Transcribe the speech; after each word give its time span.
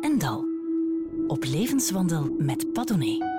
En 0.00 0.18
Dal. 0.18 0.44
Op 1.26 1.44
levenswandel 1.44 2.36
met 2.38 2.72
Padone. 2.72 3.32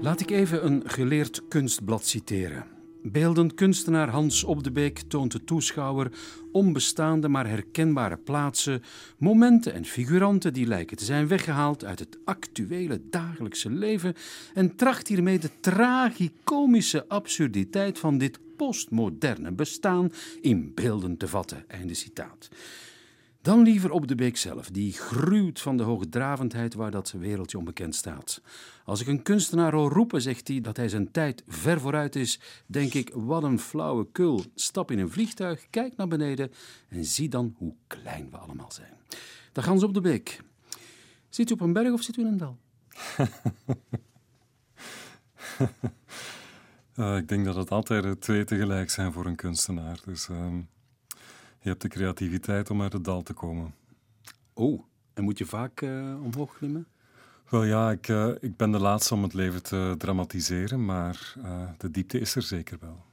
Laat 0.00 0.20
ik 0.20 0.30
even 0.30 0.66
een 0.66 0.82
geleerd 0.84 1.42
kunstblad 1.48 2.06
citeren. 2.06 2.66
Beeldend 3.02 3.54
kunstenaar 3.54 4.08
Hans 4.08 4.44
Op 4.44 4.64
de 4.64 4.70
Beek 4.70 4.98
toont 4.98 5.32
de 5.32 5.44
toeschouwer 5.44 6.12
onbestaande 6.52 7.28
maar 7.28 7.48
herkenbare 7.48 8.16
plaatsen, 8.16 8.82
momenten 9.18 9.72
en 9.74 9.84
figuranten 9.84 10.52
die 10.52 10.66
lijken 10.66 10.96
te 10.96 11.04
zijn 11.04 11.28
weggehaald 11.28 11.84
uit 11.84 11.98
het 11.98 12.18
actuele 12.24 13.00
dagelijkse 13.10 13.70
leven 13.70 14.14
en 14.54 14.76
tracht 14.76 15.08
hiermee 15.08 15.38
de 15.38 15.50
tragicomische 15.60 17.08
absurditeit 17.08 17.98
van 17.98 18.18
dit 18.18 18.38
postmoderne 18.66 19.52
bestaan 19.52 20.12
in 20.40 20.74
beelden 20.74 21.16
te 21.16 21.28
vatten. 21.28 21.64
Einde 21.68 21.94
citaat. 21.94 22.48
Dan 23.42 23.62
liever 23.62 23.90
op 23.90 24.08
de 24.08 24.14
beek 24.14 24.36
zelf, 24.36 24.70
die 24.70 24.92
gruwt 24.92 25.60
van 25.60 25.76
de 25.76 25.82
hoogdravendheid 25.82 26.74
waar 26.74 26.90
dat 26.90 27.10
wereldje 27.10 27.58
onbekend 27.58 27.94
staat. 27.94 28.40
Als 28.84 29.00
ik 29.00 29.06
een 29.06 29.22
kunstenaar 29.22 29.72
hoor 29.72 29.92
roepen, 29.92 30.22
zegt 30.22 30.48
hij 30.48 30.60
dat 30.60 30.76
hij 30.76 30.88
zijn 30.88 31.10
tijd 31.10 31.44
ver 31.46 31.80
vooruit 31.80 32.16
is, 32.16 32.40
denk 32.66 32.94
ik, 32.94 33.10
wat 33.14 33.42
een 33.42 33.58
flauwe 33.58 34.06
kul. 34.12 34.44
Stap 34.54 34.90
in 34.90 34.98
een 34.98 35.10
vliegtuig, 35.10 35.66
kijk 35.70 35.96
naar 35.96 36.08
beneden 36.08 36.52
en 36.88 37.04
zie 37.04 37.28
dan 37.28 37.54
hoe 37.58 37.74
klein 37.86 38.30
we 38.30 38.36
allemaal 38.36 38.72
zijn. 38.72 38.96
Dag 39.52 39.64
Hans 39.64 39.82
op 39.82 39.94
de 39.94 40.00
beek. 40.00 40.40
Zit 41.28 41.50
u 41.50 41.52
op 41.52 41.60
een 41.60 41.72
berg 41.72 41.92
of 41.92 42.02
zit 42.02 42.16
u 42.16 42.20
in 42.20 42.26
een 42.26 42.36
dal? 42.36 42.58
Uh, 46.96 47.16
ik 47.16 47.28
denk 47.28 47.44
dat 47.44 47.54
het 47.54 47.70
altijd 47.70 48.20
twee 48.20 48.44
tegelijk 48.44 48.90
zijn 48.90 49.12
voor 49.12 49.26
een 49.26 49.36
kunstenaar. 49.36 50.00
Dus 50.04 50.28
uh, 50.28 50.52
je 51.60 51.68
hebt 51.68 51.82
de 51.82 51.88
creativiteit 51.88 52.70
om 52.70 52.82
uit 52.82 52.92
het 52.92 53.04
dal 53.04 53.22
te 53.22 53.32
komen. 53.32 53.74
Oh, 54.52 54.82
en 55.14 55.24
moet 55.24 55.38
je 55.38 55.46
vaak 55.46 55.80
uh, 55.80 56.22
omhoog 56.22 56.56
klimmen? 56.56 56.86
Wel 57.48 57.64
ja, 57.64 57.90
ik, 57.90 58.08
uh, 58.08 58.30
ik 58.40 58.56
ben 58.56 58.70
de 58.70 58.78
laatste 58.78 59.14
om 59.14 59.22
het 59.22 59.34
leven 59.34 59.62
te 59.62 59.94
dramatiseren, 59.98 60.84
maar 60.84 61.34
de 61.78 61.90
diepte 61.90 62.20
is 62.20 62.34
er 62.34 62.42
zeker 62.42 62.78
wel. 62.80 63.04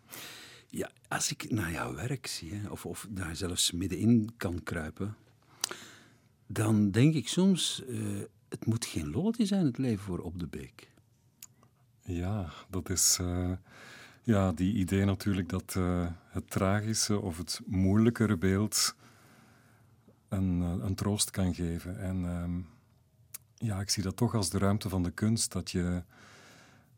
Ja, 0.69 0.91
als 1.07 1.31
ik 1.31 1.51
naar 1.51 1.71
jouw 1.71 1.95
werk 1.95 2.27
zie, 2.27 2.53
hè, 2.53 2.69
of, 2.69 2.85
of 2.85 3.07
daar 3.09 3.35
zelfs 3.35 3.71
middenin 3.71 4.29
kan 4.37 4.63
kruipen, 4.63 5.15
dan 6.47 6.91
denk 6.91 7.13
ik 7.13 7.27
soms, 7.27 7.83
het 8.49 8.65
moet 8.65 8.85
geen 8.85 9.09
lolletje 9.09 9.45
zijn, 9.45 9.65
het 9.65 9.77
leven 9.77 10.03
voor 10.03 10.19
Op 10.19 10.39
de 10.39 10.47
Beek. 10.47 10.95
Ja, 12.09 12.49
dat 12.69 12.89
is 12.89 13.17
uh, 13.21 13.51
ja, 14.23 14.51
die 14.51 14.73
idee 14.73 15.05
natuurlijk 15.05 15.49
dat 15.49 15.75
uh, 15.77 16.07
het 16.29 16.49
tragische 16.49 17.19
of 17.19 17.37
het 17.37 17.61
moeilijkere 17.65 18.37
beeld 18.37 18.95
een, 20.29 20.59
een 20.59 20.95
troost 20.95 21.31
kan 21.31 21.53
geven. 21.53 21.99
En 21.99 22.23
um, 22.23 22.67
ja, 23.55 23.79
ik 23.79 23.89
zie 23.89 24.03
dat 24.03 24.15
toch 24.17 24.35
als 24.35 24.49
de 24.49 24.57
ruimte 24.57 24.89
van 24.89 25.03
de 25.03 25.11
kunst, 25.11 25.51
dat 25.51 25.71
je, 25.71 26.03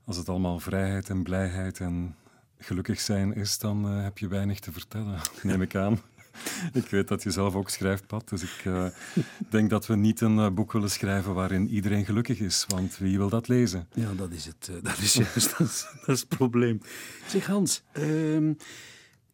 als 0.04 0.18
het 0.18 0.30
allemaal 0.30 0.60
vrijheid 0.60 1.10
en 1.10 1.24
blijheid 1.24 1.80
en 1.80 2.16
gelukkig 2.58 3.00
zijn 3.00 3.34
is, 3.34 3.58
dan 3.58 3.84
heb 3.86 4.18
je 4.18 4.28
weinig 4.28 4.60
te 4.60 4.72
vertellen, 4.72 5.20
neem 5.44 5.62
ik 5.62 5.76
aan. 5.76 6.00
ik 6.74 6.86
weet 6.90 7.08
dat 7.08 7.24
je 7.24 7.32
zelf 7.32 7.56
ook 7.56 7.70
schrijft, 7.70 8.08
Pat. 8.08 8.30
Dus 8.30 8.44
ik 8.44 8.66
uh, 8.66 8.86
denk 9.50 9.70
dat 9.70 9.88
we 9.88 9.96
niet 9.96 10.22
een 10.22 10.38
uh, 10.38 10.50
boek 10.50 10.72
willen 10.72 10.90
schrijven 10.90 11.34
waarin 11.34 11.68
iedereen 11.68 12.06
gelukkig 12.06 12.40
is. 12.40 12.66
Want 12.68 12.98
wie 12.98 13.18
wil 13.18 13.30
dat 13.30 13.48
lezen? 13.48 13.88
Ja, 13.94 14.14
dat 14.14 14.32
is 14.32 14.46
het. 14.46 14.70
Uh, 14.72 14.84
dat 14.90 14.98
is 14.98 15.14
juist 15.14 15.58
dat 15.58 15.68
is, 16.08 16.20
het 16.20 16.28
probleem. 16.28 16.82
Zeg 17.28 17.46
Hans, 17.46 17.84
uh, 17.94 18.50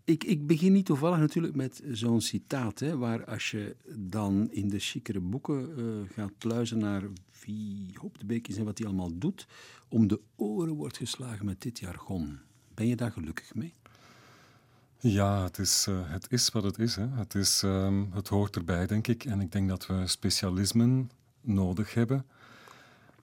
ik, 0.03 0.23
ik, 0.23 0.47
begin 0.47 0.73
niet 0.73 0.85
toevallig 0.85 1.17
natuurlijk 1.17 1.55
met 1.55 1.81
zo'n 1.91 2.21
citaat. 2.21 2.79
Hè, 2.79 2.97
waar 2.97 3.25
als 3.25 3.51
je 3.51 3.75
dan 3.95 4.47
in 4.51 4.69
de 4.69 4.79
chicere 4.79 5.19
boeken 5.19 5.69
gaat 6.13 6.37
pluizen 6.37 6.77
naar 6.77 7.03
wie 7.45 7.89
Hoop 7.93 8.19
de 8.19 8.25
Beek 8.25 8.47
is 8.47 8.57
en 8.57 8.65
wat 8.65 8.77
hij 8.77 8.87
allemaal 8.87 9.17
doet, 9.17 9.47
om 9.89 10.07
de 10.07 10.19
oren 10.35 10.73
wordt 10.73 10.97
geslagen 10.97 11.45
met 11.45 11.61
dit 11.61 11.79
jargon. 11.79 12.39
Ben 12.73 12.87
je 12.87 12.95
daar 12.95 13.11
gelukkig 13.11 13.55
mee? 13.55 13.73
Ja, 15.07 15.43
het 15.43 15.57
is, 15.57 15.87
uh, 15.89 15.97
het 16.03 16.31
is 16.31 16.49
wat 16.49 16.63
het 16.63 16.79
is. 16.79 16.95
Hè. 16.95 17.07
Het, 17.07 17.35
is 17.35 17.61
um, 17.61 18.11
het 18.13 18.27
hoort 18.27 18.55
erbij, 18.55 18.87
denk 18.87 19.07
ik. 19.07 19.25
En 19.25 19.41
ik 19.41 19.51
denk 19.51 19.69
dat 19.69 19.87
we 19.87 20.07
specialismen 20.07 21.11
nodig 21.41 21.93
hebben. 21.93 22.25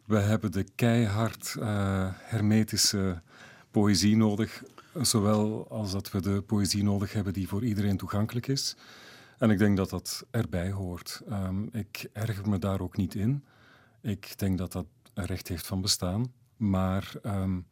We 0.04 0.18
hebben 0.18 0.52
de 0.52 0.64
keihard 0.74 1.56
uh, 1.58 2.08
hermetische 2.12 3.22
poëzie 3.70 4.16
nodig, 4.16 4.62
zowel 5.00 5.66
als 5.70 5.92
dat 5.92 6.10
we 6.10 6.20
de 6.20 6.42
poëzie 6.42 6.82
nodig 6.82 7.12
hebben 7.12 7.32
die 7.32 7.48
voor 7.48 7.64
iedereen 7.64 7.96
toegankelijk 7.96 8.46
is. 8.46 8.76
En 9.38 9.50
ik 9.50 9.58
denk 9.58 9.76
dat 9.76 9.90
dat 9.90 10.24
erbij 10.30 10.70
hoort. 10.70 11.22
Um, 11.30 11.68
ik 11.72 12.08
erger 12.12 12.48
me 12.48 12.58
daar 12.58 12.80
ook 12.80 12.96
niet 12.96 13.14
in. 13.14 13.44
Ik 14.00 14.38
denk 14.38 14.58
dat 14.58 14.72
dat 14.72 14.86
recht 15.14 15.48
heeft 15.48 15.66
van 15.66 15.80
bestaan. 15.80 16.32
Maar 16.56 17.12
um, 17.22 17.66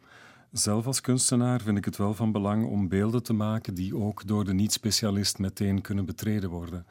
zelf 0.52 0.86
als 0.86 1.00
kunstenaar 1.00 1.60
vind 1.60 1.78
ik 1.78 1.84
het 1.84 1.96
wel 1.96 2.14
van 2.14 2.32
belang 2.32 2.66
om 2.66 2.88
beelden 2.88 3.22
te 3.22 3.32
maken 3.32 3.74
die 3.74 3.96
ook 3.96 4.26
door 4.26 4.44
de 4.44 4.52
niet-specialist 4.52 5.38
meteen 5.38 5.80
kunnen 5.80 6.04
betreden 6.04 6.50
worden. 6.50 6.86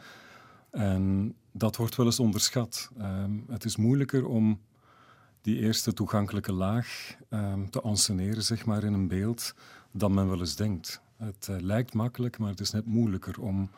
En 0.71 1.35
dat 1.51 1.75
wordt 1.75 1.95
wel 1.95 2.05
eens 2.05 2.19
onderschat. 2.19 2.89
Um, 3.01 3.43
het 3.49 3.65
is 3.65 3.75
moeilijker 3.75 4.25
om 4.25 4.59
die 5.41 5.59
eerste 5.59 5.93
toegankelijke 5.93 6.53
laag 6.53 7.15
um, 7.29 7.69
te 7.69 7.81
enseneren, 7.81 8.43
zeg 8.43 8.65
maar, 8.65 8.83
in 8.83 8.93
een 8.93 9.07
beeld 9.07 9.53
dan 9.91 10.13
men 10.13 10.29
wel 10.29 10.39
eens 10.39 10.55
denkt. 10.55 11.01
Het 11.17 11.47
uh, 11.49 11.55
lijkt 11.59 11.93
makkelijk, 11.93 12.37
maar 12.37 12.49
het 12.49 12.59
is 12.59 12.71
net 12.71 12.85
moeilijker 12.85 13.41
om 13.41 13.69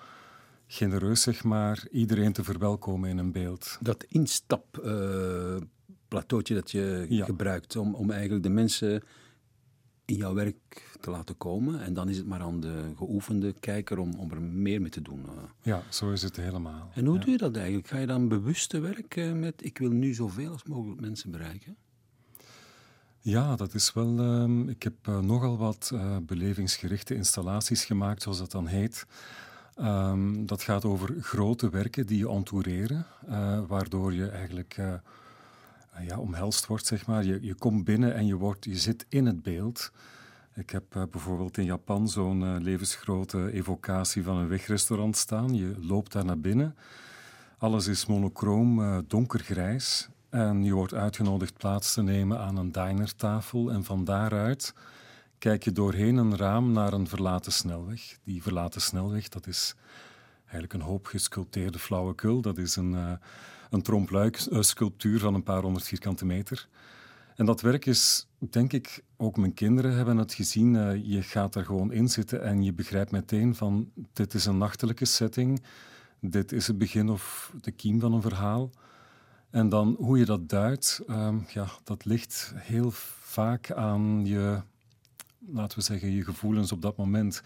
genereus, 0.68 1.22
zeg 1.22 1.44
maar, 1.44 1.88
iedereen 1.92 2.34
te 2.34 2.44
verwelkomen 2.44 3.10
in 3.10 3.18
een 3.18 3.32
beeld. 3.32 3.78
Dat 3.82 4.04
instapplateautje 4.04 6.54
uh, 6.54 6.60
dat 6.60 6.72
je 6.72 7.06
ja. 7.10 7.26
gebruikt 7.26 7.76
om, 7.76 7.96
om 7.96 8.12
eigenlijk 8.12 8.44
de 8.44 8.50
mensen 8.50 9.04
in 10.12 10.18
jouw 10.18 10.34
werk 10.34 10.98
te 11.00 11.12
laten 11.12 11.38
komen. 11.38 11.84
En 11.84 11.94
dan 11.94 12.10
is 12.10 12.18
het 12.18 12.26
maar 12.26 12.42
aan 12.42 12.60
de 12.60 12.92
geoefende 12.96 13.54
kijker 13.60 13.98
om, 13.98 14.14
om 14.14 14.32
er 14.32 14.42
meer 14.42 14.82
mee 14.82 14.90
te 14.90 15.02
doen. 15.02 15.26
Ja, 15.62 15.82
zo 15.90 16.12
is 16.12 16.22
het 16.22 16.36
helemaal. 16.36 16.92
En 16.94 17.06
hoe 17.06 17.18
ja. 17.18 17.22
doe 17.22 17.32
je 17.32 17.38
dat 17.38 17.56
eigenlijk? 17.56 17.88
Ga 17.88 17.98
je 17.98 18.08
dan 18.08 18.28
bewust 18.28 18.70
te 18.70 18.80
werk 18.80 19.34
met 19.34 19.66
ik 19.66 19.78
wil 19.78 19.90
nu 19.90 20.14
zoveel 20.14 20.52
als 20.52 20.64
mogelijk 20.64 21.02
mensen 21.02 21.32
bereiken? 21.32 21.76
Ja, 23.20 23.56
dat 23.56 23.74
is 23.74 23.94
wel. 23.94 24.20
Uh, 24.20 24.70
ik 24.70 24.84
heb 24.84 25.08
uh, 25.10 25.20
nogal 25.20 25.58
wat 25.58 25.92
uh, 25.94 26.18
belevingsgerichte 26.22 27.16
installaties 27.16 27.86
gemaakt, 27.86 28.22
zoals 28.22 28.38
dat 28.38 28.52
dan 28.52 28.68
heet. 28.68 29.06
Um, 29.80 30.46
dat 30.46 30.62
gaat 30.62 30.86
over 30.86 31.16
grote 31.20 31.70
werken 31.70 32.06
die 32.06 32.18
je 32.18 32.30
entoureren, 32.30 33.06
uh, 33.30 33.60
waardoor 33.68 34.14
je 34.14 34.28
eigenlijk 34.28 34.78
ja, 36.00 36.18
omhelst 36.18 36.68
wordt, 36.68 36.86
zeg 36.86 37.06
maar. 37.06 37.24
Je, 37.24 37.38
je 37.42 37.54
komt 37.54 37.84
binnen 37.84 38.14
en 38.14 38.26
je, 38.26 38.36
wordt, 38.36 38.66
je 38.66 38.78
zit 38.78 39.06
in 39.10 39.26
het 39.26 39.42
beeld. 39.42 39.92
Ik 40.56 40.70
heb 40.70 40.96
uh, 40.96 41.04
bijvoorbeeld 41.12 41.58
in 41.58 41.66
Japan 41.66 42.08
zo'n 42.10 42.42
uh, 42.42 42.56
levensgrote 42.60 43.52
evocatie 43.52 44.24
van 44.24 44.38
een 44.38 44.48
wegrestaurant 44.48 45.18
staan. 45.18 45.56
Je 45.56 45.76
loopt 45.80 46.12
daar 46.12 46.26
naar 46.26 46.40
binnen. 46.40 46.76
Alles 47.58 47.88
is 47.88 48.06
monochroom, 48.06 49.04
donkergrijs. 49.08 50.10
En 50.30 50.64
je 50.64 50.74
wordt 50.74 50.94
uitgenodigd 50.94 51.58
plaats 51.58 51.94
te 51.94 52.02
nemen 52.02 52.40
aan 52.40 52.58
een 52.58 52.72
dinertafel. 52.72 53.72
En 53.72 53.84
van 53.84 54.04
daaruit 54.04 54.74
kijk 55.38 55.64
je 55.64 55.72
doorheen 55.72 56.18
een 56.18 56.38
raam 56.38 56.72
naar 56.72 56.94
een 56.94 57.08
verlaten 57.08 57.52
snelweg. 57.52 58.18
Die 58.24 58.42
verlaten 58.42 58.82
snelweg, 58.82 59.30
dat 59.30 59.48
is 59.48 59.76
eigenlijk 60.42 60.74
een 60.74 60.82
hoop 60.82 61.06
gesculpteerde 61.06 61.80
flauwekul. 61.80 62.42
Dat 62.42 62.58
is 62.58 62.76
een 62.76 63.20
een 63.72 63.82
trompluik-sculptuur 63.82 65.20
van 65.20 65.34
een 65.34 65.44
paar 65.44 65.62
honderd 65.62 65.86
vierkante 65.86 66.26
meter. 66.26 66.68
En 67.36 67.46
dat 67.46 67.62
werk 67.62 67.86
is, 67.86 68.28
denk 68.40 68.74
ik, 68.74 69.04
ook 69.18 69.38
mijn 69.38 69.54
kinderen 69.54 69.96
hebben 69.96 70.18
het 70.18 70.34
gezien. 70.34 70.74
Uh, 70.74 71.06
je 71.06 71.22
gaat 71.22 71.56
er 71.56 71.66
gewoon 71.66 71.92
in 71.92 72.08
zitten 72.10 72.44
en 72.44 72.64
je 72.64 72.74
begrijpt 72.74 73.12
meteen 73.12 73.56
van 73.56 73.92
dit 74.14 74.34
is 74.34 74.46
een 74.46 74.58
nachtelijke 74.58 75.06
setting, 75.06 75.64
dit 76.20 76.52
is 76.52 76.68
het 76.68 76.78
begin 76.78 77.10
of 77.10 77.54
de 77.62 77.72
kiem 77.72 78.00
van 78.00 78.14
een 78.14 78.22
verhaal. 78.22 78.70
En 79.50 79.70
dan 79.70 79.96
hoe 80.00 80.18
je 80.18 80.26
dat 80.26 80.50
duidt, 80.50 81.02
uh, 81.08 81.36
ja, 81.48 81.68
dat 81.84 82.06
ligt 82.06 82.54
heel 82.56 82.92
vaak 83.22 83.72
aan 83.72 84.26
je, 84.26 84.62
laten 85.48 85.78
we 85.78 85.84
zeggen, 85.84 86.12
je 86.12 86.24
gevoelens 86.24 86.72
op 86.72 86.82
dat 86.82 86.98
moment. 86.98 87.42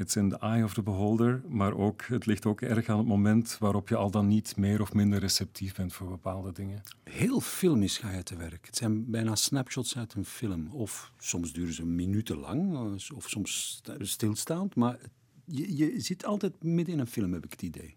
It's 0.00 0.16
in 0.16 0.28
the 0.28 0.38
eye 0.38 0.64
of 0.64 0.74
the 0.74 0.82
beholder, 0.82 1.42
maar 1.48 1.74
ook, 1.74 2.02
het 2.02 2.26
ligt 2.26 2.46
ook 2.46 2.60
erg 2.60 2.88
aan 2.88 2.98
het 2.98 3.06
moment 3.06 3.56
waarop 3.58 3.88
je 3.88 3.96
al 3.96 4.10
dan 4.10 4.26
niet 4.26 4.56
meer 4.56 4.80
of 4.80 4.92
minder 4.92 5.18
receptief 5.18 5.74
bent 5.74 5.92
voor 5.92 6.08
bepaalde 6.08 6.52
dingen. 6.52 6.82
Heel 7.04 7.40
filmisch 7.40 7.98
ga 7.98 8.10
je 8.10 8.22
te 8.22 8.36
werk. 8.36 8.66
Het 8.66 8.76
zijn 8.76 9.10
bijna 9.10 9.34
snapshots 9.34 9.96
uit 9.96 10.14
een 10.14 10.24
film. 10.24 10.68
Of 10.72 11.12
soms 11.18 11.52
duren 11.52 11.74
ze 11.74 11.86
minuten 11.86 12.36
lang, 12.36 12.76
of 13.14 13.28
soms 13.28 13.82
stilstaand, 13.98 14.74
maar 14.74 14.98
je, 15.44 15.76
je 15.76 16.00
zit 16.00 16.24
altijd 16.24 16.62
midden 16.62 16.94
in 16.94 17.00
een 17.00 17.06
film, 17.06 17.32
heb 17.32 17.44
ik 17.44 17.50
het 17.50 17.62
idee. 17.62 17.96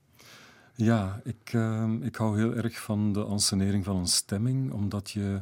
Ja, 0.76 1.22
ik, 1.24 1.54
uh, 1.54 1.92
ik 2.02 2.16
hou 2.16 2.38
heel 2.38 2.56
erg 2.56 2.80
van 2.82 3.14
de 3.14 3.24
ansenering 3.24 3.84
van 3.84 3.96
een 3.96 4.08
stemming, 4.08 4.72
omdat 4.72 5.12
je... 5.12 5.42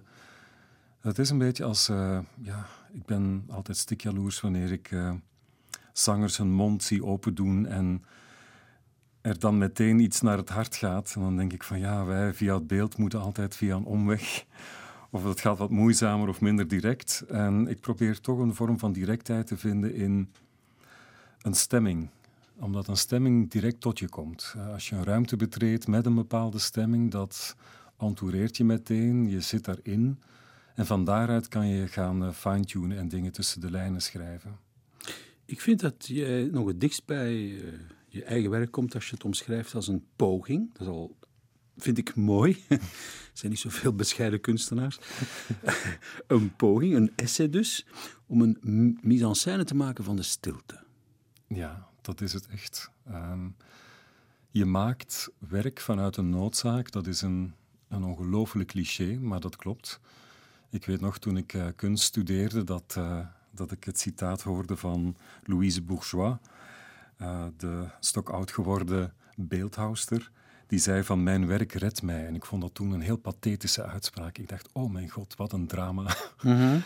Het 0.99 1.19
is 1.19 1.29
een 1.29 1.37
beetje 1.37 1.63
als... 1.63 1.89
Uh, 1.89 2.19
ja, 2.41 2.67
ik 2.93 3.05
ben 3.05 3.43
altijd 3.47 3.77
stikjaloers 3.77 4.41
wanneer 4.41 4.71
ik... 4.71 4.91
Uh, 4.91 5.13
zangers 5.93 6.37
hun 6.37 6.51
mond 6.51 6.83
zie 6.83 7.05
opendoen 7.05 7.65
en 7.65 8.03
er 9.21 9.39
dan 9.39 9.57
meteen 9.57 9.99
iets 9.99 10.21
naar 10.21 10.37
het 10.37 10.49
hart 10.49 10.75
gaat. 10.75 11.13
En 11.15 11.21
dan 11.21 11.37
denk 11.37 11.53
ik 11.53 11.63
van 11.63 11.79
ja, 11.79 12.05
wij 12.05 12.33
via 12.33 12.53
het 12.53 12.67
beeld 12.67 12.97
moeten 12.97 13.21
altijd 13.21 13.55
via 13.55 13.75
een 13.75 13.85
omweg. 13.85 14.45
Of 15.09 15.23
het 15.23 15.41
gaat 15.41 15.57
wat 15.57 15.69
moeizamer 15.69 16.27
of 16.27 16.41
minder 16.41 16.67
direct. 16.67 17.23
En 17.27 17.67
ik 17.67 17.79
probeer 17.79 18.19
toch 18.19 18.39
een 18.39 18.55
vorm 18.55 18.79
van 18.79 18.91
directheid 18.91 19.47
te 19.47 19.57
vinden 19.57 19.95
in 19.95 20.31
een 21.41 21.53
stemming 21.53 22.09
omdat 22.61 22.87
een 22.87 22.97
stemming 22.97 23.51
direct 23.51 23.81
tot 23.81 23.99
je 23.99 24.09
komt. 24.09 24.53
Eh, 24.57 24.73
als 24.73 24.89
je 24.89 24.95
een 24.95 25.03
ruimte 25.03 25.35
betreedt 25.35 25.87
met 25.87 26.05
een 26.05 26.15
bepaalde 26.15 26.59
stemming, 26.59 27.11
dat 27.11 27.55
entoureert 27.97 28.57
je 28.57 28.63
meteen, 28.63 29.29
je 29.29 29.41
zit 29.41 29.65
daarin. 29.65 30.21
En 30.75 30.85
van 30.85 31.05
daaruit 31.05 31.47
kan 31.47 31.67
je 31.67 31.87
gaan 31.87 32.23
uh, 32.23 32.31
fine-tunen 32.31 32.97
en 32.97 33.07
dingen 33.07 33.31
tussen 33.31 33.61
de 33.61 33.71
lijnen 33.71 34.01
schrijven. 34.01 34.57
Ik 35.51 35.61
vind 35.61 35.79
dat 35.79 36.07
je 36.07 36.49
nog 36.51 36.67
het 36.67 36.79
dichtst 36.81 37.05
bij 37.05 37.35
uh, 37.35 37.73
je 38.07 38.23
eigen 38.23 38.49
werk 38.49 38.71
komt 38.71 38.95
als 38.95 39.05
je 39.05 39.13
het 39.13 39.23
omschrijft 39.23 39.75
als 39.75 39.87
een 39.87 40.05
poging. 40.15 40.73
Dat 40.73 40.81
is 40.81 40.87
al, 40.87 41.17
vind 41.77 41.97
ik 41.97 42.15
mooi. 42.15 42.63
er 42.67 42.79
zijn 43.33 43.51
niet 43.51 43.59
zoveel 43.59 43.93
bescheiden 43.93 44.41
kunstenaars. 44.41 44.99
een 46.27 46.55
poging, 46.55 46.95
een 46.95 47.11
essay 47.15 47.49
dus, 47.49 47.85
om 48.25 48.41
een 48.41 48.99
mise 49.01 49.25
en 49.25 49.35
scène 49.35 49.63
te 49.63 49.75
maken 49.75 50.03
van 50.03 50.15
de 50.15 50.21
stilte. 50.21 50.83
Ja, 51.47 51.87
dat 52.01 52.21
is 52.21 52.33
het 52.33 52.47
echt. 52.47 52.89
Ehm, 53.05 53.49
je 54.49 54.65
maakt 54.65 55.29
werk 55.37 55.79
vanuit 55.79 56.17
een 56.17 56.29
noodzaak. 56.29 56.91
Dat 56.91 57.07
is 57.07 57.21
een, 57.21 57.53
een 57.87 58.03
ongelooflijk 58.03 58.69
cliché, 58.69 59.17
maar 59.19 59.39
dat 59.39 59.55
klopt. 59.55 59.99
Ik 60.69 60.85
weet 60.85 61.01
nog 61.01 61.19
toen 61.19 61.37
ik 61.37 61.53
uh, 61.53 61.67
kunst 61.75 62.03
studeerde 62.03 62.63
dat, 62.63 62.95
uh, 62.97 63.25
dat 63.51 63.71
ik 63.71 63.83
het 63.83 63.99
citaat 63.99 64.41
hoorde 64.41 64.75
van 64.75 65.15
Louise 65.43 65.81
Bourgeois, 65.81 66.35
uh, 67.21 67.43
de 67.57 67.85
stokoud 67.99 68.51
geworden 68.51 69.13
beeldhouster. 69.35 70.31
Die 70.67 70.79
zei 70.79 71.03
van 71.03 71.23
mijn 71.23 71.47
werk 71.47 71.71
redt 71.71 72.01
mij. 72.01 72.27
En 72.27 72.35
ik 72.35 72.45
vond 72.45 72.61
dat 72.61 72.73
toen 72.73 72.91
een 72.91 73.01
heel 73.01 73.17
pathetische 73.17 73.83
uitspraak. 73.83 74.37
Ik 74.37 74.49
dacht, 74.49 74.69
oh 74.73 74.91
mijn 74.91 75.09
god, 75.09 75.35
wat 75.35 75.53
een 75.53 75.67
drama. 75.67 76.15
Mm 76.41 76.55
-hmm. 76.55 76.81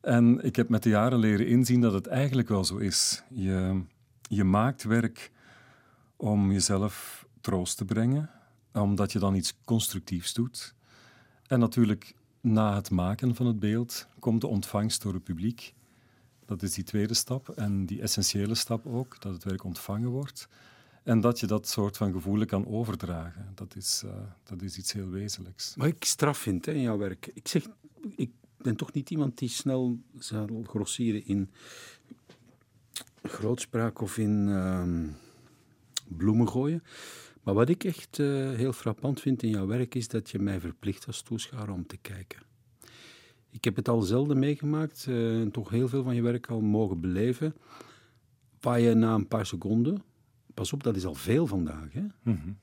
En 0.00 0.44
ik 0.44 0.56
heb 0.56 0.68
met 0.68 0.82
de 0.82 0.88
jaren 0.88 1.18
leren 1.18 1.46
inzien 1.46 1.80
dat 1.80 1.92
het 1.92 2.06
eigenlijk 2.06 2.48
wel 2.48 2.64
zo 2.64 2.76
is. 2.76 3.22
Je, 3.28 3.82
je 4.28 4.44
maakt 4.44 4.82
werk 4.82 5.30
om 6.16 6.52
jezelf 6.52 7.26
troost 7.40 7.76
te 7.76 7.84
brengen, 7.84 8.30
omdat 8.72 9.12
je 9.12 9.18
dan 9.18 9.34
iets 9.34 9.54
constructiefs 9.64 10.34
doet. 10.34 10.74
En 11.46 11.58
natuurlijk, 11.58 12.14
na 12.40 12.74
het 12.74 12.90
maken 12.90 13.34
van 13.34 13.46
het 13.46 13.58
beeld 13.58 14.08
komt 14.18 14.40
de 14.40 14.46
ontvangst 14.46 15.02
door 15.02 15.14
het 15.14 15.24
publiek. 15.24 15.74
Dat 16.46 16.62
is 16.62 16.74
die 16.74 16.84
tweede 16.84 17.14
stap. 17.14 17.48
En 17.48 17.86
die 17.86 18.02
essentiële 18.02 18.54
stap 18.54 18.86
ook, 18.86 19.20
dat 19.20 19.32
het 19.32 19.44
werk 19.44 19.64
ontvangen 19.64 20.10
wordt. 20.10 20.48
En 21.02 21.20
dat 21.20 21.40
je 21.40 21.46
dat 21.46 21.68
soort 21.68 21.96
van 21.96 22.12
gevoelen 22.12 22.46
kan 22.46 22.66
overdragen. 22.66 23.52
Dat 23.54 23.76
is, 23.76 24.02
uh, 24.04 24.12
dat 24.42 24.62
is 24.62 24.78
iets 24.78 24.92
heel 24.92 25.08
wezenlijks. 25.08 25.74
Wat 25.76 25.86
ik 25.86 26.04
straf 26.04 26.38
vind 26.38 26.66
hè, 26.66 26.72
in 26.72 26.80
jouw 26.80 26.98
werk. 26.98 27.30
Ik 27.34 27.48
zeg, 27.48 27.66
ik 28.16 28.30
ben 28.56 28.76
toch 28.76 28.92
niet 28.92 29.10
iemand 29.10 29.38
die 29.38 29.48
snel 29.48 29.98
zal 30.18 30.64
grossieren 30.66 31.26
in 31.26 31.50
grootspraak 33.22 34.00
of 34.00 34.18
in 34.18 34.46
uh, 34.48 34.84
bloemen 36.08 36.48
gooien. 36.48 36.82
Maar 37.42 37.54
wat 37.54 37.68
ik 37.68 37.84
echt 37.84 38.18
uh, 38.18 38.54
heel 38.54 38.72
frappant 38.72 39.20
vind 39.20 39.42
in 39.42 39.50
jouw 39.50 39.66
werk 39.66 39.94
is 39.94 40.08
dat 40.08 40.30
je 40.30 40.38
mij 40.38 40.60
verplicht 40.60 41.06
als 41.06 41.22
toeschouwer 41.22 41.74
om 41.74 41.86
te 41.86 41.96
kijken. 41.96 42.42
Ik 43.50 43.64
heb 43.64 43.76
het 43.76 43.88
al 43.88 44.00
zelden 44.00 44.38
meegemaakt 44.38 45.06
uh, 45.08 45.40
en 45.40 45.50
toch 45.50 45.70
heel 45.70 45.88
veel 45.88 46.02
van 46.02 46.14
je 46.14 46.22
werk 46.22 46.46
al 46.46 46.60
mogen 46.60 47.00
beleven, 47.00 47.54
waar 48.60 48.80
je 48.80 48.94
na 48.94 49.14
een 49.14 49.28
paar 49.28 49.46
seconden, 49.46 50.02
pas 50.54 50.72
op, 50.72 50.82
dat 50.82 50.96
is 50.96 51.04
al 51.06 51.14
veel 51.14 51.46
vandaag, 51.46 51.92
hè? 51.92 52.00
Mm 52.00 52.10
-hmm. 52.22 52.58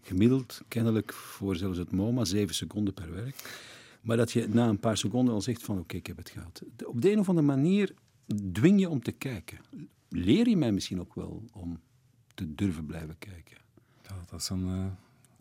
gemiddeld 0.00 0.62
kennelijk 0.68 1.12
voor 1.12 1.56
zelfs 1.56 1.78
het 1.78 1.92
MoMA 1.92 2.24
zeven 2.24 2.54
seconden 2.54 2.94
per 2.94 3.14
werk, 3.14 3.66
maar 4.02 4.16
dat 4.16 4.32
je 4.32 4.48
na 4.48 4.68
een 4.68 4.80
paar 4.80 4.96
seconden 4.96 5.34
al 5.34 5.40
zegt 5.40 5.62
van 5.62 5.74
oké, 5.74 5.82
okay, 5.82 5.98
ik 5.98 6.06
heb 6.06 6.16
het 6.16 6.30
gehad. 6.30 6.62
Op 6.84 7.00
de 7.00 7.12
een 7.12 7.18
of 7.18 7.28
andere 7.28 7.46
manier 7.46 7.94
dwing 8.52 8.80
je 8.80 8.88
om 8.88 9.02
te 9.02 9.12
kijken 9.12 9.58
leer 10.08 10.48
je 10.48 10.56
mij 10.56 10.72
misschien 10.72 11.00
ook 11.00 11.14
wel 11.14 11.44
om 11.52 11.80
te 12.34 12.54
durven 12.54 12.86
blijven 12.86 13.18
kijken. 13.18 13.56
Ja, 14.02 14.14
dat 14.30 14.40
is 14.40 14.48
een, 14.48 14.66
uh, 14.66 14.86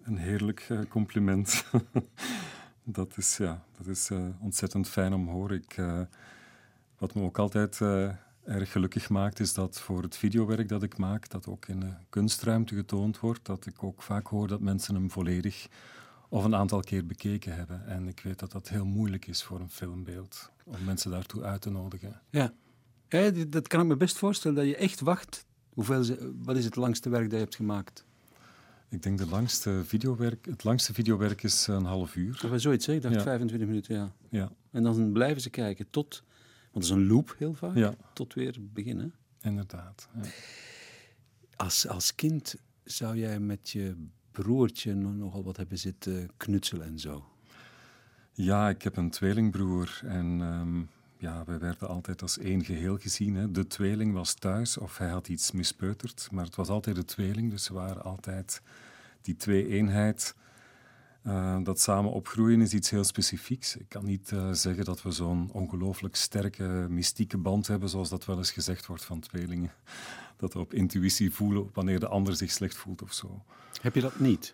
een 0.02 0.18
heerlijk 0.18 0.68
uh, 0.72 0.80
compliment. 0.90 1.66
dat 2.90 3.18
is, 3.18 3.38
ja, 3.38 3.64
dat 3.78 3.88
is 3.88 4.10
uh, 4.10 4.28
ontzettend 4.40 4.88
fijn 4.88 5.14
om 5.14 5.26
te 5.26 5.32
horen. 5.32 5.58
Ik, 5.58 5.76
wat 6.98 7.16
me 7.16 7.22
ook 7.22 7.38
altijd 7.38 7.82
erg 8.46 8.72
gelukkig 8.72 9.10
maakt, 9.10 9.40
is 9.40 9.54
dat 9.54 9.80
voor 9.80 10.02
het 10.02 10.18
videowerk 10.18 10.70
dat 10.70 10.84
ik 10.84 10.98
maak, 10.98 11.30
dat 11.30 11.48
ook 11.48 11.68
in 11.68 11.80
de 11.80 11.94
kunstruimte 12.10 12.76
getoond 12.76 13.20
wordt, 13.20 13.46
dat 13.46 13.66
ik 13.66 13.84
ook 13.84 14.02
vaak 14.02 14.28
hoor 14.28 14.48
dat 14.48 14.60
mensen 14.60 14.96
hem 14.96 15.12
volledig 15.12 15.68
of 16.30 16.44
een 16.44 16.56
aantal 16.56 16.80
keer 16.80 17.06
bekeken 17.06 17.56
hebben. 17.56 17.88
En 17.88 18.08
ik 18.08 18.20
weet 18.20 18.40
dat 18.40 18.52
dat 18.52 18.70
heel 18.70 18.86
moeilijk 18.86 19.28
is 19.28 19.44
voor 19.44 19.60
een 19.60 19.70
filmbeeld, 19.70 20.52
om 20.64 20.84
mensen 20.86 21.12
daartoe 21.12 21.44
uit 21.44 21.62
te 21.62 21.70
nodigen. 21.70 22.22
Ja, 22.30 22.54
ja, 23.08 23.32
dat 23.48 23.68
kan 23.68 23.82
ik 23.82 23.88
me 23.88 23.98
best 23.98 24.18
voorstellen, 24.18 24.58
dat 24.58 24.66
je 24.66 24.76
echt 24.76 25.00
wacht. 25.00 25.46
Hoeveel, 25.74 26.06
wat 26.44 26.58
is 26.58 26.66
het 26.66 26.76
langste 26.76 27.10
werk 27.10 27.24
dat 27.24 27.32
je 27.32 27.38
hebt 27.38 27.56
gemaakt? 27.56 28.06
Ik 28.90 29.04
denk 29.04 29.18
de 29.18 29.28
langste 29.28 29.82
videowerk, 29.86 30.46
het 30.46 30.64
langste 30.64 30.94
videowerk 30.94 31.44
is 31.44 31.68
een 31.68 31.86
half 31.86 32.16
uur. 32.16 32.38
Dat 32.42 32.52
was 32.52 32.62
zoiets, 32.62 32.86
hè? 32.86 32.94
Ik 32.94 33.02
dacht 33.02 33.16
ja. 33.16 33.22
25 33.22 33.68
minuten, 33.68 33.96
ja. 33.96 34.12
ja. 34.30 34.52
En 34.72 34.84
dan 34.84 35.12
blijven 35.12 35.42
ze 35.42 35.50
kijken 35.50 35.90
tot, 35.90 36.24
want 36.72 36.74
het 36.74 36.84
is 36.84 36.90
een 36.90 37.08
loop 37.08 37.36
heel 37.38 37.54
vaak, 37.54 37.76
ja. 37.76 37.96
tot 38.14 38.34
weer 38.34 38.56
beginnen. 38.60 39.14
Inderdaad. 39.42 40.10
Ja. 40.22 40.30
Als, 41.56 41.88
als 41.88 42.16
kind 42.16 42.56
zou 42.84 43.18
jij 43.18 43.40
met 43.40 43.70
je 43.70 43.96
broertje 44.32 44.94
nogal 44.94 45.44
wat 45.44 45.58
hebben 45.58 45.78
zitten 45.78 46.30
knutselen 46.38 46.88
en 46.88 47.00
zo? 47.00 47.26
Ja, 48.34 48.70
ik 48.70 48.82
heb 48.82 48.98
een 48.98 49.10
tweelingbroer 49.10 50.00
en 50.04 50.42
um, 50.42 50.90
ja, 51.18 51.44
wij 51.46 51.60
werden 51.60 51.88
altijd 51.88 52.22
als 52.22 52.38
één 52.38 52.66
geheel 52.66 52.98
gezien. 52.98 53.36
Hè. 53.36 53.52
De 53.52 53.68
tweeling 53.68 54.14
was 54.14 54.34
thuis 54.34 54.78
of 54.78 54.98
hij 54.98 55.10
had 55.10 55.28
iets 55.28 55.52
mispeuterd, 55.52 56.28
maar 56.32 56.46
het 56.46 56.56
was 56.56 56.68
altijd 56.68 56.96
de 56.96 57.06
tweeling, 57.06 57.52
dus 57.52 57.64
ze 57.64 57.74
waren 57.74 58.04
altijd 58.04 58.62
die 59.22 59.36
twee-eenheid. 59.36 60.36
Uh, 61.24 61.58
dat 61.64 61.80
samen 61.80 62.12
opgroeien 62.12 62.62
is 62.62 62.74
iets 62.74 62.90
heel 62.90 63.04
specifieks. 63.04 63.76
Ik 63.76 63.90
kan 63.90 64.06
niet 64.06 64.32
uh, 64.32 64.52
zeggen 64.52 64.86
dat 64.86 65.02
we 65.02 65.12
zo'n 65.12 65.50
ongelooflijk 65.52 66.16
sterke, 66.16 66.64
mystieke 66.90 67.38
band 67.38 67.68
hebben, 67.68 67.90
zoals 67.90 68.10
dat 68.10 68.26
wel 68.26 68.38
eens 68.38 68.52
gezegd 68.52 68.86
wordt 68.86 69.06
van 69.06 69.20
tweelingen. 69.20 69.72
Dat 70.38 70.54
we 70.54 70.60
op 70.60 70.74
intuïtie 70.74 71.32
voelen 71.32 71.70
wanneer 71.74 72.00
de 72.00 72.08
ander 72.08 72.36
zich 72.36 72.52
slecht 72.52 72.76
voelt 72.76 73.02
of 73.02 73.14
zo. 73.14 73.44
Heb 73.82 73.96
je 73.96 74.02
dat 74.02 74.20
niet? 74.20 74.54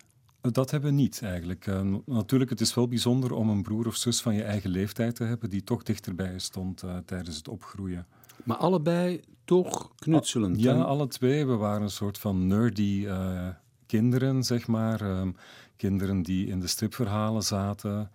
Dat 0.51 0.71
hebben 0.71 0.89
we 0.89 0.95
niet 0.95 1.21
eigenlijk. 1.21 1.67
Uh, 1.67 1.95
natuurlijk, 2.05 2.49
het 2.49 2.61
is 2.61 2.73
wel 2.73 2.87
bijzonder 2.87 3.33
om 3.33 3.49
een 3.49 3.61
broer 3.61 3.87
of 3.87 3.95
zus 3.95 4.21
van 4.21 4.35
je 4.35 4.43
eigen 4.43 4.69
leeftijd 4.69 5.15
te 5.15 5.23
hebben 5.23 5.49
die 5.49 5.63
toch 5.63 5.83
dichterbij 5.83 6.39
stond 6.39 6.83
uh, 6.83 6.97
tijdens 7.05 7.37
het 7.37 7.47
opgroeien. 7.47 8.05
Maar 8.43 8.57
allebei 8.57 9.21
toch 9.45 9.95
knutselend? 9.95 10.59
Ja, 10.59 10.81
alle 10.81 11.07
twee. 11.07 11.45
We 11.45 11.55
waren 11.55 11.81
een 11.81 11.89
soort 11.89 12.17
van 12.17 12.47
nerdy 12.47 13.03
uh, 13.05 13.47
kinderen, 13.85 14.43
zeg 14.43 14.67
maar. 14.67 15.01
Um, 15.01 15.35
kinderen 15.75 16.21
die 16.21 16.47
in 16.47 16.59
de 16.59 16.67
stripverhalen 16.67 17.43
zaten. 17.43 18.11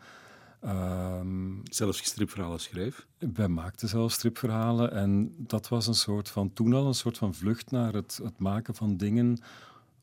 Um, 0.64 1.60
zelfs 1.64 2.04
stripverhalen 2.04 2.60
schreef? 2.60 3.06
Wij 3.18 3.48
maakten 3.48 3.88
zelfs 3.88 4.14
stripverhalen. 4.14 4.92
En 4.92 5.34
dat 5.36 5.68
was 5.68 5.86
een 5.86 5.94
soort 5.94 6.28
van, 6.28 6.52
toen 6.52 6.72
al 6.72 6.86
een 6.86 6.94
soort 6.94 7.18
van 7.18 7.34
vlucht 7.34 7.70
naar 7.70 7.92
het, 7.92 8.20
het 8.22 8.38
maken 8.38 8.74
van 8.74 8.96
dingen 8.96 9.38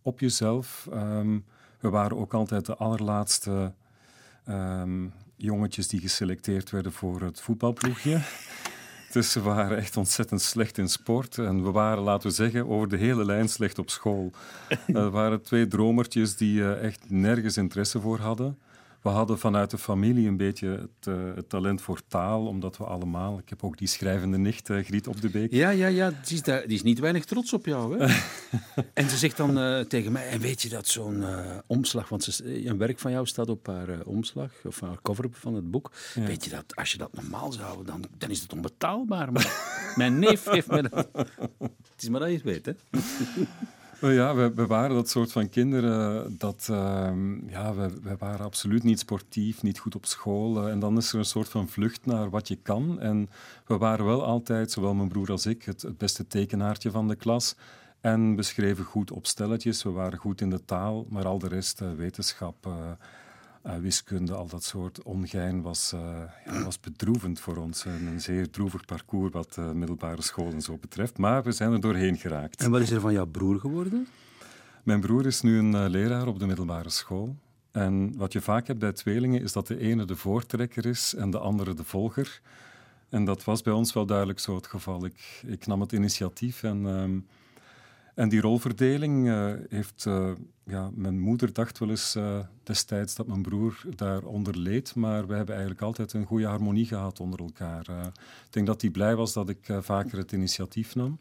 op 0.02 0.20
jezelf. 0.20 0.88
Um, 0.94 1.46
we 1.80 1.90
waren 1.90 2.18
ook 2.18 2.34
altijd 2.34 2.66
de 2.66 2.76
allerlaatste 2.76 3.74
um, 4.50 5.14
jongetjes 5.36 5.88
die 5.88 6.00
geselecteerd 6.00 6.70
werden 6.70 6.92
voor 6.92 7.22
het 7.22 7.42
voetbalploegje. 7.42 8.22
Dus 9.12 9.32
ze 9.32 9.42
waren 9.42 9.78
echt 9.78 9.98
ontzettend 9.98 10.42
slecht 10.42 10.78
in 10.78 10.90
sport. 10.90 11.38
En 11.38 11.64
we 11.64 11.72
waren, 11.72 12.04
laten 12.04 12.30
we 12.30 12.36
zeggen, 12.36 12.68
over 12.68 12.90
de 12.90 12.98
hele 12.98 13.26
lijn 13.26 13.50
slecht 13.50 13.80
op 13.80 13.90
school. 13.90 14.32
Er 14.88 15.10
waren 15.10 15.42
twee 15.42 15.68
dromertjes 15.68 16.36
die 16.36 16.60
uh, 16.60 16.84
echt 16.84 17.10
nergens 17.10 17.58
interesse 17.58 18.02
voor 18.02 18.20
hadden. 18.20 18.58
We 19.06 19.12
hadden 19.12 19.40
vanuit 19.40 19.72
de 19.72 19.78
familie 19.78 20.28
een 20.28 20.38
beetje 20.38 20.68
het, 20.68 21.08
uh, 21.08 21.36
het, 21.36 21.50
talent 21.50 21.82
voor 21.82 22.02
taal, 22.08 22.48
omdat 22.48 22.78
we 22.78 22.84
allemaal... 22.84 23.38
Ik 23.38 23.50
heb 23.50 23.64
ook 23.64 23.78
die 23.78 23.88
schrijvende 23.88 24.38
nicht, 24.38 24.70
uh, 24.70 24.84
Griet 24.84 25.08
op 25.08 25.22
de 25.22 25.30
Beek. 25.30 25.52
Ja, 25.52 25.70
ja, 25.70 25.88
ja. 25.88 26.10
Die 26.10 26.34
is, 26.34 26.42
daar, 26.42 26.62
die 26.68 26.76
is 26.76 26.84
niet 26.84 27.00
weinig 27.00 27.26
trots 27.26 27.54
op 27.54 27.66
jou, 27.66 28.00
hè? 28.00 28.16
en 28.94 29.10
ze 29.10 29.18
zegt 29.18 29.38
dan 29.38 29.58
uh, 29.58 29.80
tegen 29.80 30.12
mij, 30.12 30.30
en 30.30 30.40
weet 30.40 30.62
je 30.62 30.70
dat 30.70 30.88
zo'n 30.88 31.26
omslag... 31.68 32.10
Want 32.10 32.24
ze, 32.24 32.68
een 32.68 32.78
werk 32.78 33.00
van 33.00 33.12
jou 33.12 33.26
staat 33.26 33.50
op 33.50 33.68
haar 33.68 34.02
omslag, 34.06 34.52
of 34.64 34.80
haar 34.80 35.02
cover 35.02 35.28
van 35.32 35.54
het 35.54 35.72
boek. 35.72 35.92
Ja. 36.16 36.26
Weet 36.26 36.44
je 36.44 36.50
dat, 36.50 36.76
als 36.76 36.92
je 36.92 36.98
dat 36.98 37.14
normaal 37.14 37.52
zou 37.52 37.66
houden, 37.66 37.86
dan, 37.86 38.06
dan 38.18 38.30
is 38.30 38.42
het 38.42 38.54
onbetaalbaar. 38.54 39.32
Maar 39.32 39.54
mijn 39.96 40.20
neef 40.20 40.46
heeft 40.50 40.68
me 40.68 40.90
dat... 40.90 41.08
Het 41.96 42.04
is 42.04 42.10
maar 42.10 42.20
dat 42.20 42.30
je 42.30 42.36
het 42.36 42.44
weet, 42.44 42.66
hè? 42.66 42.74
Ja, 44.14 44.36
we, 44.36 44.54
we, 44.54 44.68
waren 44.68 44.96
dat 44.96 45.10
soort 45.10 45.32
van 45.32 45.50
kinderen 45.50 46.36
dat... 46.38 46.68
Uh, 46.72 47.12
ja, 47.48 47.76
we, 47.76 47.90
we, 48.04 48.16
waren 48.18 48.46
absoluut 48.46 48.84
niet 48.84 49.00
sportief, 49.00 49.64
niet 49.64 49.80
goed 49.80 49.96
op 49.96 50.06
school. 50.06 50.64
Uh, 50.64 50.72
en 50.72 50.80
dan 50.80 50.98
is 50.98 51.14
er 51.14 51.20
een 51.20 51.26
soort 51.26 51.50
van 51.50 51.68
vlucht 51.68 52.06
naar 52.06 52.30
wat 52.30 52.48
je 52.48 52.56
kan. 52.56 53.00
En 53.00 53.30
we 53.66 53.78
waren 53.78 54.06
wel 54.06 54.24
altijd, 54.24 54.72
zowel 54.72 54.94
mijn 54.94 55.10
broer 55.10 55.32
als 55.32 55.46
ik, 55.46 55.64
het, 55.64 55.98
beste 55.98 56.28
tekenaartje 56.28 56.92
van 56.92 57.08
de 57.08 57.16
klas. 57.16 57.56
En 58.02 58.36
we 58.36 58.44
schreven 58.44 58.84
goed 58.84 59.12
op 59.12 59.28
stelletjes. 59.28 59.84
We 59.84 59.92
waren 59.92 60.20
goed 60.20 60.42
in 60.42 60.50
de 60.50 60.66
taal, 60.66 61.06
maar 61.10 61.26
al 61.26 61.40
de 61.40 61.48
rest, 61.48 61.82
uh, 61.82 61.94
wetenschap 61.94 62.68
uh, 63.66 63.76
wiskunde, 63.76 64.34
al 64.34 64.48
dat 64.48 64.64
soort 64.64 65.04
ongein 65.04 65.62
was, 65.62 65.94
uh, 65.94 66.00
ja, 66.46 66.64
was 66.64 66.80
bedroevend 66.80 67.40
voor 67.40 67.58
ons. 67.58 67.86
Een, 67.86 68.06
een 68.08 68.22
zeer 68.22 68.50
droevig 68.50 68.86
parcours 68.86 69.32
wat 69.32 69.56
uh, 69.60 69.72
middelbare 69.72 70.22
scholen 70.22 70.62
zo 70.62 70.78
betreft. 70.78 71.18
Maar 71.18 71.44
we 71.44 71.52
zijn 71.52 71.72
er 71.72 71.82
doorheen 71.82 72.18
geraakt. 72.18 72.62
En 72.62 72.72
wat 72.72 72.82
is 72.82 72.92
er 72.92 73.00
van 73.00 73.14
jouw 73.14 73.26
broer 73.26 73.60
geworden? 73.60 74.08
Mijn 74.84 75.00
broer 75.00 75.26
is 75.26 75.42
nu 75.42 75.58
een 75.58 75.90
leraar 75.90 76.28
op 76.28 76.40
de 76.40 76.46
middelbare 76.46 76.90
school. 76.90 77.36
En 77.72 78.18
wat 78.18 78.34
je 78.34 78.42
vaak 78.42 78.68
hebt 78.68 78.80
bij 78.80 78.94
tweelingen 78.94 79.42
is 79.42 79.52
dat 79.52 79.68
de 79.68 79.80
ene 79.80 80.06
de 80.06 80.16
voortrekker 80.16 80.86
is 80.86 81.14
en 81.16 81.30
de 81.30 81.40
andere 81.40 81.74
de 81.74 81.84
volger. 81.84 82.42
En 83.10 83.26
dat 83.26 83.44
was 83.44 83.62
bij 83.62 83.74
ons 83.74 83.94
wel 83.94 84.06
duidelijk 84.06 84.40
zo 84.40 84.56
het 84.56 84.68
geval. 84.68 85.06
Ik, 85.06 85.42
ik 85.46 85.68
nam 85.68 85.82
het 85.82 85.92
initiatief 85.92 86.64
en... 86.64 86.88
Ehm, 86.88 87.18
en 88.16 88.30
die 88.30 88.42
rolverdeling 88.42 89.28
uh, 89.28 89.54
heeft... 89.70 90.06
Uh, 90.08 90.32
ja, 90.68 90.90
mijn 90.94 91.20
moeder 91.20 91.54
dacht 91.54 91.80
wel 91.80 91.90
eens 91.90 92.16
uh, 92.16 92.40
destijds 92.64 93.16
dat 93.16 93.28
mijn 93.28 93.42
broer 93.42 93.82
daaronder 93.96 94.58
leed, 94.58 94.96
maar 94.96 95.28
we 95.28 95.34
hebben 95.34 95.56
eigenlijk 95.56 95.84
altijd 95.84 96.14
een 96.14 96.26
goede 96.26 96.46
harmonie 96.46 96.86
gehad 96.86 97.20
onder 97.20 97.40
elkaar. 97.40 97.80
ik 97.90 98.50
denk 98.50 98.66
dat 98.66 98.82
hij 98.82 98.90
blij 98.90 99.16
was 99.16 99.34
dat 99.34 99.50
ik 99.50 99.74
vaker 99.80 100.18
het 100.18 100.32
initiatief 100.32 100.96
nam. 100.96 101.20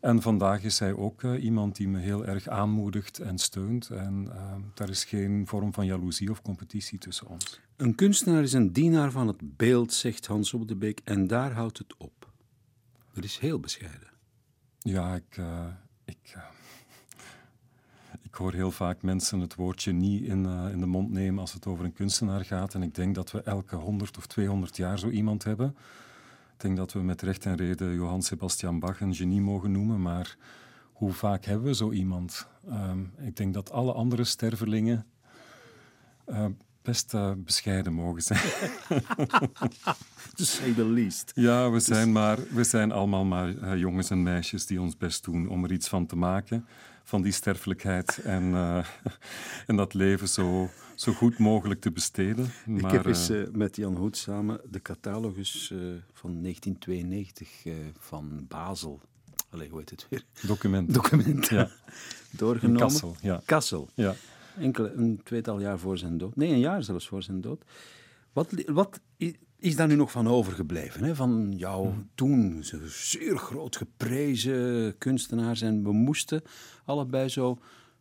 En 0.00 0.22
vandaag 0.22 0.62
is 0.62 0.78
hij 0.78 0.94
ook 0.94 1.22
iemand 1.22 1.76
die 1.76 1.88
me 1.88 1.98
heel 1.98 2.26
erg 2.26 2.48
aanmoedigt 2.48 3.18
en 3.18 3.38
steunt. 3.38 3.90
En 3.90 4.28
daar 4.74 4.88
is 4.88 5.04
geen 5.04 5.46
vorm 5.46 5.72
van 5.72 5.86
jaloezie 5.86 6.30
of 6.30 6.42
competitie 6.42 6.98
tussen 6.98 7.26
ons. 7.26 7.60
Een 7.76 7.94
kunstenaar 7.94 8.42
is 8.42 8.52
een 8.52 8.72
dienaar 8.72 9.10
van 9.10 9.26
het 9.26 9.56
beeld, 9.56 9.92
zegt 9.92 10.26
Hans 10.26 10.54
op 10.54 10.68
de 10.68 10.76
Beek, 10.76 11.00
en 11.04 11.26
daar 11.26 11.52
houdt 11.52 11.78
het 11.78 11.94
op. 11.96 12.32
Dat 13.12 13.24
is 13.24 13.38
heel 13.38 13.60
bescheiden. 13.60 14.10
Ja, 14.78 15.14
ik, 15.14 15.38
ik, 16.04 16.34
uh, 16.36 16.42
ik 18.28 18.34
hoor 18.34 18.52
heel 18.52 18.70
vaak 18.70 19.02
mensen 19.02 19.40
het 19.40 19.54
woordje 19.54 19.92
niet 19.92 20.22
in, 20.22 20.44
uh, 20.44 20.68
in 20.70 20.80
de 20.80 20.86
mond 20.86 21.10
nemen 21.10 21.40
als 21.40 21.52
het 21.52 21.66
over 21.66 21.84
een 21.84 21.92
kunstenaar 21.92 22.44
gaat. 22.44 22.74
En 22.74 22.82
ik 22.82 22.94
denk 22.94 23.14
dat 23.14 23.30
we 23.30 23.42
elke 23.42 23.76
100 23.76 24.16
of 24.16 24.26
200 24.26 24.76
jaar 24.76 24.98
zo 24.98 25.08
iemand 25.08 25.44
hebben. 25.44 25.76
Ik 26.54 26.60
denk 26.60 26.76
dat 26.76 26.92
we 26.92 27.02
met 27.02 27.22
recht 27.22 27.46
en 27.46 27.56
reden 27.56 27.94
Johann 27.94 28.22
Sebastian 28.22 28.78
Bach 28.78 29.00
een 29.00 29.14
genie 29.14 29.40
mogen 29.40 29.72
noemen, 29.72 30.02
maar 30.02 30.36
hoe 30.92 31.12
vaak 31.12 31.44
hebben 31.44 31.66
we 31.66 31.74
zo 31.74 31.92
iemand? 31.92 32.46
Um, 32.68 33.12
ik 33.18 33.36
denk 33.36 33.54
dat 33.54 33.70
alle 33.70 33.92
andere 33.92 34.24
stervelingen 34.24 35.06
uh, 36.26 36.46
best 36.84 37.14
uh, 37.14 37.32
bescheiden 37.36 37.92
mogen 37.92 38.22
zijn. 38.22 38.40
to 40.36 40.44
say 40.44 40.72
the 40.72 40.84
least. 40.84 41.32
Ja, 41.34 41.70
we 41.70 41.80
zijn, 41.80 42.12
maar, 42.12 42.38
we 42.50 42.64
zijn 42.64 42.92
allemaal 42.92 43.24
maar 43.24 43.54
uh, 43.54 43.76
jongens 43.76 44.10
en 44.10 44.22
meisjes 44.22 44.66
die 44.66 44.80
ons 44.80 44.96
best 44.96 45.24
doen 45.24 45.48
om 45.48 45.64
er 45.64 45.72
iets 45.72 45.88
van 45.88 46.06
te 46.06 46.16
maken. 46.16 46.66
Van 47.04 47.22
die 47.22 47.32
sterfelijkheid 47.32 48.18
en, 48.18 48.42
uh, 48.42 48.84
en 49.66 49.76
dat 49.76 49.94
leven 49.94 50.28
zo, 50.28 50.70
zo 50.94 51.12
goed 51.12 51.38
mogelijk 51.38 51.80
te 51.80 51.92
besteden. 51.92 52.50
Maar, 52.66 52.84
Ik 52.84 52.90
heb 52.90 53.06
eens 53.06 53.30
met 53.52 53.76
Jan 53.76 53.96
Hoed 53.96 54.16
samen 54.16 54.60
de 54.70 54.82
catalogus 54.82 55.72
van 56.12 56.42
1992 56.42 57.48
van 57.98 58.46
Basel 58.48 59.00
Allee, 59.54 59.68
hoe 59.68 59.78
heet 59.78 59.90
het 59.90 60.06
weer? 60.08 60.24
Document. 60.42 60.94
Document. 60.94 61.48
Ja. 61.48 61.70
Doorgenomen. 62.30 62.80
Kassel, 62.80 63.16
ja. 63.20 63.42
Kassel. 63.44 63.88
Ja. 63.94 64.14
Enkele, 64.58 64.92
een 64.92 65.20
tweetal 65.24 65.60
jaar 65.60 65.78
voor 65.78 65.98
zijn 65.98 66.18
dood. 66.18 66.36
Nee, 66.36 66.52
een 66.52 66.58
jaar 66.58 66.82
zelfs 66.82 67.08
voor 67.08 67.22
zijn 67.22 67.40
dood. 67.40 67.64
Wat, 68.32 68.64
wat 68.66 69.00
is 69.56 69.76
daar 69.76 69.86
nu 69.86 69.94
nog 69.94 70.10
van 70.10 70.28
overgebleven? 70.28 71.04
Hè? 71.04 71.14
Van 71.14 71.52
jou 71.56 71.88
hmm. 71.88 72.10
toen, 72.14 72.64
zeer 72.86 73.36
groot 73.36 73.76
geprezen 73.76 74.98
kunstenaar 74.98 75.56
zijn. 75.56 75.82
We 75.82 75.92
moesten 75.92 76.42
allebei 76.84 77.28
zo 77.28 77.58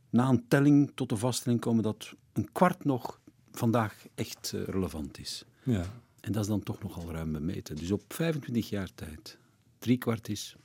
na 0.10 0.30
een 0.30 0.48
telling 0.48 0.92
tot 0.96 1.10
de 1.10 1.18
vaststelling 1.18 1.62
komen 1.62 1.84
dat 1.84 2.14
een 2.34 2.52
kwart 2.52 2.86
nog 2.86 3.20
vandaag 3.52 4.06
echt 4.16 4.52
uh, 4.56 4.64
relevant 4.64 5.20
is. 5.20 5.46
Ja. 5.64 5.86
En 6.20 6.32
dat 6.32 6.42
is 6.42 6.48
dan 6.48 6.64
toch 6.64 6.84
nogal 6.84 7.12
ruim 7.12 7.32
bemeten. 7.32 7.76
Dus 7.76 7.92
op 7.92 8.04
25 8.08 8.70
jaar 8.70 8.90
tijd, 8.96 9.38
drie 9.80 9.98
kwart 9.98 10.30
is 10.30 10.56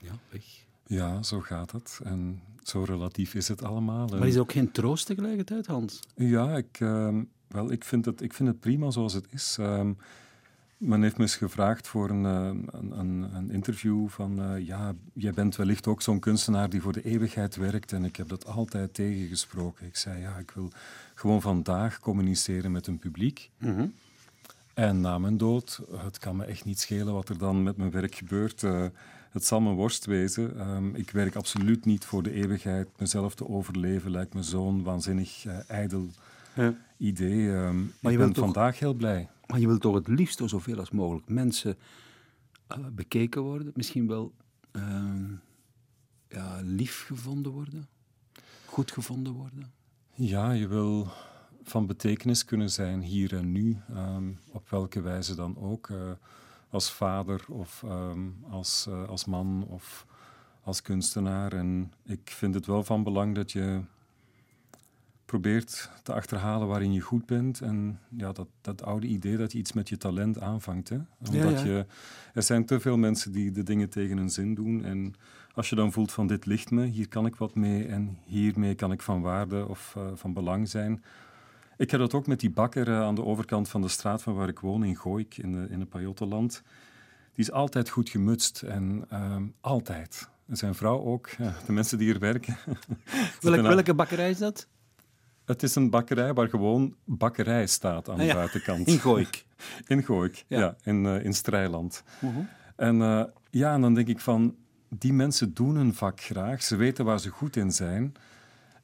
ja, 0.00 0.18
weg. 0.28 0.44
Ja, 0.86 1.22
zo 1.22 1.40
gaat 1.40 1.70
het. 1.70 2.00
En 2.04 2.42
zo 2.62 2.82
relatief 2.82 3.34
is 3.34 3.48
het 3.48 3.64
allemaal. 3.64 4.08
Maar 4.08 4.26
is 4.26 4.34
er 4.34 4.40
ook 4.40 4.52
geen 4.52 4.70
troost 4.70 5.06
tegelijkertijd, 5.06 5.66
Hans? 5.66 6.00
Ja, 6.14 6.56
ik, 6.56 6.80
uh, 6.80 7.18
wel, 7.48 7.72
ik, 7.72 7.84
vind 7.84 8.04
het, 8.04 8.22
ik 8.22 8.32
vind 8.32 8.48
het 8.48 8.60
prima 8.60 8.90
zoals 8.90 9.12
het 9.12 9.26
is. 9.30 9.56
Uh, 9.60 9.90
men 10.76 11.02
heeft 11.02 11.16
me 11.16 11.22
eens 11.22 11.36
gevraagd 11.36 11.88
voor 11.88 12.10
een, 12.10 12.24
een, 12.24 12.98
een, 12.98 13.34
een 13.34 13.50
interview 13.50 14.08
van... 14.08 14.52
Uh, 14.52 14.66
ja, 14.66 14.94
jij 15.12 15.32
bent 15.32 15.56
wellicht 15.56 15.86
ook 15.86 16.02
zo'n 16.02 16.20
kunstenaar 16.20 16.70
die 16.70 16.82
voor 16.82 16.92
de 16.92 17.04
eeuwigheid 17.04 17.56
werkt. 17.56 17.92
En 17.92 18.04
ik 18.04 18.16
heb 18.16 18.28
dat 18.28 18.46
altijd 18.46 18.94
tegengesproken. 18.94 19.86
Ik 19.86 19.96
zei, 19.96 20.20
ja, 20.20 20.36
ik 20.36 20.50
wil 20.50 20.70
gewoon 21.14 21.40
vandaag 21.40 22.00
communiceren 22.00 22.72
met 22.72 22.86
een 22.86 22.98
publiek. 22.98 23.50
Mm 23.58 23.74
-hmm. 23.74 23.92
En 24.74 25.00
na 25.00 25.18
mijn 25.18 25.36
dood, 25.36 25.80
het 25.96 26.18
kan 26.18 26.36
me 26.36 26.44
echt 26.44 26.64
niet 26.64 26.80
schelen 26.80 27.14
wat 27.14 27.28
er 27.28 27.38
dan 27.38 27.62
met 27.62 27.76
mijn 27.76 27.90
werk 27.90 28.14
gebeurt. 28.14 28.64
Uh, 29.32 29.38
het 29.38 29.46
zal 29.46 29.60
mijn 29.60 29.74
worst 29.74 30.04
wezen. 30.04 30.68
Um, 30.68 30.94
ik 30.94 31.10
werk 31.10 31.36
absoluut 31.36 31.84
niet 31.84 32.04
voor 32.04 32.22
de 32.22 32.32
eeuwigheid. 32.32 32.88
Mezelf 32.98 33.34
te 33.34 33.48
overleven 33.48 34.10
lijkt 34.10 34.34
me 34.34 34.42
zo'n 34.42 34.82
waanzinnig 34.82 35.44
uh, 35.44 35.70
ijdel 35.70 36.08
ja. 36.54 36.74
idee. 36.96 37.48
Um, 37.48 37.92
maar 38.00 38.12
ik 38.12 38.18
ben 38.18 38.32
toch, 38.32 38.44
vandaag 38.44 38.78
heel 38.78 38.94
blij. 38.94 39.28
Maar 39.46 39.60
je 39.60 39.66
wilt 39.66 39.80
toch 39.80 39.94
het 39.94 40.08
liefst 40.08 40.38
door 40.38 40.48
zoveel 40.48 40.78
als 40.78 40.90
mogelijk 40.90 41.28
mensen 41.28 41.76
uh, 42.76 42.86
bekeken 42.92 43.42
worden? 43.42 43.72
Misschien 43.74 44.06
wel 44.06 44.32
ja, 46.28 46.60
lief 46.62 47.04
gevonden 47.06 47.52
worden? 47.52 47.88
Goed 48.66 48.92
gevonden 48.92 49.32
worden? 49.32 49.72
Ja, 50.14 50.50
je 50.52 50.66
wil 50.66 51.08
van 51.62 51.86
betekenis 51.86 52.44
kunnen 52.44 52.70
zijn 52.70 53.02
hier 53.02 53.36
en 53.36 53.52
nu, 53.52 53.76
um, 53.90 54.38
op 54.50 54.68
welke 54.70 55.00
wijze 55.00 55.34
dan 55.34 55.58
ook. 55.58 55.88
Uh, 55.88 56.10
als 56.72 56.92
vader 56.92 57.44
of 57.48 57.82
um, 57.86 58.36
als, 58.50 58.86
uh, 58.88 59.08
als 59.08 59.24
man 59.24 59.64
of 59.68 60.06
als 60.62 60.82
kunstenaar. 60.82 61.52
En 61.52 61.92
ik 62.04 62.30
vind 62.30 62.54
het 62.54 62.66
wel 62.66 62.84
van 62.84 63.02
belang 63.02 63.34
dat 63.34 63.52
je 63.52 63.80
probeert 65.24 65.90
te 66.02 66.12
achterhalen 66.12 66.68
waarin 66.68 66.92
je 66.92 67.00
goed 67.00 67.26
bent. 67.26 67.60
En 67.60 67.98
ja, 68.08 68.32
dat, 68.32 68.48
dat 68.60 68.82
oude 68.82 69.06
idee 69.06 69.36
dat 69.36 69.52
je 69.52 69.58
iets 69.58 69.72
met 69.72 69.88
je 69.88 69.96
talent 69.96 70.40
aanvangt. 70.40 70.88
Hè? 70.88 70.98
Omdat 71.18 71.42
ja, 71.42 71.50
ja. 71.50 71.64
Je, 71.64 71.86
er 72.34 72.42
zijn 72.42 72.64
te 72.64 72.80
veel 72.80 72.96
mensen 72.96 73.32
die 73.32 73.50
de 73.50 73.62
dingen 73.62 73.88
tegen 73.88 74.16
hun 74.16 74.30
zin 74.30 74.54
doen. 74.54 74.84
En 74.84 75.14
als 75.54 75.68
je 75.68 75.76
dan 75.76 75.92
voelt 75.92 76.12
van 76.12 76.26
dit 76.26 76.46
ligt 76.46 76.70
me, 76.70 76.84
hier 76.84 77.08
kan 77.08 77.26
ik 77.26 77.36
wat 77.36 77.54
mee 77.54 77.86
en 77.86 78.18
hiermee 78.24 78.74
kan 78.74 78.92
ik 78.92 79.02
van 79.02 79.20
waarde 79.20 79.68
of 79.68 79.94
uh, 79.98 80.04
van 80.14 80.32
belang 80.32 80.68
zijn 80.68 81.02
ik 81.76 81.90
heb 81.90 82.00
dat 82.00 82.14
ook 82.14 82.26
met 82.26 82.40
die 82.40 82.50
bakker 82.50 82.88
uh, 82.88 83.00
aan 83.00 83.14
de 83.14 83.24
overkant 83.24 83.68
van 83.68 83.82
de 83.82 83.88
straat 83.88 84.22
van 84.22 84.34
waar 84.34 84.48
ik 84.48 84.58
woon, 84.58 84.84
in 84.84 84.96
Gooik, 84.96 85.36
in, 85.36 85.52
de, 85.52 85.66
in 85.70 85.80
het 85.80 85.88
Pajottenland. 85.88 86.62
Die 87.34 87.44
is 87.44 87.52
altijd 87.52 87.88
goed 87.88 88.08
gemutst 88.08 88.62
en 88.62 89.04
uh, 89.12 89.36
altijd. 89.60 90.28
En 90.46 90.56
zijn 90.56 90.74
vrouw 90.74 91.00
ook, 91.00 91.30
de 91.66 91.72
mensen 91.72 91.98
die 91.98 92.06
hier 92.10 92.18
werken. 92.18 92.56
Welke, 93.40 93.62
welke 93.62 93.94
bakkerij 93.94 94.30
is 94.30 94.38
dat? 94.38 94.66
Het 95.44 95.62
is 95.62 95.74
een 95.74 95.90
bakkerij 95.90 96.34
waar 96.34 96.48
gewoon 96.48 96.94
bakkerij 97.04 97.66
staat 97.66 98.08
aan 98.08 98.16
de 98.16 98.22
ah, 98.22 98.28
ja. 98.28 98.34
buitenkant. 98.34 98.86
In 98.86 98.98
Gooik? 98.98 99.44
in 99.86 100.02
Gooik, 100.02 100.44
ja, 100.48 100.58
Ja. 100.58 100.76
in, 100.82 101.04
uh, 101.04 101.24
in 101.24 101.34
Strijland. 101.34 102.02
Uh 102.20 102.34
-huh. 102.34 102.44
En 102.76 102.96
uh, 102.96 103.24
ja, 103.50 103.74
en 103.74 103.80
dan 103.80 103.94
denk 103.94 104.08
ik 104.08 104.20
van, 104.20 104.56
die 104.88 105.12
mensen 105.12 105.54
doen 105.54 105.76
hun 105.76 105.94
vak 105.94 106.20
graag. 106.20 106.62
Ze 106.62 106.76
weten 106.76 107.04
waar 107.04 107.20
ze 107.20 107.28
goed 107.28 107.56
in 107.56 107.72
zijn. 107.72 108.14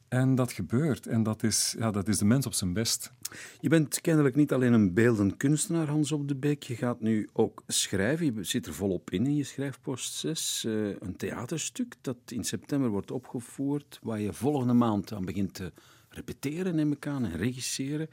En 0.08 0.34
dat 0.34 0.52
gebeurt. 0.52 1.06
En 1.06 1.22
dat 1.22 1.42
is, 1.42 1.74
ja, 1.78 1.90
dat 1.90 2.08
is 2.08 2.18
de 2.18 2.24
mens 2.24 2.46
op 2.46 2.52
zijn 2.52 2.72
best. 2.72 3.12
Je 3.60 3.68
bent 3.68 4.00
kennelijk 4.00 4.34
niet 4.36 4.52
alleen 4.52 4.72
een 4.72 4.94
beeldend 4.94 5.36
kunstenaar, 5.36 5.86
Hans 5.86 6.12
op 6.12 6.28
de 6.28 6.36
Beek. 6.36 6.62
Je 6.62 6.76
gaat 6.76 7.00
nu 7.00 7.28
ook 7.32 7.62
schrijven. 7.66 8.34
Je 8.34 8.44
zit 8.44 8.66
er 8.66 8.74
volop 8.74 9.10
in 9.10 9.26
in 9.26 9.36
je 9.36 9.44
schrijfpost 9.44 10.14
6. 10.14 10.64
Uh, 10.66 10.96
een 10.98 11.16
theaterstuk 11.16 11.94
dat 12.00 12.16
in 12.26 12.44
september 12.44 12.90
wordt 12.90 13.10
opgevoerd. 13.10 13.98
Waar 14.02 14.20
je 14.20 14.32
volgende 14.32 14.72
maand 14.72 15.12
aan 15.12 15.24
begint 15.24 15.54
te 15.54 15.72
repeteren, 16.08 16.74
neem 16.74 16.92
ik 16.92 17.06
aan, 17.06 17.24
en 17.24 17.36
regisseren. 17.36 18.08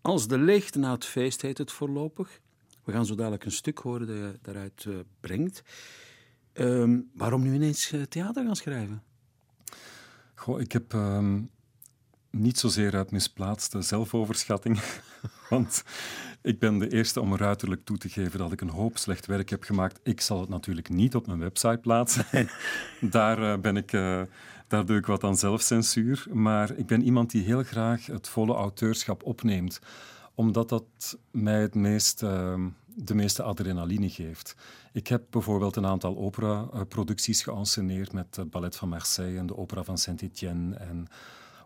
Als 0.00 0.28
de 0.28 0.38
leegte 0.38 0.78
na 0.78 0.92
het 0.92 1.04
feest 1.04 1.42
heet 1.42 1.58
het 1.58 1.72
voorlopig. 1.72 2.40
We 2.84 2.92
gaan 2.92 3.06
zo 3.06 3.14
dadelijk 3.14 3.44
een 3.44 3.52
stuk 3.52 3.78
horen 3.78 4.06
dat 4.06 4.16
je 4.16 4.38
daaruit 4.42 4.84
uh, 4.88 4.96
brengt. 5.20 5.62
Um, 6.54 7.10
waarom 7.14 7.42
nu 7.42 7.54
ineens 7.54 7.94
theater 8.08 8.44
gaan 8.44 8.56
schrijven? 8.56 9.02
Goh, 10.38 10.60
ik 10.60 10.72
heb 10.72 10.92
um, 10.92 11.50
niet 12.30 12.58
zozeer 12.58 12.94
uit 12.96 13.10
misplaatste 13.10 13.82
zelfoverschatting. 13.82 14.80
Want 15.50 15.84
ik 16.42 16.58
ben 16.58 16.78
de 16.78 16.92
eerste 16.92 17.20
om 17.20 17.36
ruiterlijk 17.36 17.84
toe 17.84 17.98
te 17.98 18.08
geven 18.08 18.38
dat 18.38 18.52
ik 18.52 18.60
een 18.60 18.68
hoop 18.68 18.98
slecht 18.98 19.26
werk 19.26 19.50
heb 19.50 19.62
gemaakt. 19.62 20.00
Ik 20.02 20.20
zal 20.20 20.40
het 20.40 20.48
natuurlijk 20.48 20.88
niet 20.88 21.14
op 21.14 21.26
mijn 21.26 21.38
website 21.38 21.78
plaatsen. 21.78 22.24
Daar 23.00 23.38
uh, 23.38 23.58
ben 23.58 23.76
ik 23.76 23.92
uh, 23.92 24.22
daar 24.68 24.86
doe 24.86 24.96
ik 24.96 25.06
wat 25.06 25.24
aan 25.24 25.36
zelfcensuur. 25.36 26.26
Maar 26.32 26.76
ik 26.76 26.86
ben 26.86 27.02
iemand 27.02 27.30
die 27.30 27.42
heel 27.42 27.62
graag 27.62 28.06
het 28.06 28.28
volle 28.28 28.54
auteurschap 28.54 29.22
opneemt, 29.22 29.80
omdat 30.34 30.68
dat 30.68 31.18
mij 31.30 31.60
het 31.60 31.74
meest, 31.74 32.22
ehm, 32.22 32.68
de 32.98 33.14
meeste 33.14 33.42
adrenaline 33.42 34.10
geeft. 34.10 34.56
Ik 34.92 35.06
heb 35.06 35.22
bijvoorbeeld 35.30 35.76
een 35.76 35.86
aantal 35.86 36.16
opera-producties 36.16 37.42
geanceneerd 37.42 38.12
met 38.12 38.36
het 38.36 38.50
Ballet 38.50 38.76
van 38.76 38.88
Marseille 38.88 39.38
en 39.38 39.46
de 39.46 39.56
opera 39.56 39.84
van 39.84 39.98
Saint-Étienne 39.98 40.76
en 40.76 41.06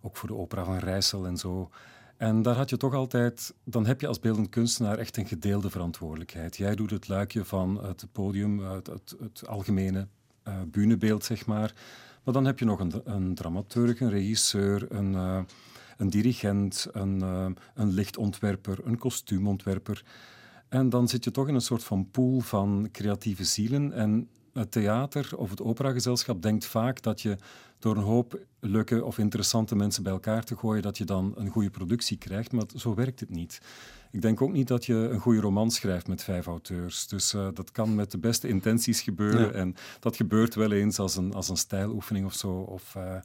ook 0.03 0.17
voor 0.17 0.29
de 0.29 0.35
opera 0.35 0.65
van 0.65 0.79
Rijssel 0.79 1.27
en 1.27 1.37
zo. 1.37 1.71
En 2.17 2.43
daar 2.43 2.57
had 2.57 2.71
je 2.71 2.77
toch 2.77 2.95
altijd, 2.95 3.55
dan 3.65 3.87
heb 3.87 4.01
je 4.01 4.07
als 4.07 4.21
beeldend 4.21 4.49
kunstenaar 4.49 4.99
echt 4.99 5.17
een 5.17 5.27
gedeelde 5.27 5.71
verantwoordelijkheid. 5.71 6.57
Jij 6.57 6.75
doet 6.75 6.91
het 6.91 7.09
luikje 7.09 7.45
van 7.45 7.85
het 7.85 8.07
podium, 8.13 8.59
het, 8.59 8.87
het, 9.19 9.47
algemene 9.47 10.07
uh, 10.49 10.55
bühnebeeld, 10.67 11.25
zeg 11.25 11.47
maar. 11.47 11.75
Maar 12.25 12.35
dan 12.35 12.45
heb 12.45 12.59
je 12.59 12.65
nog 12.65 12.81
een, 12.81 12.93
een 13.05 13.35
dramaturg, 13.35 14.01
een 14.01 14.11
regisseur, 14.11 14.93
een, 14.93 15.13
uh, 15.13 15.41
een 15.97 16.11
dirigent, 16.11 16.87
een, 16.93 17.19
uh, 17.23 17.47
een 17.75 17.91
lichtontwerper, 17.91 18.79
een 18.85 18.99
kostuumontwerper. 18.99 20.05
En 20.71 20.89
dan 20.89 21.09
zit 21.09 21.25
je 21.25 21.31
toch 21.31 21.49
in 21.49 21.55
een 21.55 21.61
soort 21.61 21.85
van 21.85 22.11
pool 22.11 22.41
van 22.41 22.89
creatieve 22.93 23.45
zielen. 23.45 23.93
En 23.93 24.29
het 24.53 24.71
theater 24.71 25.37
of 25.37 25.51
het 25.51 25.63
operagezelschap 25.63 26.43
denkt 26.43 26.67
vaak 26.67 27.03
dat 27.03 27.21
je 27.21 27.37
door 27.79 27.97
een 27.97 28.03
hoop 28.03 28.39
leuke 28.61 29.05
of 29.05 29.19
interessante 29.19 29.77
mensen 29.77 30.03
bij 30.03 30.13
elkaar 30.13 30.45
te 30.45 30.57
gooien, 30.57 30.83
dat 30.83 30.99
je 30.99 31.05
dan 31.05 31.33
een 31.37 31.49
goede 31.49 31.71
productie 31.71 32.19
krijgt. 32.19 32.53
Maar 32.53 32.65
zo 32.77 32.95
werkt 32.95 33.21
het 33.21 33.31
niet. 33.31 33.61
Ik 34.11 34.23
denk 34.23 34.41
ook 34.41 34.53
niet 34.53 34.69
dat 34.69 34.87
je 34.87 34.95
een 34.95 35.19
goede 35.21 35.41
roman 35.41 35.71
schrijft 35.71 36.09
met 36.09 36.23
vijf 36.23 36.47
auteurs. 36.47 37.07
Dus 37.09 37.35
uh, 37.35 37.49
dat 37.55 37.71
kan 37.71 37.95
met 37.95 38.11
de 38.11 38.19
beste 38.19 38.49
intenties 38.49 39.01
gebeuren. 39.01 39.47
Ja. 39.47 39.53
En 39.53 39.75
dat 40.01 40.17
gebeurt 40.17 40.55
wel 40.55 40.73
eens 40.73 40.99
als 40.99 41.17
een, 41.17 41.35
als 41.35 41.49
een 41.49 41.57
stijloefening 41.57 42.27
of 42.27 42.35
zo. 42.35 42.51
Of, 42.51 42.95
uh, 42.97 43.17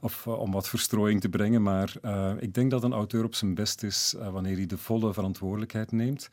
of 0.00 0.26
uh, 0.26 0.38
om 0.38 0.52
wat 0.52 0.68
verstrooiing 0.68 1.20
te 1.20 1.28
brengen. 1.28 1.62
Maar 1.62 1.94
ik 2.38 2.54
denk 2.54 2.70
dat 2.70 2.82
een 2.82 2.92
auteur 2.92 3.24
op 3.24 3.34
zijn 3.34 3.54
best 3.54 3.82
is 3.82 4.14
wanneer 4.32 4.56
hij 4.56 4.66
de 4.66 4.78
volle 4.78 5.12
verantwoordelijkheid 5.12 5.92
neemt. 5.92 6.28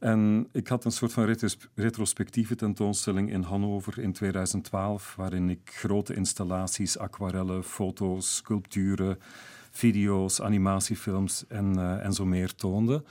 En 0.00 0.48
ik 0.52 0.68
had 0.68 0.84
een 0.84 0.92
soort 0.92 1.12
van 1.12 1.36
retrospectieve 1.74 2.54
tentoonstelling 2.54 3.30
in 3.30 3.42
Hannover 3.42 3.98
in 3.98 4.12
2012, 4.12 5.14
waarin 5.16 5.50
ik 5.50 5.60
grote 5.64 6.14
installaties, 6.14 6.98
aquarellen, 6.98 7.64
foto's, 7.64 8.36
sculpturen, 8.36 9.18
video's, 9.70 10.40
animatiefilms 10.40 11.44
en, 11.48 12.00
en 12.02 12.12
zo 12.12 12.24
meer 12.24 12.54
toonde. 12.54 13.02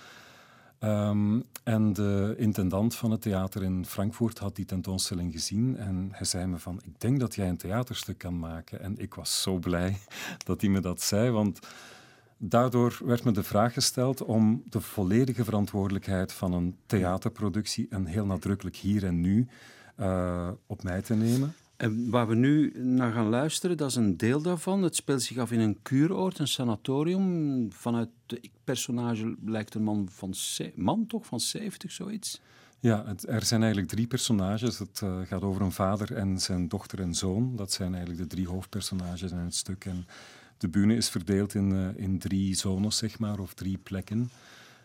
Um, 0.84 1.44
en 1.64 1.94
de 1.94 2.36
intendant 2.38 2.96
van 2.96 3.12
het 3.12 3.22
theater 3.22 3.64
in 3.64 3.86
Frankfurt 3.86 4.40
had 4.40 4.56
die 4.56 4.66
tentoonstelling 4.66 5.32
gezien 5.32 5.78
en 5.78 6.10
hij 6.12 6.26
zei 6.26 6.46
me 6.46 6.58
van, 6.58 6.82
ik 6.84 7.02
denk 7.02 7.20
dat 7.20 7.36
jij 7.36 7.50
een 7.50 7.58
theaterstuk 7.58 8.18
kan 8.18 8.40
maken. 8.40 8.82
En 8.82 8.98
ik 8.98 9.14
was 9.14 9.42
zo 9.42 9.58
blij 9.58 9.98
dat 10.46 10.62
hij 10.62 10.70
me 10.70 10.80
dat 10.80 11.02
zei, 11.02 11.30
want 11.30 11.60
Daardoor 12.42 13.00
werd 13.06 13.24
me 13.24 13.32
de 13.32 13.44
vraag 13.44 13.74
gesteld 13.74 14.24
om 14.24 14.64
de 14.70 14.82
volledige 14.82 15.44
verantwoordelijkheid 15.44 16.34
van 16.34 16.54
een 16.54 16.76
theaterproductie 16.86 17.88
en 17.90 18.06
heel 18.06 18.26
nadrukkelijk 18.26 18.76
hier 18.76 19.06
en 19.06 19.22
nu 19.22 19.48
uh, 20.00 20.50
op 20.66 20.84
mij 20.84 21.02
te 21.02 21.14
nemen. 21.14 21.54
En 21.78 22.10
waar 22.10 22.28
we 22.28 22.36
nu 22.36 22.84
naar 22.84 23.12
gaan 23.12 23.30
luisteren, 23.30 23.78
dat 23.78 23.90
is 23.90 23.96
een 23.96 24.18
deel 24.18 24.42
daarvan. 24.42 24.84
Het 24.84 24.96
speelt 24.96 25.22
zich 25.22 25.38
af 25.38 25.52
in 25.52 25.60
een 25.60 25.78
kuuroord, 25.82 26.40
een 26.40 26.48
sanatorium. 26.48 27.72
Vanuit 27.72 28.10
de 28.26 28.42
personage 28.64 29.36
lijkt 29.46 29.76
een 29.76 29.84
man 29.84 30.08
van 30.12 30.34
man 30.76 31.08
toch 31.08 31.26
van 31.26 31.40
70, 31.40 31.92
zoiets. 31.92 32.42
Ja, 32.80 33.06
het, 33.06 33.28
er 33.28 33.46
zijn 33.46 33.62
eigenlijk 33.62 33.92
drie 33.92 34.08
personages. 34.08 34.80
Het 34.80 35.02
uh, 35.04 35.20
gaat 35.24 35.42
over 35.42 35.62
een 35.62 35.72
vader 35.72 36.16
en 36.16 36.40
zijn 36.40 36.68
dochter 36.68 37.00
en 37.02 37.16
zoon. 37.16 37.56
Dat 37.56 37.72
zijn 37.72 37.94
eigenlijk 37.94 38.22
de 38.22 38.36
drie 38.36 38.48
hoofdpersonages 38.48 39.32
in 39.32 39.38
het 39.38 39.56
stuk. 39.56 39.86
En 39.86 40.08
de 40.60 40.68
bühne 40.68 40.96
is 40.96 41.10
verdeeld 41.10 41.54
in, 41.54 41.72
uh, 41.72 41.90
in 41.96 42.20
drie 42.20 42.56
zones, 42.56 42.98
zeg 42.98 43.20
maar, 43.20 43.40
of 43.40 43.54
drie 43.54 43.78
plekken, 43.78 44.30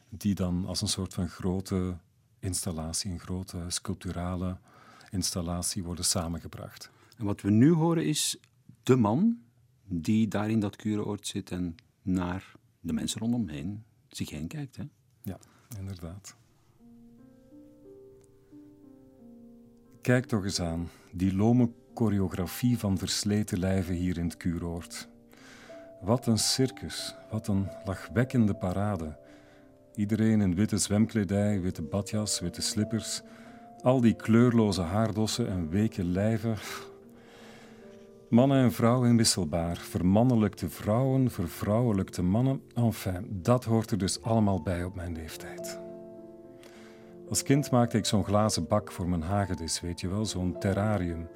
die 0.08 0.34
dan 0.34 0.66
als 0.66 0.80
een 0.80 0.88
soort 0.88 1.14
van 1.14 1.28
grote 1.28 1.96
installatie, 2.38 3.10
een 3.10 3.20
grote 3.20 3.64
sculpturale 3.68 4.56
installatie 5.10 5.84
worden 5.84 6.04
samengebracht. 6.04 6.90
En 7.16 7.24
wat 7.24 7.40
we 7.40 7.50
nu 7.50 7.72
horen 7.72 8.06
is 8.06 8.36
de 8.82 8.96
man 8.96 9.38
die 9.86 10.28
daar 10.28 10.50
in 10.50 10.60
dat 10.60 10.76
kuuroord 10.76 11.26
zit 11.26 11.50
en 11.50 11.74
naar 12.02 12.52
de 12.80 12.92
mensen 12.92 13.20
rondomheen 13.20 13.84
zich 14.08 14.30
heen 14.30 14.46
kijkt. 14.46 14.76
Hè? 14.76 14.84
Ja, 15.22 15.38
inderdaad. 15.78 16.36
Kijk 20.00 20.26
toch 20.26 20.44
eens 20.44 20.60
aan, 20.60 20.88
die 21.12 21.34
lome 21.34 21.70
choreografie 21.94 22.78
van 22.78 22.98
versleten 22.98 23.58
lijven 23.58 23.94
hier 23.94 24.18
in 24.18 24.24
het 24.24 24.36
kuuroord. 24.36 25.08
Wat 26.04 26.26
een 26.26 26.38
circus, 26.38 27.14
wat 27.30 27.46
een 27.46 27.68
lachwekkende 27.84 28.54
parade. 28.54 29.16
Iedereen 29.94 30.40
in 30.40 30.54
witte 30.54 30.78
zwemkledij, 30.78 31.60
witte 31.60 31.82
badjas, 31.82 32.40
witte 32.40 32.62
slippers. 32.62 33.22
Al 33.82 34.00
die 34.00 34.14
kleurloze 34.14 34.82
haardossen 34.82 35.48
en 35.48 35.68
weke 35.68 36.04
lijven. 36.04 36.56
Mannen 38.28 38.62
en 38.62 38.72
vrouwen 38.72 39.08
inwisselbaar. 39.08 39.76
Vermannelijkte 39.76 40.68
vrouwen, 40.68 41.30
vervrouwelijkte 41.30 42.22
mannen. 42.22 42.62
Enfin, 42.74 43.26
dat 43.42 43.64
hoort 43.64 43.90
er 43.90 43.98
dus 43.98 44.22
allemaal 44.22 44.62
bij 44.62 44.84
op 44.84 44.94
mijn 44.94 45.12
leeftijd. 45.12 45.78
Als 47.28 47.42
kind 47.42 47.70
maakte 47.70 47.96
ik 47.96 48.06
zo'n 48.06 48.24
glazen 48.24 48.66
bak 48.66 48.92
voor 48.92 49.08
mijn 49.08 49.22
hagedis, 49.22 49.80
weet 49.80 50.00
je 50.00 50.08
wel, 50.08 50.24
zo'n 50.24 50.58
terrarium. 50.58 51.28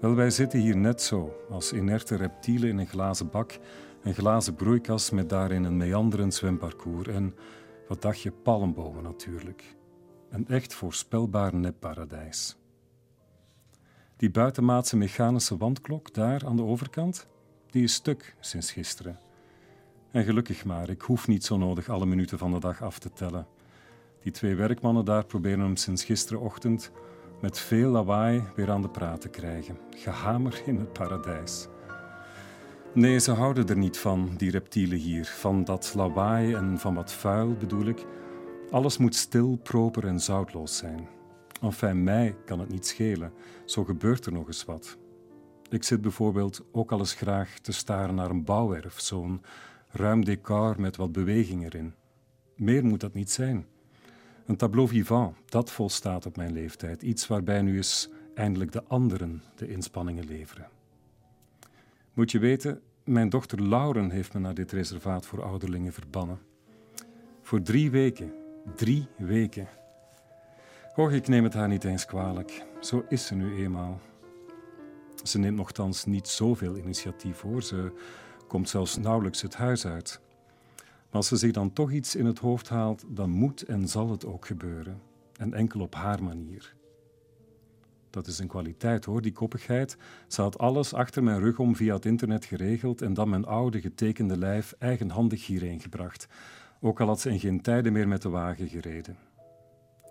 Wel, 0.00 0.14
wij 0.14 0.30
zitten 0.30 0.58
hier 0.58 0.76
net 0.76 1.02
zo, 1.02 1.36
als 1.50 1.72
inerte 1.72 2.16
reptielen 2.16 2.68
in 2.68 2.78
een 2.78 2.86
glazen 2.86 3.30
bak 3.30 3.58
een 4.04 4.14
glazen 4.14 4.54
broeikas 4.54 5.10
met 5.10 5.28
daarin 5.28 5.64
een 5.64 5.76
meanderend 5.76 6.34
zwemparcours 6.34 7.08
en, 7.08 7.34
wat 7.88 8.02
dacht 8.02 8.20
je, 8.20 8.30
palmbomen 8.30 9.02
natuurlijk. 9.02 9.76
Een 10.30 10.48
echt 10.48 10.74
voorspelbaar 10.74 11.54
nepparadijs. 11.54 12.56
Die 14.16 14.30
buitenmaatse 14.30 14.96
mechanische 14.96 15.56
wandklok 15.56 16.14
daar 16.14 16.46
aan 16.46 16.56
de 16.56 16.62
overkant, 16.62 17.28
die 17.70 17.82
is 17.82 17.94
stuk 17.94 18.36
sinds 18.40 18.72
gisteren. 18.72 19.18
En 20.10 20.24
gelukkig 20.24 20.64
maar, 20.64 20.90
ik 20.90 21.02
hoef 21.02 21.28
niet 21.28 21.44
zo 21.44 21.56
nodig 21.56 21.88
alle 21.88 22.06
minuten 22.06 22.38
van 22.38 22.52
de 22.52 22.60
dag 22.60 22.82
af 22.82 22.98
te 22.98 23.12
tellen. 23.12 23.46
Die 24.22 24.32
twee 24.32 24.54
werkmannen 24.54 25.04
daar 25.04 25.24
proberen 25.24 25.60
hem 25.60 25.76
sinds 25.76 26.04
gisterenochtend 26.04 26.90
met 27.40 27.58
veel 27.58 27.90
lawaai 27.90 28.44
weer 28.56 28.70
aan 28.70 28.82
de 28.82 28.88
praat 28.88 29.20
te 29.20 29.28
krijgen. 29.28 29.78
Gehamer 29.90 30.62
in 30.66 30.78
het 30.78 30.92
paradijs. 30.92 31.68
Nee, 32.94 33.18
ze 33.18 33.32
houden 33.32 33.66
er 33.66 33.78
niet 33.78 33.98
van, 33.98 34.34
die 34.36 34.50
reptielen 34.50 34.98
hier. 34.98 35.24
Van 35.24 35.64
dat 35.64 35.92
lawaai 35.94 36.54
en 36.54 36.78
van 36.78 36.94
wat 36.94 37.12
vuil 37.12 37.56
bedoel 37.56 37.86
ik. 37.86 38.06
Alles 38.70 38.98
moet 38.98 39.14
stil, 39.14 39.56
proper 39.62 40.06
en 40.06 40.20
zoutloos 40.20 40.76
zijn. 40.76 41.08
Enfin, 41.60 42.02
mij 42.02 42.36
kan 42.44 42.58
het 42.58 42.68
niet 42.68 42.86
schelen. 42.86 43.32
Zo 43.64 43.84
gebeurt 43.84 44.26
er 44.26 44.32
nog 44.32 44.46
eens 44.46 44.64
wat. 44.64 44.98
Ik 45.68 45.82
zit 45.82 46.00
bijvoorbeeld 46.00 46.64
ook 46.72 46.92
al 46.92 46.98
eens 46.98 47.14
graag 47.14 47.58
te 47.58 47.72
staren 47.72 48.14
naar 48.14 48.30
een 48.30 48.44
bouwwerf, 48.44 49.00
zo'n 49.00 49.42
ruim 49.88 50.24
decor 50.24 50.80
met 50.80 50.96
wat 50.96 51.12
beweging 51.12 51.64
erin. 51.64 51.94
Meer 52.56 52.84
moet 52.84 53.00
dat 53.00 53.14
niet 53.14 53.30
zijn. 53.30 53.66
Een 54.46 54.56
tableau 54.56 54.88
vivant, 54.88 55.36
dat 55.44 55.70
volstaat 55.70 56.26
op 56.26 56.36
mijn 56.36 56.52
leeftijd. 56.52 57.02
Iets 57.02 57.26
waarbij 57.26 57.62
nu 57.62 57.76
eens 57.76 58.08
eindelijk 58.34 58.72
de 58.72 58.84
anderen 58.84 59.42
de 59.56 59.68
inspanningen 59.68 60.26
leveren. 60.26 60.68
Moet 62.14 62.30
je 62.30 62.38
weten, 62.38 62.80
mijn 63.04 63.28
dochter 63.28 63.62
Lauren 63.62 64.10
heeft 64.10 64.34
me 64.34 64.40
naar 64.40 64.54
dit 64.54 64.72
reservaat 64.72 65.26
voor 65.26 65.42
ouderlingen 65.42 65.92
verbannen. 65.92 66.38
Voor 67.42 67.62
drie 67.62 67.90
weken. 67.90 68.32
Drie 68.74 69.06
weken. 69.16 69.68
Och, 70.94 71.12
ik 71.12 71.28
neem 71.28 71.44
het 71.44 71.54
haar 71.54 71.68
niet 71.68 71.84
eens 71.84 72.06
kwalijk. 72.06 72.64
Zo 72.80 73.04
is 73.08 73.26
ze 73.26 73.34
nu 73.34 73.56
eenmaal. 73.56 74.00
Ze 75.22 75.38
neemt 75.38 75.56
nogthans 75.56 76.04
niet 76.04 76.28
zoveel 76.28 76.76
initiatief 76.76 77.36
voor. 77.36 77.62
Ze 77.62 77.92
komt 78.48 78.68
zelfs 78.68 78.96
nauwelijks 78.96 79.42
het 79.42 79.54
huis 79.54 79.86
uit. 79.86 80.20
Maar 80.76 81.22
als 81.22 81.28
ze 81.28 81.36
zich 81.36 81.52
dan 81.52 81.72
toch 81.72 81.90
iets 81.90 82.16
in 82.16 82.26
het 82.26 82.38
hoofd 82.38 82.68
haalt, 82.68 83.04
dan 83.08 83.30
moet 83.30 83.62
en 83.62 83.88
zal 83.88 84.10
het 84.10 84.26
ook 84.26 84.46
gebeuren. 84.46 85.00
En 85.36 85.54
enkel 85.54 85.80
op 85.80 85.94
haar 85.94 86.22
manier. 86.22 86.74
Dat 88.14 88.26
is 88.26 88.38
een 88.38 88.48
kwaliteit 88.48 89.04
hoor, 89.04 89.22
die 89.22 89.32
koppigheid. 89.32 89.96
Ze 90.28 90.42
had 90.42 90.58
alles 90.58 90.92
achter 90.92 91.22
mijn 91.22 91.40
rug 91.40 91.58
om 91.58 91.76
via 91.76 91.94
het 91.94 92.04
internet 92.04 92.44
geregeld 92.44 93.02
en 93.02 93.14
dan 93.14 93.28
mijn 93.28 93.44
oude 93.44 93.80
getekende 93.80 94.38
lijf 94.38 94.74
eigenhandig 94.78 95.46
hierheen 95.46 95.80
gebracht. 95.80 96.26
Ook 96.80 97.00
al 97.00 97.06
had 97.06 97.20
ze 97.20 97.30
in 97.30 97.40
geen 97.40 97.60
tijden 97.60 97.92
meer 97.92 98.08
met 98.08 98.22
de 98.22 98.28
wagen 98.28 98.68
gereden. 98.68 99.16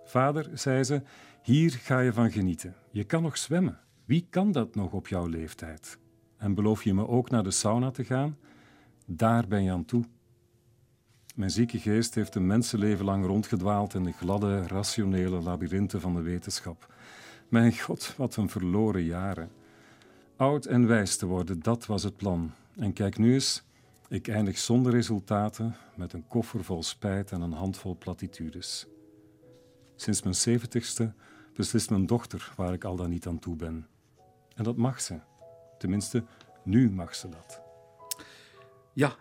Vader, 0.04 0.50
zei 0.54 0.84
ze, 0.84 1.02
hier 1.42 1.70
ga 1.70 2.00
je 2.00 2.12
van 2.12 2.30
genieten. 2.30 2.74
Je 2.90 3.04
kan 3.04 3.22
nog 3.22 3.38
zwemmen. 3.38 3.78
Wie 4.04 4.26
kan 4.30 4.52
dat 4.52 4.74
nog 4.74 4.92
op 4.92 5.08
jouw 5.08 5.26
leeftijd? 5.26 5.98
En 6.36 6.54
beloof 6.54 6.84
je 6.84 6.94
me 6.94 7.08
ook 7.08 7.30
naar 7.30 7.42
de 7.42 7.50
sauna 7.50 7.90
te 7.90 8.04
gaan? 8.04 8.36
Daar 9.06 9.46
ben 9.48 9.62
je 9.62 9.70
aan 9.70 9.84
toe. 9.84 10.04
Mijn 11.34 11.50
zieke 11.50 11.78
geest 11.78 12.14
heeft 12.14 12.34
een 12.34 12.46
mensenleven 12.46 13.04
lang 13.04 13.26
rondgedwaald 13.26 13.94
in 13.94 14.04
de 14.04 14.12
gladde, 14.12 14.66
rationele 14.66 15.40
labyrinthen 15.40 16.00
van 16.00 16.14
de 16.14 16.22
wetenschap. 16.22 16.93
Mijn 17.54 17.78
god, 17.78 18.14
wat 18.16 18.36
een 18.36 18.48
verloren 18.48 19.02
jaren. 19.02 19.50
Oud 20.36 20.66
en 20.66 20.86
wijs 20.86 21.16
te 21.16 21.26
worden, 21.26 21.60
dat 21.60 21.86
was 21.86 22.02
het 22.02 22.16
plan. 22.16 22.52
En 22.76 22.92
kijk 22.92 23.18
nu 23.18 23.32
eens, 23.32 23.62
ik 24.08 24.28
eindig 24.28 24.58
zonder 24.58 24.92
resultaten, 24.92 25.76
met 25.96 26.12
een 26.12 26.28
koffer 26.28 26.64
vol 26.64 26.82
spijt 26.82 27.32
en 27.32 27.40
een 27.40 27.52
handvol 27.52 27.96
platitudes. 27.96 28.86
Sinds 29.96 30.22
mijn 30.22 30.34
zeventigste 30.34 31.12
beslist 31.54 31.90
mijn 31.90 32.06
dochter 32.06 32.52
waar 32.56 32.72
ik 32.72 32.84
al 32.84 32.96
dan 32.96 33.10
niet 33.10 33.26
aan 33.26 33.38
toe 33.38 33.56
ben. 33.56 33.86
En 34.54 34.64
dat 34.64 34.76
mag 34.76 35.00
ze. 35.00 35.18
Tenminste, 35.78 36.24
nu 36.64 36.90
mag 36.90 37.14
ze 37.14 37.28
dat. 37.28 37.60
Ja, 38.92 39.16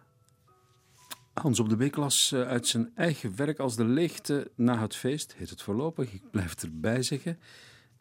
Hans 1.34 1.60
op 1.60 1.70
de 1.70 1.76
Beek 1.76 1.96
las 1.96 2.32
eh, 2.32 2.42
uit 2.42 2.68
zijn 2.68 2.92
eigen 2.96 3.36
werk 3.36 3.60
als 3.60 3.76
de 3.76 3.86
leegte 3.86 4.52
na 4.56 4.82
het 4.82 4.96
feest, 4.96 5.34
heet 5.38 5.50
het 5.50 5.62
voorlopig, 5.62 6.14
ik 6.14 6.32
blijf 6.32 6.64
erbij 6.64 7.04
zeggen. 7.04 7.40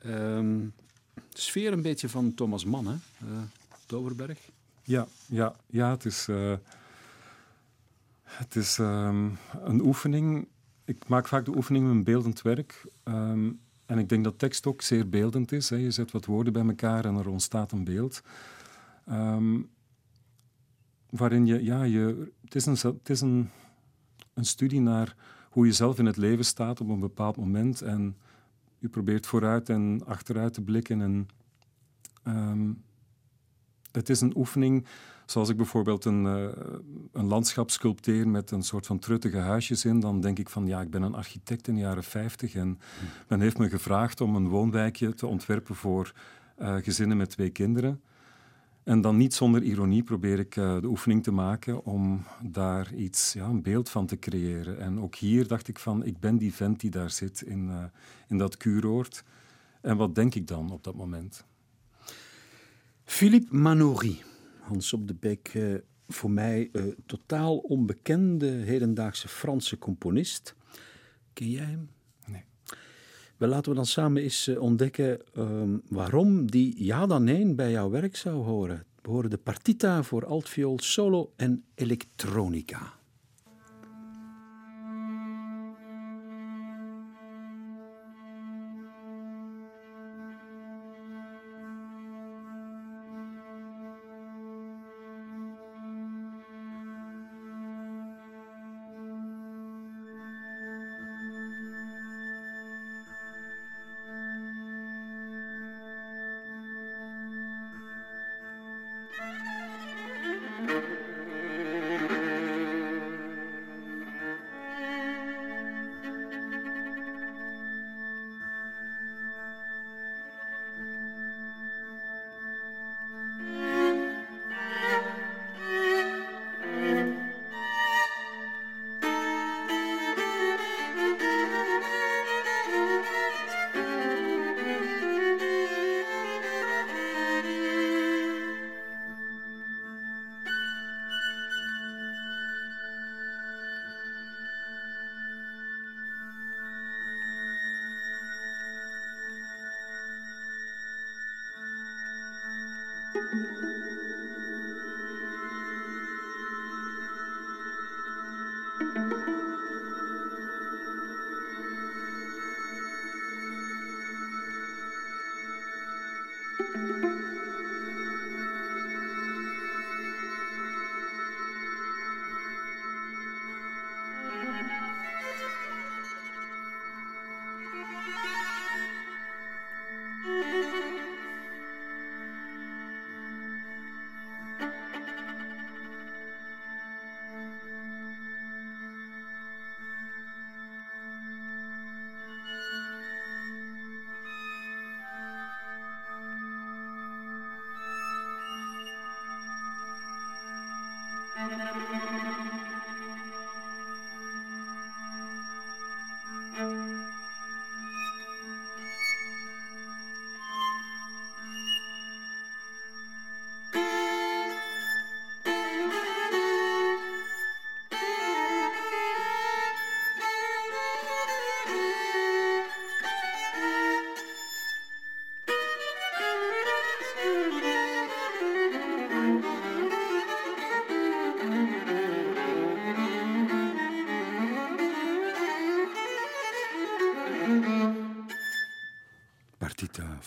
Ehm, 0.03 0.67
sfeer 1.29 1.73
een 1.73 1.83
beetje 1.83 2.09
van 2.09 2.35
Thomas 2.35 2.65
Mann, 2.65 2.87
hè? 2.87 2.95
Uh, 3.25 3.39
Doverberg. 3.87 4.39
Ja, 4.83 5.07
ja, 5.27 5.55
ja 5.67 5.91
het 5.91 6.05
is, 6.05 6.29
uh, 6.29 6.55
het 8.23 8.57
is 8.57 8.79
um, 8.79 9.39
een 9.63 9.81
oefening. 9.81 10.49
Ik 10.85 11.09
maak 11.09 11.29
vaak 11.29 11.45
de 11.45 11.57
oefening 11.57 11.87
met 11.87 11.95
een 11.95 12.05
beeldend 12.05 12.43
werk. 12.43 12.85
Um, 13.05 13.61
en 13.87 13.99
ik 13.99 14.09
denk 14.09 14.25
dat 14.25 14.39
tekst 14.39 14.67
ook 14.67 14.83
zeer 14.83 15.09
beeldend 15.09 15.53
is. 15.53 15.71
Hè. 15.71 15.77
Je 15.77 15.91
zet 15.91 16.11
wat 16.11 16.25
woorden 16.25 16.53
bij 16.53 16.67
elkaar 16.67 17.05
en 17.05 17.17
er 17.17 17.29
ontstaat 17.29 17.73
een 17.73 17.85
beeld. 17.85 18.23
Um, 19.11 19.71
waarin 21.11 21.47
je, 21.47 21.65
ja, 21.65 21.83
je, 21.83 22.33
het 22.45 22.55
is, 22.55 22.67
een, 22.67 22.77
het 22.99 23.11
is 23.11 23.21
een, 23.21 23.51
een 24.35 24.45
studie 24.45 24.81
naar 24.81 25.17
hoe 25.51 25.67
je 25.67 25.73
zelf 25.73 25.99
in 25.99 26.07
het 26.07 26.17
leven 26.17 26.45
staat 26.45 26.81
op 26.81 26.89
een 26.89 27.01
bepaald 27.01 27.37
moment. 27.37 27.83
En 27.83 28.17
je 28.83 28.89
probeert 28.89 29.27
vooruit 29.27 29.69
en 29.69 30.03
achteruit 30.07 30.55
te 30.55 30.63
blikken. 30.63 31.01
En 31.01 31.29
um, 32.27 32.83
het 33.93 34.09
is 34.09 34.21
een 34.21 34.37
oefening 34.37 34.87
Zoals 35.27 35.49
ik 35.49 35.57
bijvoorbeeld 35.57 36.05
een, 36.05 36.25
uh, 36.25 36.49
een 37.13 37.27
landschap 37.27 37.71
sculpteer 37.71 38.29
met 38.29 38.51
een 38.51 38.63
soort 38.63 38.87
van 38.87 38.99
truttige 38.99 39.39
huisjes 39.39 39.85
in, 39.85 40.01
dan 40.01 40.21
denk 40.21 40.39
ik 40.39 40.49
van 40.49 40.67
ja, 40.67 40.81
ik 40.81 40.91
ben 40.91 41.03
een 41.03 41.15
architect 41.15 41.69
in 41.69 41.75
de 41.75 41.81
jaren 41.81 42.05
50 42.05 42.55
en 42.55 42.79
men 43.29 43.41
heeft 43.41 43.59
me 43.59 43.69
gevraagd 43.69 44.21
om 44.21 44.37
een 44.37 44.49
woonwijkje 44.49 45.15
te 45.15 45.27
ontwerpen 45.27 45.75
voor 45.75 46.13
uh, 46.59 46.77
gezinnen 46.77 47.17
met 47.17 47.31
twee 47.31 47.51
kinderen. 47.51 48.01
En 48.85 49.01
dan 49.01 49.17
niet 49.17 49.35
zonder 49.35 49.63
ironie 49.63 50.03
probeer 50.03 50.39
ik 50.39 50.57
uh, 50.57 50.81
de 50.81 50.87
oefening 50.87 51.23
te 51.23 51.31
maken 51.31 51.85
om 51.85 52.25
daar 52.43 52.95
iets, 52.95 53.33
ja, 53.33 53.45
een 53.45 53.63
beeld 53.63 53.89
van 53.89 54.07
te 54.07 54.19
creëren. 54.19 54.79
En 54.79 55.01
ook 55.01 55.15
hier 55.15 55.47
dacht 55.47 55.69
ik 55.69 55.79
van, 55.79 56.05
ik 56.05 56.21
ben 56.21 56.37
die 56.37 56.55
vent 56.55 56.81
die 56.81 56.91
daar 56.91 57.11
zit 57.11 57.43
in, 57.43 57.91
in 58.29 58.39
dat 58.39 58.57
kuuroord. 58.57 59.25
En 59.81 59.97
wat 59.97 60.15
denk 60.15 60.35
ik 60.35 60.47
dan 60.47 60.71
op 60.71 60.85
dat 60.85 60.95
moment? 60.95 61.45
Philippe 63.05 63.57
Manoury, 63.57 64.23
Hans 64.61 64.93
op 64.93 65.09
de 65.09 65.15
Beek, 65.15 65.55
uh, 65.55 65.79
voor 66.09 66.31
mij 66.31 66.71
totaal 67.07 67.57
onbekende 67.57 68.47
hedendaagse 68.47 69.29
Franse 69.29 69.79
componist. 69.79 70.55
Ken 71.33 71.51
jij 71.51 71.65
hem? 71.65 71.89
Wel, 73.43 73.51
laten 73.51 73.71
we 73.71 73.77
dan 73.77 73.87
samen 73.87 74.23
eens 74.23 74.49
uh, 74.49 74.61
ontdekken 74.61 75.21
um, 75.39 75.83
waarom 75.89 76.51
die 76.51 76.85
ja 76.85 77.07
dan 77.07 77.25
nee 77.25 77.55
bij 77.55 77.71
jouw 77.71 77.91
werk 77.91 78.17
zou 78.17 78.45
horen. 78.45 78.85
We 79.01 79.11
horen 79.11 79.31
de 79.31 79.39
partita 79.39 80.03
voor 80.03 80.27
altviool, 80.27 80.79
solo 80.79 81.33
en 81.37 81.65
elektronica. 81.75 82.93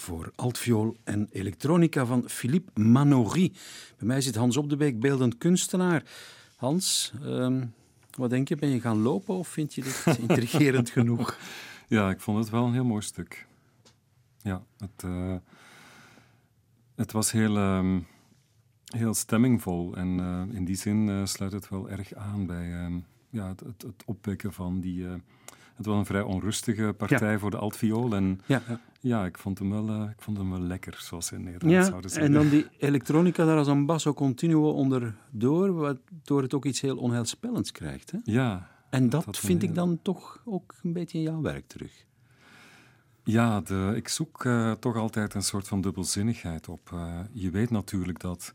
Voor 0.05 0.31
altviool 0.35 0.97
en 1.03 1.27
elektronica 1.31 2.05
van 2.05 2.29
Philippe 2.29 2.81
Manoury. 2.81 3.51
Bij 3.97 4.07
mij 4.07 4.21
zit 4.21 4.35
Hans 4.35 4.57
Op 4.57 4.69
de 4.69 4.75
Beek, 4.75 4.99
beeldend 4.99 5.37
kunstenaar. 5.37 6.03
Hans, 6.55 7.13
um, 7.23 7.73
wat 8.11 8.29
denk 8.29 8.47
je? 8.47 8.55
Ben 8.55 8.69
je 8.69 8.81
gaan 8.81 9.01
lopen 9.01 9.35
of 9.35 9.47
vind 9.47 9.73
je 9.73 9.81
dit 9.81 10.05
intrigerend 10.27 10.89
genoeg? 10.89 11.37
Ja, 11.87 12.09
ik 12.09 12.21
vond 12.21 12.37
het 12.37 12.49
wel 12.49 12.65
een 12.65 12.73
heel 12.73 12.85
mooi 12.85 13.01
stuk. 13.01 13.47
Ja, 14.41 14.63
het, 14.77 15.03
uh, 15.05 15.35
het 16.95 17.11
was 17.11 17.31
heel, 17.31 17.57
um, 17.57 18.07
heel 18.85 19.13
stemmingvol 19.13 19.95
en 19.95 20.17
uh, 20.17 20.55
in 20.55 20.65
die 20.65 20.75
zin 20.75 21.07
uh, 21.07 21.25
sluit 21.25 21.51
het 21.51 21.69
wel 21.69 21.89
erg 21.89 22.13
aan 22.13 22.45
bij 22.45 22.67
ja, 23.29 23.47
het, 23.47 23.59
het, 23.59 23.81
het, 23.81 24.03
opwekken 24.05 24.53
van 24.53 24.79
die 24.79 25.07
Het 25.75 25.85
was 25.85 25.97
een 25.97 26.05
vrij 26.05 26.21
onrustige 26.21 26.93
partij 26.97 27.37
voor 27.39 27.51
de 27.51 27.57
altviool. 27.57 28.15
En 28.15 28.39
Ja. 28.45 28.61
ja, 28.99 29.25
ik, 29.25 29.37
vond 29.37 29.59
hem 29.59 29.69
wel, 29.69 29.89
eh, 29.89 30.09
ik 30.09 30.21
vond 30.21 30.37
hem 30.37 30.49
wel 30.49 30.59
lekker, 30.59 30.97
zoals 30.99 31.25
ze 31.25 31.35
in 31.35 31.43
Nederland 31.43 31.71
Ja, 31.73 31.83
zouden 31.83 32.09
zeggen. 32.09 32.27
en 32.27 32.39
dan 32.41 32.49
die 32.49 32.67
elektronica 32.77 33.45
daar 33.45 33.57
als 33.57 33.67
een 33.67 33.85
basso 33.85 34.13
continuo 34.13 34.69
onderdoor, 34.71 35.73
waardoor 35.73 36.41
het 36.41 36.53
ook 36.53 36.65
iets 36.65 36.81
heel 36.81 36.97
onheilspellends 36.97 37.71
krijgt. 37.71 38.11
Hè? 38.11 38.17
Ja, 38.23 38.67
En 38.89 39.09
dat 39.09 39.37
vind 39.37 39.63
ik 39.63 39.75
dan 39.75 39.99
toch 40.01 40.41
ook 40.45 40.75
een 40.83 40.93
beetje 40.93 41.17
in 41.17 41.23
jouw 41.23 41.41
werk 41.41 41.67
terug. 41.67 42.05
Ja, 43.23 43.61
de, 43.61 43.93
ik 43.95 44.07
zoek 44.07 44.45
eh, 44.45 44.71
toch 44.71 44.95
altijd 44.95 45.33
een 45.33 45.43
soort 45.43 45.67
van 45.67 45.81
dubbelzinnigheid 45.81 46.69
op. 46.69 46.89
Eh, 46.93 47.19
je 47.31 47.49
weet 47.49 47.69
natuurlijk 47.69 48.19
dat 48.19 48.53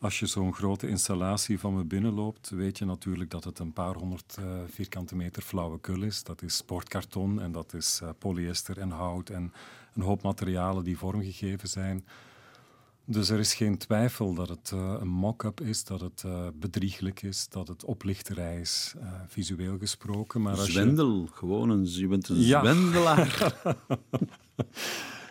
als 0.00 0.18
je 0.18 0.26
zo'n 0.26 0.54
grote 0.54 0.88
installatie 0.88 1.58
van 1.58 1.74
me 1.74 1.84
binnenloopt, 1.84 2.50
weet 2.50 2.78
je 2.78 2.84
natuurlijk 2.84 3.30
dat 3.30 3.44
het 3.44 3.58
een 3.58 3.72
paar 3.72 3.94
honderd 3.94 4.36
eh, 4.38 4.44
vierkante 4.70 5.16
meter 5.16 5.42
flauwekul 5.42 6.02
is. 6.02 6.22
Dat 6.22 6.42
is 6.42 6.56
sportkarton 6.56 7.40
en 7.40 7.52
dat 7.52 7.74
is 7.74 8.00
eh, 8.02 8.08
polyester 8.18 8.78
en 8.78 8.90
hout 8.90 9.30
en 9.30 9.52
een 9.94 10.02
hoop 10.02 10.22
materialen 10.22 10.84
die 10.84 10.98
vormgegeven 10.98 11.68
zijn. 11.68 12.04
Dus 13.04 13.28
er 13.28 13.38
is 13.38 13.54
geen 13.54 13.78
twijfel 13.78 14.34
dat 14.34 14.48
het 14.48 14.70
eh, 14.74 14.94
een 15.00 15.08
mock-up 15.08 15.60
is, 15.60 15.84
dat 15.84 16.00
het 16.00 16.24
bedrieglijk 16.54 17.22
is, 17.22 17.48
dat 17.48 17.68
het 17.68 17.84
oplichterij 17.84 18.60
is, 18.60 18.94
visueel 19.26 19.78
gesproken. 19.78 20.42
Maar 20.42 20.56
als 20.58 20.66
je... 20.66 20.72
Zwendel, 20.72 21.28
gewoon 21.32 21.70
een, 21.70 21.86
je 21.90 22.06
bent 22.06 22.28
een 22.28 22.40
Ja. 22.40 22.60
zwendelaar. 22.60 23.54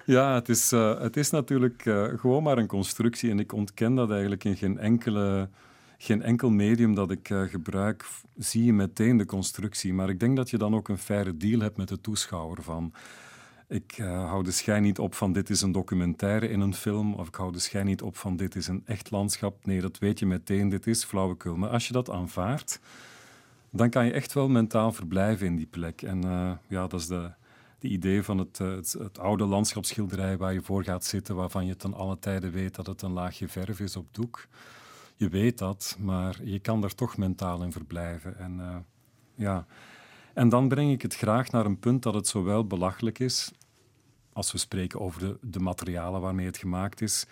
Ja, 0.07 0.33
het 0.33 0.49
is, 0.49 0.71
eh, 0.71 0.99
het 0.99 1.17
is 1.17 1.29
natuurlijk 1.29 1.85
eh, 1.85 2.03
gewoon 2.15 2.43
maar 2.43 2.57
een 2.57 2.67
constructie 2.67 3.29
en 3.29 3.39
ik 3.39 3.53
ontken 3.53 3.95
dat 3.95 4.11
eigenlijk 4.11 4.43
in 4.43 4.55
geen, 4.55 4.77
enkele, 4.77 5.49
geen 5.97 6.21
enkel 6.21 6.49
medium 6.49 6.95
dat 6.95 7.11
ik 7.11 7.29
eh, 7.29 7.41
gebruik, 7.41 8.05
zie 8.37 8.63
je 8.63 8.73
meteen 8.73 9.17
de 9.17 9.25
constructie. 9.25 9.93
Maar 9.93 10.09
ik 10.09 10.19
denk 10.19 10.35
dat 10.35 10.49
je 10.49 10.57
dan 10.57 10.75
ook 10.75 10.87
een 10.87 10.97
faire 10.97 11.37
deal 11.37 11.59
hebt 11.59 11.77
met 11.77 11.87
de 11.87 12.01
toeschouwer 12.01 12.63
van... 12.63 12.93
Ik 13.67 13.97
hou 13.97 14.43
de 14.43 14.51
schijn 14.51 14.83
niet 14.83 14.99
op 14.99 15.13
van 15.15 15.33
dit 15.33 15.49
is 15.49 15.61
een 15.61 15.71
documentaire 15.71 16.49
in 16.49 16.59
een 16.59 16.73
film, 16.73 17.13
of 17.13 17.27
ik 17.27 17.35
hou 17.35 17.51
de 17.51 17.59
schijn 17.59 17.85
niet 17.85 18.01
op 18.01 18.17
van 18.17 18.35
dit 18.35 18.55
is 18.55 18.67
een 18.67 18.81
echt 18.85 19.11
landschap. 19.11 19.65
Nee, 19.65 19.81
dat 19.81 19.97
weet 19.97 20.19
je 20.19 20.25
meteen, 20.25 20.69
dit 20.69 20.87
is 20.87 21.03
flauwekul. 21.03 21.55
Maar 21.55 21.69
als 21.69 21.87
je 21.87 21.93
dat 21.93 22.09
aanvaardt, 22.09 22.79
dan 23.69 23.89
kan 23.89 24.05
je 24.05 24.11
echt 24.11 24.33
wel 24.33 24.49
mentaal 24.49 24.91
verblijven 24.91 25.47
in 25.47 25.55
die 25.55 25.65
plek. 25.65 26.01
En 26.01 26.21
ja, 26.67 26.87
dat 26.87 26.99
is 26.99 27.07
de, 27.07 27.31
de 27.79 27.87
idee 27.87 28.23
van 28.23 28.37
het, 28.37 28.59
eh, 28.59 28.75
het, 28.75 28.91
het 28.99 29.19
oude 29.19 29.45
landschapsschilderij 29.45 30.37
waar 30.37 30.53
je 30.53 30.61
voor 30.61 30.83
gaat 30.83 31.05
zitten, 31.05 31.35
waarvan 31.35 31.65
je 31.65 31.75
ten 31.75 31.93
alle 31.93 32.19
tijde 32.19 32.49
weet 32.49 32.75
dat 32.75 32.87
het 32.87 33.01
een 33.01 33.11
laagje 33.11 33.47
verf 33.47 33.79
is 33.79 33.95
op 33.95 34.07
doek. 34.11 34.47
Je 35.15 35.29
weet 35.29 35.57
dat, 35.57 35.97
maar 35.99 36.43
je 36.43 36.59
kan 36.59 36.81
daar 36.81 36.95
toch 36.95 37.17
mentaal 37.17 37.63
in 37.63 37.71
verblijven. 37.71 38.37
En, 38.37 38.59
eh, 38.59 38.75
ja. 39.35 39.65
en 40.33 40.49
dan 40.49 40.67
breng 40.67 40.91
ik 40.91 41.01
het 41.01 41.15
graag 41.15 41.51
naar 41.51 41.65
een 41.65 41.79
punt 41.79 42.03
dat 42.03 42.13
het 42.13 42.27
zowel 42.27 42.67
belachelijk 42.67 43.19
is, 43.19 43.51
als 44.33 44.51
we 44.51 44.57
spreken 44.57 44.99
over 44.99 45.19
de, 45.19 45.37
de 45.41 45.59
materialen 45.59 46.21
waarmee 46.21 46.45
het 46.45 46.57
gemaakt 46.57 47.01
is, 47.01 47.25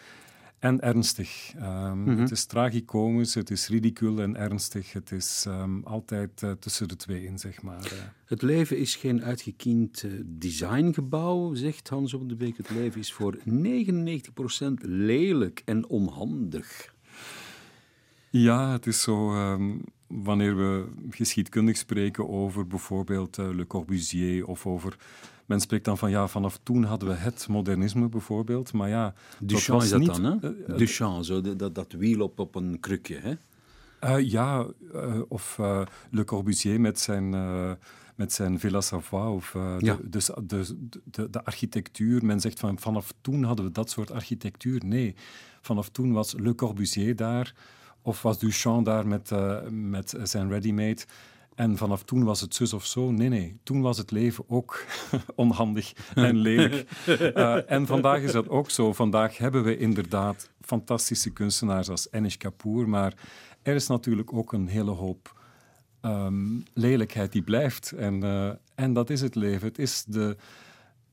en 0.59 0.79
ernstig. 0.81 1.53
Ehm, 1.57 2.07
Het 2.19 2.31
is 2.31 2.45
tragicomisch, 2.45 3.33
het 3.33 3.49
is 3.49 3.67
ridicul 3.67 4.21
en 4.21 4.35
ernstig. 4.35 4.93
Het 4.93 5.11
is 5.11 5.43
ehm, 5.47 5.79
altijd 5.83 6.43
eh, 6.43 6.51
tussen 6.51 6.87
de 6.87 6.95
twee 6.95 7.25
in, 7.25 7.39
zeg 7.39 7.61
maar. 7.61 7.83
eh. 7.85 7.91
Het 8.25 8.41
leven 8.41 8.77
is 8.77 8.95
geen 8.95 9.23
uitgekiend 9.23 10.03
eh, 10.03 10.11
designgebouw, 10.25 11.53
zegt 11.53 11.89
Hans 11.89 12.13
op 12.13 12.29
de 12.29 12.35
Beek. 12.35 12.57
Het 12.57 12.69
leven 12.69 12.99
is 12.99 13.13
voor 13.13 13.37
99% 13.45 14.81
lelijk 14.81 15.61
en 15.65 15.87
onhandig. 15.87 16.93
Ja, 18.29 18.71
het 18.71 18.85
is 18.85 19.01
zo. 19.01 19.33
ehm, 19.33 19.77
wanneer 20.07 20.57
we 20.57 20.85
geschiedkundig 21.09 21.77
spreken 21.77 22.29
over 22.29 22.67
bijvoorbeeld 22.67 23.37
eh, 23.37 23.49
Le 23.53 23.67
Corbusier 23.67 24.45
of 24.47 24.65
over. 24.65 24.97
Men 25.45 25.59
spreekt 25.59 25.85
dan 25.85 25.97
van 25.97 26.09
ja, 26.09 26.27
vanaf 26.27 26.59
toen 26.63 26.83
hadden 26.83 27.09
we 27.09 27.15
het 27.15 27.47
modernisme 27.49 28.09
bijvoorbeeld. 28.09 28.73
Maar 28.73 28.89
ja, 28.89 29.13
Duchamp 29.39 29.81
is 29.81 29.89
dat 29.89 29.99
niet, 29.99 30.15
dan, 30.15 30.23
hè? 30.23 30.53
eh, 30.53 30.69
eh, 30.69 30.77
Duchamp, 30.77 31.23
zo, 31.23 31.41
dat, 31.41 31.75
dat 31.75 31.91
wiel 31.91 32.21
op, 32.21 32.39
op 32.39 32.55
een 32.55 32.79
krukje, 32.79 33.17
hè? 33.17 33.33
Ja, 34.17 34.67
of 35.27 35.57
Le 36.11 36.23
Corbusier 36.25 36.81
met 36.81 36.99
zijn, 36.99 37.29
met 38.15 38.33
zijn 38.33 38.59
Villa 38.59 38.81
Savoie. 38.81 39.29
Of, 39.29 39.53
Ja. 39.53 39.95
de, 39.95 40.09
dus 40.09 40.25
de, 40.43 40.89
de, 41.03 41.29
de 41.29 41.43
architectuur. 41.43 42.25
Men 42.25 42.39
zegt 42.39 42.59
van 42.59 42.79
vanaf 42.79 43.13
toen 43.21 43.43
hadden 43.43 43.65
we 43.65 43.71
dat 43.71 43.89
soort 43.89 44.11
architectuur. 44.11 44.81
Nee, 44.85 45.15
vanaf 45.61 45.89
toen 45.89 46.11
was 46.13 46.33
Le 46.37 46.55
Corbusier 46.55 47.15
daar. 47.15 47.53
Of 48.05 48.21
was 48.21 48.39
Duchamp 48.39 48.85
daar 48.85 49.07
met, 49.07 49.31
eh, 49.31 49.57
met 49.69 50.15
zijn 50.23 50.49
ready-made. 50.49 51.01
En 51.55 51.77
vanaf 51.77 52.03
toen 52.03 52.23
was 52.23 52.41
het 52.41 52.55
zus 52.55 52.73
of 52.73 52.85
zo. 52.85 53.11
Nee, 53.11 53.29
nee. 53.29 53.57
Toen 53.63 53.81
was 53.81 53.97
het 53.97 54.11
leven 54.11 54.43
ook 54.47 54.85
onhandig 55.35 55.93
en 56.15 56.37
lelijk. 56.37 56.85
Eh, 57.35 57.71
en 57.71 57.85
vandaag 57.85 58.21
is 58.21 58.31
dat 58.31 58.49
ook 58.49 58.69
zo. 58.69 58.93
Vandaag 58.93 59.37
hebben 59.37 59.63
we 59.63 59.77
inderdaad 59.77 60.49
fantastische 60.61 61.29
kunstenaars 61.29 61.89
als 61.89 62.11
Anish 62.11 62.35
Kapoor. 62.35 62.89
Maar 62.89 63.13
er 63.61 63.75
is 63.75 63.87
natuurlijk 63.87 64.33
ook 64.33 64.53
een 64.53 64.67
hele 64.67 64.91
hoop 64.91 65.41
ehm, 66.01 66.59
lelijkheid 66.73 67.31
die 67.31 67.43
blijft. 67.43 67.91
En, 67.91 68.23
eh, 68.23 68.49
en 68.75 68.93
dat 68.93 69.09
is 69.09 69.21
het 69.21 69.35
leven. 69.35 69.67
Het 69.67 69.79
is 69.79 70.03
de, 70.07 70.37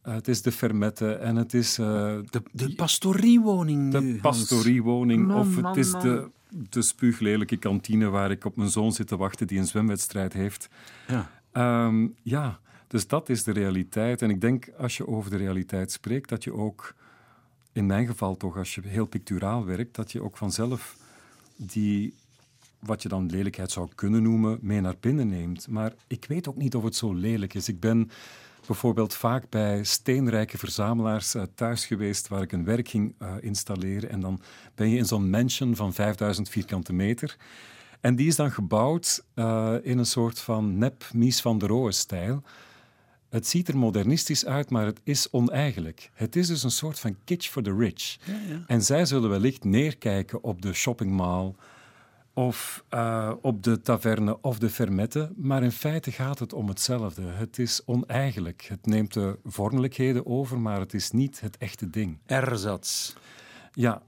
eh, 0.03 0.15
het 0.15 0.29
is 0.29 0.43
de 0.43 0.53
fermette 0.53 1.13
en 1.13 1.37
het 1.37 1.55
is 1.55 1.79
eh, 1.79 1.87
De, 2.31 2.43
de 2.53 2.75
pastoriewoning 2.75 3.93
de 3.93 4.01
nu, 4.01 4.21
pastoriewoning. 4.21 5.27
Man, 5.27 5.39
of 5.39 5.55
het 5.55 5.63
man, 5.63 5.77
is 5.77 5.93
man. 5.93 6.03
de, 6.03 6.31
de 6.71 6.83
spuuglelijke 6.83 7.57
kantine 7.57 8.09
waar 8.09 8.31
ik 8.31 8.45
op 8.45 8.57
mijn 8.57 8.71
zoon 8.71 8.93
zit 8.93 9.07
te 9.07 9.17
wachten 9.17 9.47
die 9.47 9.59
een 9.59 9.67
zwemwedstrijd 9.67 10.33
heeft. 10.33 10.69
Ja. 11.09 11.31
Ehm, 11.53 12.07
ja, 12.23 12.61
dus 12.87 13.07
dat 13.07 13.29
is 13.29 13.45
de 13.45 13.53
realiteit. 13.53 14.23
En 14.23 14.31
ik 14.31 14.41
denk, 14.41 14.69
als 14.79 14.97
je 14.97 15.07
over 15.07 15.31
de 15.31 15.37
realiteit 15.37 15.93
spreekt, 15.93 16.29
dat 16.29 16.45
je 16.45 16.55
ook, 16.55 16.95
in 17.73 17.87
mijn 17.87 18.07
geval 18.07 18.37
toch, 18.37 18.57
als 18.57 18.75
je 18.75 18.81
heel 18.85 19.07
picturaal 19.07 19.65
werkt, 19.65 19.95
dat 19.95 20.13
je 20.13 20.23
ook 20.23 20.37
vanzelf 20.37 20.97
die, 21.57 22.15
wat 22.79 23.03
je 23.03 23.09
dan 23.09 23.31
lelijkheid 23.31 23.71
zou 23.71 23.89
kunnen 23.95 24.23
noemen, 24.23 24.59
mee 24.61 24.81
naar 24.81 24.97
binnen 25.01 25.29
neemt. 25.29 25.69
Maar 25.69 25.93
ik 26.07 26.25
weet 26.29 26.49
ook 26.49 26.57
niet 26.57 26.75
of 26.75 26.85
het 26.85 26.97
zo 26.97 27.15
lelijk 27.15 27.55
is. 27.55 27.69
Ik 27.69 27.81
ben 27.81 28.11
bijvoorbeeld 28.67 29.15
vaak 29.15 29.49
bij 29.49 29.85
steenrijke 29.85 30.59
verzamelaars 30.59 31.35
eh, 31.35 31.43
thuis 31.55 31.87
geweest 31.87 32.29
waar 32.29 32.43
ik 32.43 32.53
een 32.53 32.65
werk 32.65 32.89
ging 32.89 33.15
eh, 33.19 33.35
installeren. 33.41 34.11
En 34.11 34.21
dan 34.21 34.41
ben 34.75 34.89
je 34.89 34.97
in 34.97 35.05
zo'n 35.05 35.31
mansion 35.31 35.77
van 35.77 35.93
5000 35.93 36.49
vierkante 36.49 36.93
meter. 36.93 37.37
En 38.01 38.17
die 38.17 38.27
is 38.27 38.37
dan 38.37 38.51
gebouwd 38.51 39.25
eh, 39.35 39.75
in 39.83 39.99
een 39.99 40.07
soort 40.07 40.39
van 40.39 40.79
nep 40.79 41.05
Mies 41.13 41.41
van 41.41 41.59
der 41.59 41.69
Rohe-stijl. 41.69 42.43
Het 43.29 43.47
ziet 43.47 43.69
er 43.69 43.77
modernistisch 43.77 44.47
uit, 44.47 44.71
maar 44.71 44.87
het 44.87 45.01
is 45.05 45.31
oneigenlijk. 45.31 46.11
Het 46.15 46.37
is 46.37 46.47
dus 46.47 46.63
een 46.63 46.71
soort 46.71 46.99
van 46.99 47.17
kitsch 47.25 47.51
for 47.51 47.63
the 47.63 47.75
rich. 47.75 48.17
En 48.67 48.83
zij 48.83 49.05
zullen 49.05 49.31
wellicht 49.31 49.65
neerkijken 49.65 50.43
op 50.43 50.63
de 50.63 50.73
shoppingmall 50.73 51.55
of 52.35 52.85
eh, 52.89 53.33
op 53.41 53.63
de 53.63 53.81
taverne 53.81 54.41
of 54.41 54.59
de 54.59 54.71
fermette, 54.71 55.33
maar 55.37 55.63
in 55.63 55.73
feite 55.73 56.13
gaat 56.13 56.39
het 56.39 56.53
om 56.53 56.69
hetzelfde. 56.69 57.23
Het 57.23 57.59
is 57.59 57.83
oneigenlijk. 57.85 58.63
Het 58.63 58.87
neemt 58.87 59.13
de 59.13 59.39
vormelijkheden 59.45 60.27
over, 60.27 60.59
maar 60.59 60.81
het 60.81 60.95
is 60.95 61.11
niet 61.11 61.41
het 61.41 61.59
echte 61.59 61.91
ding. 61.91 62.19
Erzats. 62.27 63.17
Ja, 63.73 64.03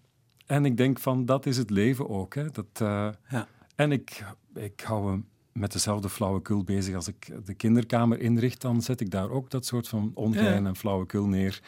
en 0.46 0.64
ik 0.64 0.76
denk 0.76 0.98
van 0.98 1.26
dat 1.26 1.46
is 1.46 1.56
het 1.56 1.70
leven 1.70 2.08
ook. 2.08 2.34
Hè. 2.34 2.50
Dat, 2.50 2.66
eh, 2.72 3.08
Ja. 3.28 3.46
En 3.76 3.92
ik, 3.92 4.24
ik 4.54 4.80
hou 4.80 5.10
me 5.16 5.22
met 5.52 5.72
dezelfde 5.72 6.08
flauwekul 6.08 6.64
bezig. 6.64 6.94
Als 6.94 7.08
ik 7.08 7.32
de 7.44 7.54
kinderkamer 7.54 8.20
inricht, 8.20 8.60
dan 8.60 8.82
zet 8.82 9.00
ik 9.00 9.10
daar 9.10 9.30
ook 9.30 9.50
dat 9.50 9.66
soort 9.66 9.88
van 9.88 10.10
ongein 10.14 10.62
Ja. 10.62 10.68
en 10.68 10.76
flauwekul 10.76 11.26
neer. 11.26 11.60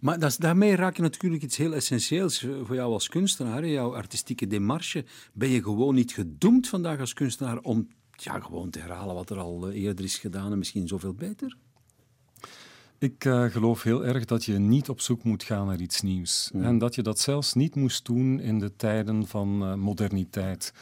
Maar 0.00 0.18
dat 0.18 0.36
daarmee 0.38 0.76
raak 0.76 0.96
je 0.96 1.02
natuurlijk 1.02 1.42
iets 1.42 1.56
heel 1.56 1.74
essentieels 1.74 2.46
voor 2.62 2.74
jou 2.74 2.92
als 2.92 3.08
kunstenaar. 3.08 3.66
Jouw 3.66 3.94
artistieke 3.94 4.46
demarche. 4.46 5.04
Ben 5.32 5.48
je 5.48 5.62
gewoon 5.62 5.94
niet 5.94 6.12
gedoemd 6.12 6.68
vandaag 6.68 7.00
als 7.00 7.12
kunstenaar 7.12 7.58
om 7.58 7.88
ja, 8.10 8.40
gewoon 8.40 8.70
te 8.70 8.78
herhalen 8.78 9.14
wat 9.14 9.30
er 9.30 9.38
al 9.38 9.68
eh, 9.68 9.82
eerder 9.82 10.04
is 10.04 10.18
gedaan 10.18 10.52
en 10.52 10.58
misschien 10.58 10.88
zoveel 10.88 11.14
beter? 11.14 11.56
Ik 12.98 13.24
eh, 13.24 13.44
geloof 13.44 13.82
heel 13.82 14.04
erg 14.04 14.24
dat 14.24 14.44
je 14.44 14.58
niet 14.58 14.88
op 14.88 15.00
zoek 15.00 15.24
moet 15.24 15.42
gaan 15.42 15.66
naar 15.66 15.80
iets 15.80 16.00
nieuws. 16.00 16.50
En 16.54 16.78
dat 16.78 16.94
je 16.94 17.02
dat 17.02 17.20
zelfs 17.20 17.54
niet 17.54 17.74
moest 17.74 18.06
doen 18.06 18.40
in 18.40 18.58
de 18.58 18.76
tijden 18.76 19.26
van 19.26 19.62
eh, 19.62 19.74
moderniteit. 19.74 20.72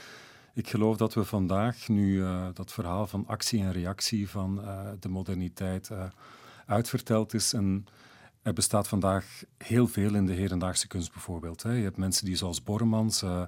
Ik 0.55 0.69
geloof 0.69 0.97
dat 0.97 1.15
we 1.15 1.25
vandaag 1.25 1.89
nu 1.89 2.23
eh, 2.23 2.47
dat 2.55 2.73
verhaal 2.73 3.07
van 3.07 3.27
actie 3.27 3.63
en 3.63 3.73
reactie 3.73 4.29
van 4.29 4.65
eh, 4.65 4.89
de 5.01 5.09
moderniteit 5.09 5.91
eh, 5.91 6.05
uitverteld 6.67 7.35
is. 7.35 7.53
En 7.53 7.87
er 8.43 8.53
bestaat 8.53 8.89
vandaag 8.89 9.43
heel 9.59 9.87
veel 9.87 10.15
in 10.15 10.27
de 10.27 10.33
hedendaagse 10.33 10.87
kunst 10.87 11.13
bijvoorbeeld. 11.13 11.63
Hè. 11.63 11.73
Je 11.73 11.83
hebt 11.83 11.97
mensen 11.97 12.25
die 12.25 12.37
zoals 12.37 12.63
Bormans 12.63 13.23
eh, 13.23 13.43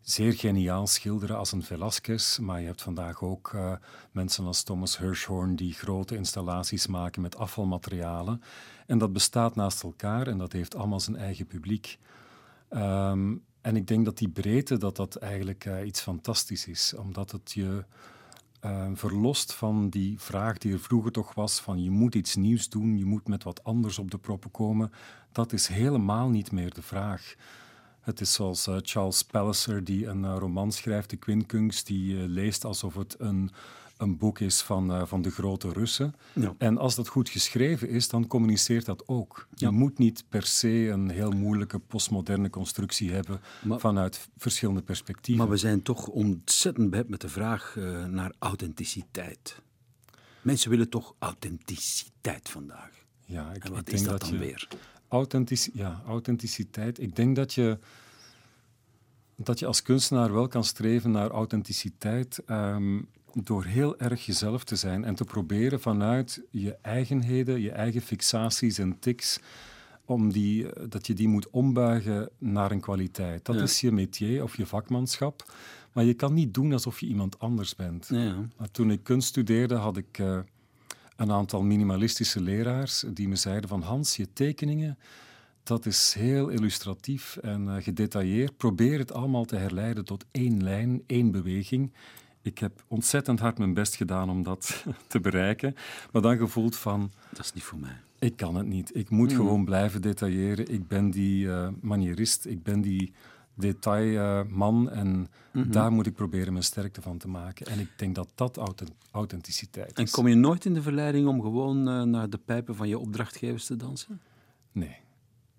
zeer 0.00 0.32
geniaal 0.32 0.86
schilderen 0.86 1.36
als 1.36 1.52
een 1.52 1.62
Velasquez, 1.62 2.38
maar 2.38 2.60
je 2.60 2.66
hebt 2.66 2.82
vandaag 2.82 3.22
ook 3.22 3.52
eh, 3.54 3.72
mensen 4.10 4.46
als 4.46 4.62
Thomas 4.62 4.98
Hirschhorn 4.98 5.56
die 5.56 5.72
grote 5.72 6.16
installaties 6.16 6.86
maken 6.86 7.22
met 7.22 7.36
afvalmaterialen. 7.36 8.42
En 8.86 8.98
dat 8.98 9.12
bestaat 9.12 9.54
naast 9.54 9.82
elkaar 9.82 10.26
en 10.26 10.38
dat 10.38 10.52
heeft 10.52 10.74
allemaal 10.74 11.00
zijn 11.00 11.16
eigen 11.16 11.46
publiek. 11.46 11.98
Ehm, 12.68 13.34
en 13.60 13.76
ik 13.76 13.86
denk 13.86 14.04
dat 14.04 14.18
die 14.18 14.28
breedte 14.28 14.76
dat 14.76 14.96
dat 14.96 15.16
eigenlijk 15.16 15.64
eh, 15.64 15.86
iets 15.86 16.00
fantastisch 16.00 16.66
is, 16.66 16.94
omdat 16.94 17.30
het 17.30 17.52
je 17.52 17.84
uh, 18.64 18.86
verlost 18.94 19.54
van 19.54 19.88
die 19.88 20.20
vraag 20.20 20.58
die 20.58 20.72
er 20.72 20.80
vroeger 20.80 21.12
toch 21.12 21.34
was 21.34 21.60
van 21.60 21.82
je 21.82 21.90
moet 21.90 22.14
iets 22.14 22.36
nieuws 22.36 22.68
doen, 22.68 22.98
je 22.98 23.04
moet 23.04 23.28
met 23.28 23.42
wat 23.42 23.64
anders 23.64 23.98
op 23.98 24.10
de 24.10 24.18
proppen 24.18 24.50
komen. 24.50 24.92
Dat 25.32 25.52
is 25.52 25.66
helemaal 25.66 26.28
niet 26.28 26.52
meer 26.52 26.74
de 26.74 26.82
vraag. 26.82 27.34
Het 28.00 28.20
is 28.20 28.32
zoals 28.32 28.66
uh, 28.68 28.76
Charles 28.82 29.22
Palliser 29.22 29.84
die 29.84 30.06
een 30.06 30.22
uh, 30.22 30.36
roman 30.38 30.72
schrijft, 30.72 31.10
De 31.10 31.16
Quinkunst, 31.16 31.86
die 31.86 32.28
leest 32.28 32.64
alsof 32.64 32.94
het 32.94 33.16
een 33.18 33.50
een 33.96 34.16
boek 34.16 34.38
is 34.38 34.62
van, 34.62 34.90
uh, 34.90 35.06
van 35.06 35.22
de 35.22 35.30
grote 35.30 35.72
Russen. 35.72 36.14
Ja. 36.32 36.54
En 36.58 36.78
als 36.78 36.94
dat 36.94 37.08
goed 37.08 37.28
geschreven 37.28 37.88
is, 37.88 38.08
dan 38.08 38.26
communiceert 38.26 38.84
dat 38.84 39.08
ook. 39.08 39.48
Je 39.54 39.70
moet 39.70 39.98
niet 39.98 40.24
per 40.28 40.42
se 40.42 40.88
een 40.88 41.10
heel 41.10 41.30
moeilijke 41.30 41.78
postmoderne 41.78 42.50
constructie 42.50 43.12
hebben 43.12 43.40
vanuit 43.68 44.28
verschillende 44.36 44.82
perspectieven. 44.82 45.44
Maar 45.44 45.52
we 45.52 45.60
zijn 45.60 45.82
toch 45.82 46.06
ontzettend 46.06 46.90
bij 46.90 47.04
met 47.06 47.20
de 47.20 47.28
vraag 47.28 47.74
uh, 47.78 48.04
naar 48.04 48.32
authenticiteit. 48.38 49.62
Mensen 50.42 50.70
willen 50.70 50.88
toch 50.88 51.14
authenticiteit 51.18 52.48
vandaag. 52.48 52.90
Ja, 53.24 53.52
ik, 53.52 53.64
en 53.64 53.70
wat 53.70 53.80
ik 53.80 53.86
denk 53.86 53.98
is 53.98 54.04
dat, 54.04 54.20
dat 54.20 54.20
dan 54.20 54.38
je, 54.38 54.44
weer? 54.44 54.68
Ja, 55.72 56.02
authenticiteit. 56.06 57.00
Ik 57.00 57.16
denk 57.16 57.36
dat 57.36 57.54
je 57.54 57.78
dat 59.36 59.58
je 59.58 59.66
als 59.66 59.82
kunstenaar 59.82 60.32
wel 60.32 60.48
kan 60.48 60.64
streven 60.64 61.10
naar 61.10 61.30
authenticiteit. 61.30 62.42
Um, 62.46 63.08
door 63.42 63.64
heel 63.64 63.98
erg 63.98 64.26
jezelf 64.26 64.64
te 64.64 64.76
zijn 64.76 65.04
en 65.04 65.14
te 65.14 65.24
proberen 65.24 65.80
vanuit 65.80 66.42
je 66.50 66.76
eigenheden, 66.82 67.60
je 67.60 67.70
eigen 67.70 68.00
fixaties 68.00 68.78
en 68.78 68.98
tics, 68.98 69.40
om 70.04 70.32
die, 70.32 70.66
dat 70.88 71.06
je 71.06 71.14
die 71.14 71.28
moet 71.28 71.50
ombuigen 71.50 72.28
naar 72.38 72.70
een 72.70 72.80
kwaliteit. 72.80 73.44
Dat 73.44 73.60
is 73.60 73.80
je 73.80 73.92
métier 73.92 74.42
of 74.42 74.56
je 74.56 74.66
vakmanschap. 74.66 75.52
Maar 75.92 76.04
je 76.04 76.14
kan 76.14 76.34
niet 76.34 76.54
doen 76.54 76.72
alsof 76.72 77.00
je 77.00 77.06
iemand 77.06 77.38
anders 77.38 77.76
bent. 77.76 78.08
Ja. 78.08 78.48
Toen 78.70 78.90
ik 78.90 79.02
kunst 79.02 79.28
studeerde, 79.28 79.74
had 79.74 79.96
ik 79.96 80.18
uh, 80.18 80.38
een 81.16 81.32
aantal 81.32 81.62
minimalistische 81.62 82.40
leraars 82.40 83.04
die 83.12 83.28
me 83.28 83.36
zeiden 83.36 83.68
van 83.68 83.82
Hans, 83.82 84.16
je 84.16 84.32
tekeningen, 84.32 84.98
dat 85.62 85.86
is 85.86 86.14
heel 86.18 86.48
illustratief 86.48 87.36
en 87.36 87.66
uh, 87.66 87.74
gedetailleerd. 87.78 88.56
Probeer 88.56 88.98
het 88.98 89.12
allemaal 89.12 89.44
te 89.44 89.56
herleiden 89.56 90.04
tot 90.04 90.24
één 90.30 90.62
lijn, 90.62 91.02
één 91.06 91.30
beweging 91.30 91.92
ik 92.44 92.58
heb 92.58 92.84
ontzettend 92.88 93.40
hard 93.40 93.58
mijn 93.58 93.74
best 93.74 93.94
gedaan 93.94 94.30
om 94.30 94.42
dat 94.42 94.84
te 95.06 95.20
bereiken. 95.20 95.76
Maar 96.12 96.22
dan 96.22 96.36
gevoeld 96.36 96.76
van... 96.76 97.10
Dat 97.30 97.44
is 97.44 97.52
niet 97.52 97.62
voor 97.62 97.78
mij. 97.78 97.96
Ik 98.18 98.36
kan 98.36 98.54
het 98.54 98.66
niet. 98.66 98.96
Ik 98.96 99.10
moet 99.10 99.32
hmm. 99.32 99.40
gewoon 99.40 99.64
blijven 99.64 100.02
detailleren. 100.02 100.72
Ik 100.72 100.88
ben 100.88 101.10
die 101.10 101.44
uh, 101.44 101.68
manierist. 101.80 102.46
Ik 102.46 102.62
ben 102.62 102.80
die 102.80 103.12
detailman. 103.54 104.88
Uh, 104.92 104.98
en 104.98 105.28
mhm. 105.52 105.70
daar 105.70 105.92
moet 105.92 106.06
ik 106.06 106.14
proberen 106.14 106.52
mijn 106.52 106.64
sterkte 106.64 107.02
van 107.02 107.18
te 107.18 107.28
maken. 107.28 107.66
En 107.66 107.78
ik 107.78 107.88
denk 107.96 108.14
dat 108.14 108.28
dat 108.34 108.60
authenticiteit 109.10 109.98
is. 109.98 110.04
En 110.04 110.10
kom 110.10 110.28
je 110.28 110.34
nooit 110.34 110.64
in 110.64 110.74
de 110.74 110.82
verleiding 110.82 111.26
om 111.26 111.40
gewoon 111.40 111.88
uh, 111.88 112.02
naar 112.02 112.30
de 112.30 112.38
pijpen 112.38 112.74
van 112.74 112.88
je 112.88 112.98
opdrachtgevers 112.98 113.66
te 113.66 113.76
dansen? 113.76 114.20
Nee. 114.72 114.96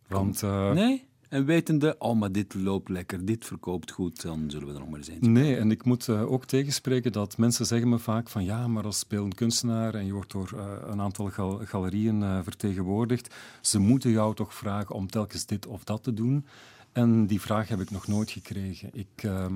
Want... 0.08 0.41
nee? 0.74 1.08
En 1.36 1.45
wetende, 1.45 1.95
oh, 2.00 2.19
maar 2.19 2.32
dit 2.32 2.54
loopt 2.54 2.89
lekker, 2.89 3.26
dit 3.26 3.45
verkoopt 3.45 3.91
goed, 3.91 4.21
dan 4.21 4.50
zullen 4.50 4.67
we 4.67 4.74
er 4.74 4.80
nog 4.80 4.89
maar 4.89 5.00
eens 5.00 5.08
eens. 5.08 5.28
Nee, 5.28 5.58
en 5.58 5.71
ik 5.71 5.84
moet 5.84 6.08
uh, 6.08 6.32
ook 6.32 6.45
tegenspreken 6.45 7.12
dat 7.12 7.38
mensen 7.38 7.65
zeggen 7.65 7.89
me 7.89 8.00
vaak 8.00 8.30
van 8.30 8.43
ja, 8.43 8.67
maar 8.67 8.84
als 8.84 9.00
speelend 9.00 9.34
kunstenaar 9.34 9.95
en 9.95 10.06
je 10.06 10.13
wordt 10.13 10.32
door 10.32 10.52
uh, 10.56 10.65
een 10.86 11.02
aantal 11.02 11.30
gal 11.30 11.62
galerieën 11.65 12.21
uh, 12.21 12.39
vertegenwoordigd, 12.43 13.36
ze 13.62 13.80
moeten 13.80 14.12
jou 14.12 14.36
toch 14.36 14.54
vragen 14.54 14.95
om 14.95 15.10
telkens 15.10 15.45
dit 15.45 15.67
of 15.67 15.84
dat 15.84 16.04
te 16.04 16.13
doen. 16.13 16.45
En 16.91 17.28
die 17.28 17.41
vraag 17.41 17.67
heb 17.67 17.80
ik 17.80 17.91
nog 17.91 18.08
nooit 18.08 18.32
gekregen. 18.32 18.89
Ik, 18.93 19.08
ehm, 19.15 19.56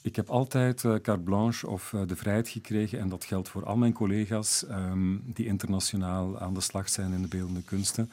ik 0.00 0.16
heb 0.16 0.28
altijd 0.28 0.80
carte 0.80 1.22
blanche 1.22 1.68
of 1.68 1.94
de 2.06 2.16
vrijheid 2.16 2.48
gekregen, 2.48 2.98
en 2.98 3.08
dat 3.08 3.24
geldt 3.24 3.48
voor 3.48 3.64
al 3.64 3.76
mijn 3.76 3.92
collega's 3.92 4.64
um, 4.70 5.22
die 5.26 5.46
internationaal 5.46 6.38
aan 6.38 6.54
de 6.54 6.60
slag 6.60 6.88
zijn 6.88 7.12
in 7.12 7.22
de 7.22 7.28
beeldende 7.28 7.62
kunsten 7.62 8.10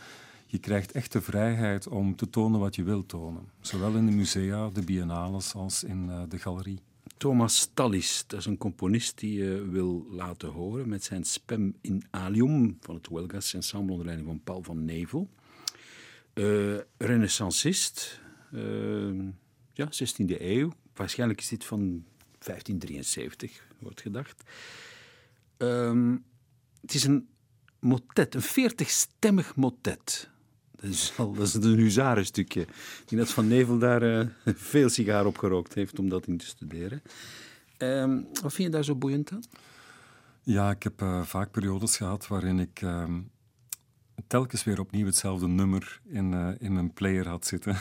je 0.52 0.58
krijgt 0.58 0.92
echt 0.92 1.12
de 1.12 1.22
vrijheid 1.22 1.88
om 1.88 2.16
te 2.16 2.30
tonen 2.30 2.60
wat 2.60 2.76
je 2.76 2.84
wilt 2.84 3.08
tonen. 3.08 3.50
Zowel 3.62 3.96
in 3.96 4.06
de 4.06 4.12
musea, 4.12 4.70
de 4.70 4.84
biennales 4.84 5.54
als 5.54 5.84
in 5.84 6.08
uh, 6.08 6.22
de 6.30 6.38
galerie. 6.38 6.80
Thomas 7.18 7.70
Tallis, 7.74 8.24
dat 8.28 8.40
is 8.40 8.46
een 8.46 8.58
componist 8.58 9.20
die 9.20 9.44
je 9.44 9.70
wil 9.70 10.06
laten 10.10 10.50
horen 10.50 10.90
met 10.90 11.04
zijn 11.04 11.24
Spem 11.24 11.76
in 11.82 12.04
Alium 12.10 12.78
van 12.82 12.96
het 12.96 13.08
Huelgas 13.08 13.54
Ensemble 13.54 13.92
onder 13.92 14.06
leiding 14.06 14.28
van 14.30 14.42
Paul 14.44 14.64
van 14.64 14.86
Nevel. 14.86 15.30
Uh, 16.34 16.78
renaissancist, 16.98 18.22
uh, 18.54 19.30
ja, 19.74 19.88
16e 19.88 20.42
eeuw. 20.42 20.72
Waarschijnlijk 20.94 21.40
is 21.40 21.48
dit 21.48 21.66
van 21.66 21.80
1573, 21.80 23.68
wordt 23.80 24.02
gedacht. 24.02 24.44
Uh, 25.58 26.14
het 26.82 26.94
is 26.94 27.04
een 27.04 27.28
motet, 27.80 28.36
een 28.36 28.42
veertigstemmig 28.42 29.56
motet. 29.56 30.30
Dat 30.82 31.40
is, 31.40 31.54
een 31.54 31.78
huzarenstukje. 31.78 32.62
Ik 32.62 33.04
denk 33.06 33.22
dat 33.22 33.32
Van 33.32 33.48
Nevel 33.48 33.78
daar 33.78 34.04
uh, 34.04 34.28
veel 34.74 34.90
sigaar 34.90 35.26
op 35.26 35.38
gerookt 35.38 35.74
heeft 35.74 36.00
om 36.00 36.10
dat 36.10 36.28
in 36.28 36.38
te 36.38 36.46
studeren. 36.46 37.02
Um, 37.78 38.28
wat 38.42 38.54
vind 38.54 38.68
je 38.68 38.70
daar 38.70 38.84
zo 38.84 38.96
boeiend 38.96 39.32
aan? 39.32 39.44
Ja, 40.42 40.72
ik 40.72 40.84
heb 40.84 41.02
uh, 41.02 41.22
vaak 41.22 41.52
periodes 41.52 41.98
gehad 41.98 42.28
waarin 42.28 42.60
ik 42.60 42.82
uh, 42.82 43.04
telkens 44.28 44.64
weer 44.64 44.80
opnieuw 44.80 45.06
hetzelfde 45.06 45.48
nummer 45.48 46.02
in, 46.06 46.32
uh, 46.32 46.50
in 46.60 46.74
mijn 46.74 46.94
player 46.94 47.28
had 47.28 47.46
zitten. 47.46 47.78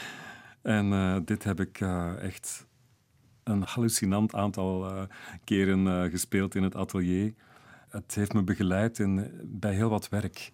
en 0.62 1.22
dit 1.24 1.44
heb 1.44 1.60
ik 1.60 1.80
echt 2.20 2.66
een 3.42 3.62
hallucinant 3.62 4.34
aantal 4.34 5.08
keren 5.44 6.10
gespeeld 6.10 6.54
in 6.54 6.62
het 6.62 6.74
atelier. 6.74 7.34
Het 7.88 8.14
heeft 8.14 8.32
me 8.32 8.42
begeleid 8.42 8.98
in, 8.98 9.30
bij 9.42 9.74
heel 9.74 9.88
wat 9.88 10.08
werk. 10.08 10.52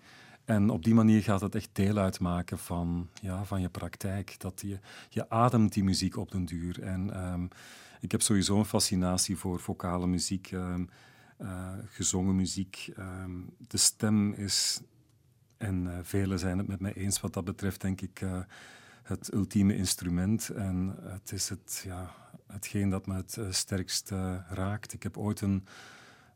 En 0.49 0.71
op 0.71 0.85
die 0.85 0.95
manier 0.95 1.23
gaat 1.23 1.41
het 1.41 1.55
echt 1.55 1.69
deel 1.73 1.97
uitmaken 1.97 2.59
van, 2.59 3.09
ja, 3.21 3.45
van 3.45 3.61
je 3.61 3.69
praktijk. 3.69 4.35
Dat 4.39 4.61
je, 4.61 4.79
je 5.09 5.31
ademt 5.31 5.73
die 5.73 5.85
muziek 5.85 6.17
op 6.17 6.31
den 6.31 6.45
duur. 6.45 6.83
En 6.83 7.23
um, 7.33 7.49
ik 8.01 8.11
heb 8.11 8.23
sowieso 8.23 8.59
een 8.59 8.65
fascinatie 8.65 9.37
voor 9.37 9.61
vocale 9.61 10.07
muziek, 10.07 10.51
um, 10.51 10.89
gezongen 11.87 12.37
muziek. 12.37 12.93
Um, 12.99 13.51
de 13.59 13.77
stem 13.77 14.33
is, 14.33 14.81
en 15.57 15.85
uh, 15.85 15.99
velen 16.03 16.39
zijn 16.39 16.59
het 16.59 16.67
met 16.67 16.81
mij 16.81 16.93
eens 16.93 17.21
wat 17.21 17.33
dat 17.33 17.45
betreft, 17.45 17.81
denk 17.81 18.01
ik, 18.01 18.21
uh, 18.21 18.41
het 19.03 19.33
ultieme 19.33 19.77
instrument. 19.77 20.49
En 20.49 20.97
het 21.01 21.33
is 21.33 21.49
het, 21.49 21.83
ja, 21.87 22.15
hetgeen 22.47 22.91
dat 22.91 23.07
me 23.07 23.15
het 23.15 23.39
sterkst 23.51 24.11
raakt. 24.49 24.93
Ik 24.93 25.03
heb 25.03 25.17
ooit 25.17 25.41
een 25.41 25.67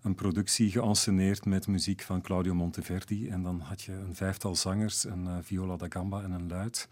een 0.02 0.14
productie 0.14 0.70
geanceneerd 0.70 1.44
met 1.44 1.66
muziek 1.66 2.02
van 2.02 2.22
Claudio 2.22 2.54
Monteverdi. 2.54 3.28
En 3.28 3.42
dan 3.42 3.60
had 3.60 3.82
je 3.82 3.92
een 3.92 4.14
vijftal 4.14 4.56
zangers, 4.56 5.04
een 5.04 5.24
uh, 5.24 5.36
viola 5.40 5.76
da 5.76 5.86
gamba 5.88 6.22
en 6.22 6.30
een 6.30 6.48
luid. 6.48 6.88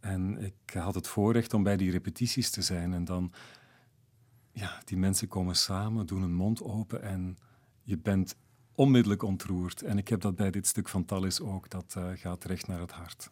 En 0.00 0.38
ik 0.38 0.74
had 0.74 0.94
het 0.94 1.08
voorrecht 1.08 1.54
om 1.54 1.62
bij 1.62 1.76
die 1.76 1.90
repetities 1.90 2.50
te 2.50 2.62
zijn. 2.62 2.92
En 2.92 3.04
dan, 3.04 3.32
ja, 4.52 4.82
die 4.84 4.96
mensen 4.96 5.28
komen 5.28 5.56
samen, 5.56 6.06
doen 6.06 6.22
een 6.22 6.34
mond 6.34 6.62
open 6.62 7.02
en 7.02 7.38
je 7.82 7.98
bent 7.98 8.36
onmiddellijk 8.74 9.22
ontroerd. 9.22 9.82
En 9.82 9.98
ik 9.98 10.08
heb 10.08 10.20
dat 10.20 10.36
bij 10.36 10.50
dit 10.50 10.66
stuk 10.66 10.88
van 10.88 11.04
Tallis 11.04 11.40
ook. 11.40 11.70
Dat 11.70 11.94
uh, 11.98 12.08
gaat 12.14 12.44
recht 12.44 12.66
naar 12.66 12.80
het 12.80 12.92
hart. 12.92 13.30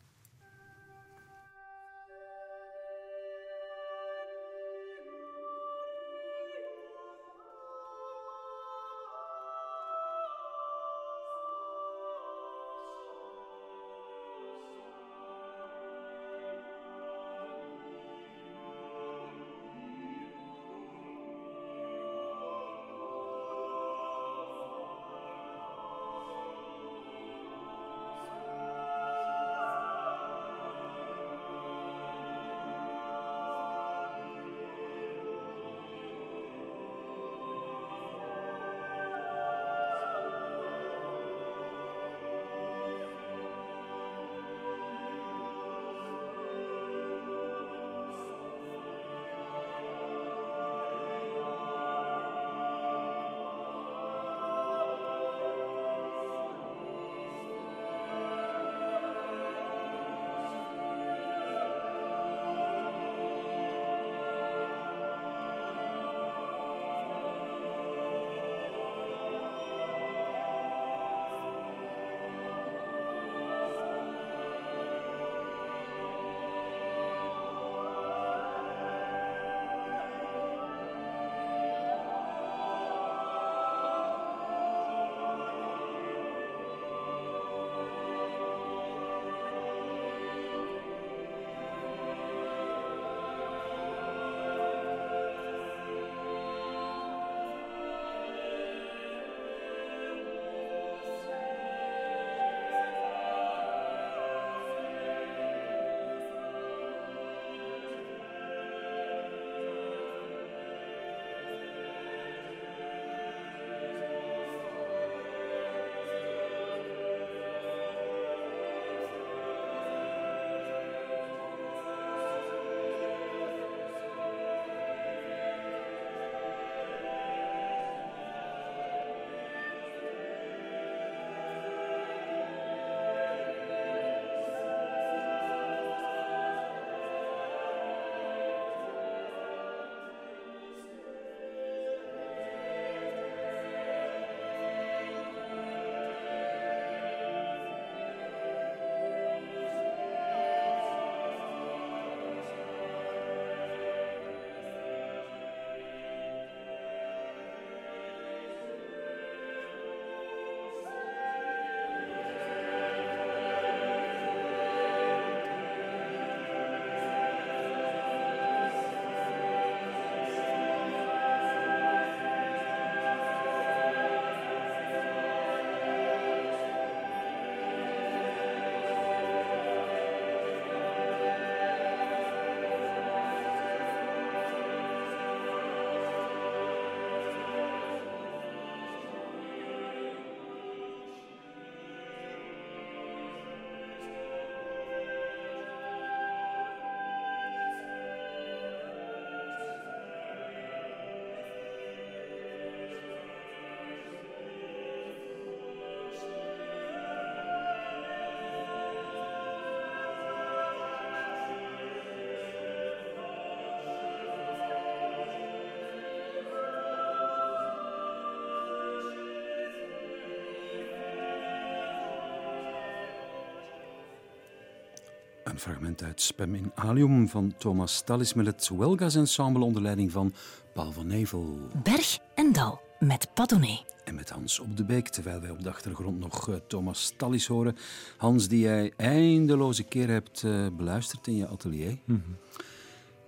Een 225.53 225.59
fragment 225.59 226.03
uit 226.03 226.21
Spem 226.21 226.55
in 226.55 226.73
Alium 226.75 227.29
van 227.29 227.55
Thomas 227.59 228.01
Tallis 228.01 228.35
met 228.35 228.47
het 228.47 228.71
Welgas 228.79 229.15
Ensemble 229.15 229.65
onder 229.65 229.83
leiding 229.83 230.13
van 230.13 230.35
Paul 230.75 230.93
van 230.93 231.07
Nevel. 231.07 231.59
Berg 231.83 232.19
en 232.35 232.53
Dal 232.53 232.81
met 232.99 233.29
Padone. 233.35 233.81
En 234.05 234.15
met 234.15 234.31
Hans 234.31 234.59
op 234.59 234.77
de 234.77 234.85
Beek, 234.85 235.09
terwijl 235.09 235.41
wij 235.41 235.51
op 235.51 235.63
de 235.63 235.69
achtergrond 235.69 236.19
nog 236.19 236.49
uh, 236.49 236.55
Thomas 236.69 237.13
Tallis 237.17 237.47
horen. 237.47 237.77
Hans, 238.17 238.49
die 238.49 238.61
jij 238.61 238.93
eindeloze 238.97 239.83
keer 239.83 240.09
hebt 240.09 240.43
uh, 240.43 240.67
beluisterd 240.77 241.27
in 241.27 241.37
je 241.37 241.49
atelier. 241.49 241.99
Mm 242.05 242.23
-hmm. 242.25 242.37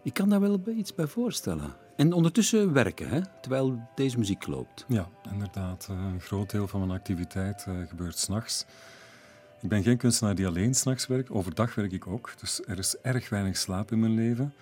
Ik 0.02 0.14
kan 0.14 0.28
daar 0.28 0.40
wel 0.40 0.60
iets 0.76 0.94
bij 0.94 1.06
voorstellen. 1.06 1.74
En 1.96 2.12
ondertussen 2.12 2.72
werken, 2.72 3.08
hè? 3.08 3.20
terwijl 3.40 3.88
deze 3.94 4.18
muziek 4.18 4.46
loopt. 4.46 4.84
Ja, 4.88 5.08
inderdaad. 5.32 5.88
Uh, 5.90 5.96
een 5.96 6.20
groot 6.20 6.50
deel 6.50 6.68
van 6.68 6.80
mijn 6.80 6.98
activiteit 6.98 7.66
gebeurt 7.88 8.18
s'nachts. 8.18 8.66
Ik 9.64 9.70
ben 9.70 9.82
geen 9.82 9.96
kunstenaar 9.96 10.34
die 10.34 10.46
alleen 10.46 10.74
s'nachts 10.74 11.06
werkt. 11.06 11.30
Overdag 11.30 11.74
werk 11.74 11.92
ik 11.92 12.06
ook. 12.06 12.34
Dus 12.40 12.60
er 12.64 12.78
is 12.78 12.96
erg 12.96 13.28
weinig 13.28 13.56
slaap 13.56 13.92
in 13.92 14.00
mijn 14.00 14.14
leven. 14.14 14.54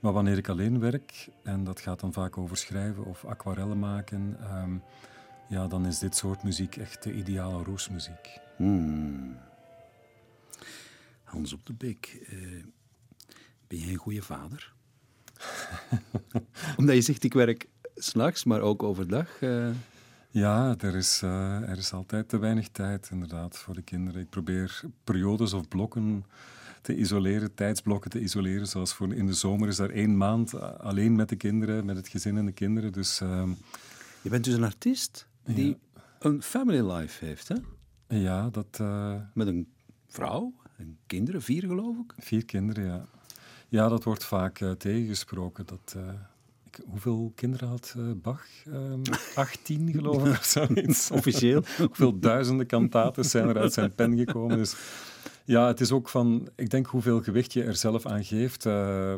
Maar 0.00 0.12
wanneer 0.12 0.36
ik 0.36 0.48
alleen 0.48 0.80
werk, 0.80 1.28
en 1.42 1.64
dat 1.64 1.80
gaat 1.80 2.00
dan 2.00 2.12
vaak 2.12 2.38
over 2.38 2.56
schrijven 2.56 3.04
of 3.04 3.24
aquarellen 3.24 3.78
maken, 3.78 4.36
um, 4.62 4.82
ja, 5.48 5.66
dan 5.66 5.86
is 5.86 5.98
dit 5.98 6.16
soort 6.16 6.42
muziek 6.42 6.76
echt 6.76 7.02
de 7.02 7.12
ideale 7.12 7.62
roosmuziek. 7.62 8.38
Hmm. 8.56 9.38
Hans 11.22 11.52
op 11.52 11.66
de 11.66 11.72
Beek, 11.72 12.26
uh, 12.32 12.64
ben 13.66 13.78
jij 13.78 13.92
een 13.92 13.96
goede 13.96 14.22
vader? 14.22 14.72
Omdat 16.78 16.94
je 16.94 17.00
zegt, 17.02 17.24
ik 17.24 17.34
werk 17.34 17.68
s'nachts, 17.94 18.44
maar 18.44 18.60
ook 18.60 18.82
overdag. 18.82 19.40
Uh... 19.40 19.70
Ja, 20.36 20.74
er 20.78 20.94
is, 20.94 21.22
uh, 21.24 21.68
er 21.68 21.78
is 21.78 21.92
altijd 21.92 22.28
te 22.28 22.38
weinig 22.38 22.68
tijd 22.68 23.08
inderdaad 23.10 23.58
voor 23.58 23.74
de 23.74 23.82
kinderen. 23.82 24.20
Ik 24.20 24.30
probeer 24.30 24.80
periodes 25.04 25.52
of 25.52 25.68
blokken 25.68 26.24
te 26.82 26.96
isoleren, 26.96 27.54
tijdsblokken 27.54 28.10
te 28.10 28.20
isoleren. 28.20 28.66
Zoals 28.66 28.94
voor 28.94 29.14
in 29.14 29.26
de 29.26 29.32
zomer 29.32 29.68
is 29.68 29.76
daar 29.76 29.90
één 29.90 30.16
maand 30.16 30.54
alleen 30.80 31.14
met 31.14 31.28
de 31.28 31.36
kinderen, 31.36 31.84
met 31.84 31.96
het 31.96 32.08
gezin 32.08 32.36
en 32.36 32.46
de 32.46 32.52
kinderen. 32.52 32.92
Dus, 32.92 33.20
uh, 33.20 33.48
je 34.22 34.28
bent 34.28 34.44
dus 34.44 34.54
een 34.54 34.64
artiest 34.64 35.28
die 35.44 35.68
ja. 35.68 36.00
een 36.18 36.42
family 36.42 36.92
life 36.92 37.24
heeft, 37.24 37.48
hè? 37.48 37.56
Ja, 38.08 38.50
dat... 38.50 38.78
Uh, 38.80 39.14
met 39.34 39.46
een 39.46 39.68
vrouw 40.08 40.54
en 40.76 40.98
kinderen, 41.06 41.42
vier 41.42 41.62
geloof 41.62 41.96
ik? 41.96 42.14
Vier 42.18 42.44
kinderen, 42.44 42.84
ja. 42.84 43.06
Ja, 43.68 43.88
dat 43.88 44.04
wordt 44.04 44.24
vaak 44.24 44.60
uh, 44.60 44.70
tegengesproken. 44.70 45.66
Dat, 45.66 45.96
hoeveel 46.86 47.32
kinderen 47.34 47.68
had 47.68 47.94
Bach? 48.22 48.44
Um, 48.74 49.02
18 49.34 49.92
geloof 49.92 50.24
ik 50.24 50.30
of 50.30 50.44
zoiets. 50.44 51.10
Officieel. 51.20 51.62
hoeveel 51.78 52.18
duizenden 52.18 52.66
kantaten 52.66 53.24
zijn 53.24 53.48
er 53.48 53.58
uit 53.58 53.72
zijn 53.72 53.94
pen 53.94 54.16
gekomen. 54.16 54.56
Dus 54.56 54.76
ja, 55.46 55.66
het 55.66 55.80
is 55.80 55.92
ook 55.92 56.08
van, 56.08 56.48
ik 56.56 56.70
denk 56.70 56.86
hoeveel 56.86 57.22
gewicht 57.22 57.52
je 57.52 57.62
er 57.62 57.76
zelf 57.76 58.06
aan 58.06 58.24
geeft. 58.24 58.64
Uh, 58.64 59.14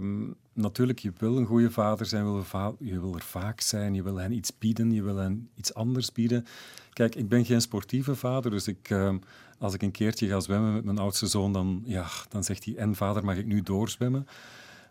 natuurlijk, 0.52 0.98
je 0.98 1.12
wil 1.18 1.36
een 1.36 1.46
goede 1.46 1.70
vader 1.70 2.06
zijn, 2.06 2.24
je 2.24 2.32
wil, 2.32 2.76
je 2.78 3.00
wil 3.00 3.14
er 3.14 3.22
vaak 3.22 3.60
zijn, 3.60 3.94
je 3.94 4.02
wil 4.02 4.16
hen 4.16 4.32
iets 4.32 4.58
bieden, 4.58 4.90
je 4.92 5.02
wil 5.02 5.16
hen 5.16 5.48
iets 5.54 5.74
anders 5.74 6.12
bieden. 6.12 6.46
Kijk, 6.92 7.14
ik 7.14 7.28
ben 7.28 7.44
geen 7.44 7.60
sportieve 7.60 8.14
vader, 8.14 8.50
dus 8.50 8.68
ik, 8.68 8.90
uh, 8.90 9.14
als 9.58 9.74
ik 9.74 9.82
een 9.82 9.90
keertje 9.90 10.28
ga 10.28 10.40
zwemmen 10.40 10.72
met 10.72 10.84
mijn 10.84 10.98
oudste 10.98 11.26
zoon, 11.26 11.52
dan, 11.52 11.82
ja, 11.84 12.06
dan 12.28 12.44
zegt 12.44 12.64
hij, 12.64 12.76
en 12.76 12.94
vader, 12.94 13.24
mag 13.24 13.36
ik 13.36 13.46
nu 13.46 13.62
doorzwemmen? 13.62 14.26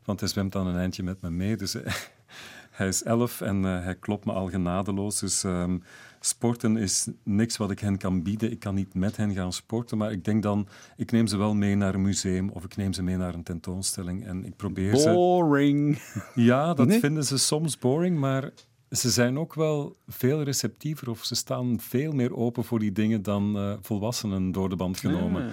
Want 0.04 0.20
hij 0.20 0.30
zwemt 0.30 0.52
dan 0.52 0.68
een 0.68 0.78
eindje 0.78 1.04
met 1.04 1.22
me 1.22 1.30
mee, 1.30 1.58
dus 1.58 1.76
hij 2.78 2.88
is 2.88 3.04
elf 3.04 3.42
en 3.42 3.64
uh, 3.64 3.84
hij 3.84 3.96
klopt 3.96 4.26
me 4.26 4.32
al 4.32 4.50
genadeloos. 4.50 5.20
Dus 5.20 5.44
um, 5.44 5.84
sporten 6.20 6.78
is 6.78 7.08
niks 7.24 7.58
wat 7.58 7.72
ik 7.72 7.80
hen 7.80 7.98
kan 7.98 8.24
bieden. 8.24 8.52
Ik 8.52 8.60
kan 8.60 8.76
niet 8.76 8.94
met 8.94 9.18
hen 9.18 9.34
gaan 9.34 9.54
sporten, 9.54 9.98
maar 9.98 10.12
ik 10.12 10.26
denk 10.26 10.44
dan, 10.44 10.68
ik 10.98 11.12
neem 11.12 11.28
ze 11.28 11.38
wel 11.38 11.54
mee 11.54 11.76
naar 11.76 11.94
een 11.94 12.02
museum 12.02 12.50
of 12.50 12.64
ik 12.64 12.76
neem 12.76 12.94
ze 12.94 13.04
mee 13.04 13.18
naar 13.18 13.34
een 13.34 13.44
tentoonstelling 13.44 14.26
en 14.26 14.46
ik 14.46 14.56
probeer 14.56 14.92
boring. 14.92 15.10
ze... 15.10 15.14
Boring! 15.14 16.02
Ja, 16.50 16.74
dat 16.74 16.88
nee? 16.88 17.00
vinden 17.00 17.24
ze 17.24 17.38
soms 17.38 17.80
boring, 17.80 18.18
maar 18.20 18.52
ze 18.92 19.10
zijn 19.10 19.40
ook 19.40 19.54
wel 19.54 19.96
veel 20.08 20.44
receptiever 20.44 21.10
of 21.10 21.24
ze 21.24 21.36
staan 21.36 21.80
veel 21.80 22.12
meer 22.12 22.36
open 22.36 22.64
voor 22.64 22.80
die 22.80 22.92
dingen 22.92 23.22
dan 23.22 23.58
uh, 23.58 23.74
volwassenen 23.82 24.52
door 24.52 24.70
de 24.70 24.76
band 24.76 25.00
genomen. 25.00 25.46
Ah. 25.46 25.52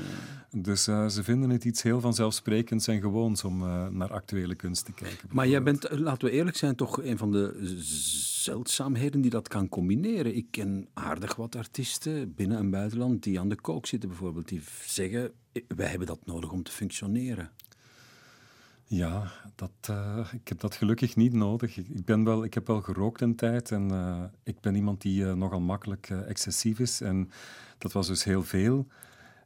Dus 0.57 0.89
uh, 0.89 1.09
ze 1.09 1.23
vinden 1.23 1.51
het 1.51 1.65
iets 1.65 1.83
heel 1.83 2.01
vanzelfsprekends 2.01 2.87
en 2.87 3.01
gewoons 3.01 3.45
om 3.45 3.63
uh, 3.63 3.89
naar 3.89 4.13
actuele 4.13 4.55
kunst 4.55 4.85
te 4.85 4.93
kijken. 4.93 5.29
Maar 5.33 5.49
jij 5.49 5.63
bent, 5.63 5.91
laten 5.91 6.29
we 6.29 6.35
eerlijk 6.35 6.57
zijn, 6.57 6.77
toch 6.77 7.03
een 7.03 7.19
van 7.19 7.33
de 7.33 7.59
zeldzaamheden 8.43 9.21
die 9.21 9.31
dat 9.31 9.49
kan 9.49 9.69
combineren. 9.69 10.37
Ik 10.37 10.47
ken 10.51 10.89
aardig 10.93 11.37
wat 11.37 11.57
artiesten 11.57 12.35
binnen 12.35 12.59
en 12.59 12.71
buitenland 12.71 13.23
die 13.23 13.41
aan 13.41 13.49
de 13.49 13.61
kook 13.61 13.87
zitten 13.87 14.09
bijvoorbeeld, 14.09 14.49
die 14.49 14.63
zeggen, 14.87 15.33
wij 15.69 15.89
hebben 15.89 16.07
dat 16.07 16.27
nodig 16.27 16.51
om 16.51 16.63
te 16.63 16.73
functioneren. 16.73 17.51
Ja, 18.85 19.33
dat, 19.55 19.71
uh, 19.91 20.29
ik 20.33 20.49
heb 20.49 20.61
dat 20.61 20.75
gelukkig 20.75 21.17
niet 21.17 21.33
nodig. 21.33 21.77
Ik, 21.77 22.05
ben 22.05 22.25
wel, 22.25 22.45
ik 22.45 22.55
heb 22.55 22.67
wel 22.67 22.81
gerookt 22.81 23.21
een 23.21 23.37
tijd 23.37 23.71
en 23.71 23.91
ik 24.43 24.61
ben 24.61 24.75
iemand 24.75 25.01
die 25.01 25.25
nogal 25.25 25.61
makkelijk 25.61 26.11
excessief 26.11 26.79
is. 26.79 27.01
En 27.01 27.31
dat 27.79 27.93
was 27.93 28.07
dus 28.07 28.25
heel 28.25 28.43
veel. 28.43 28.87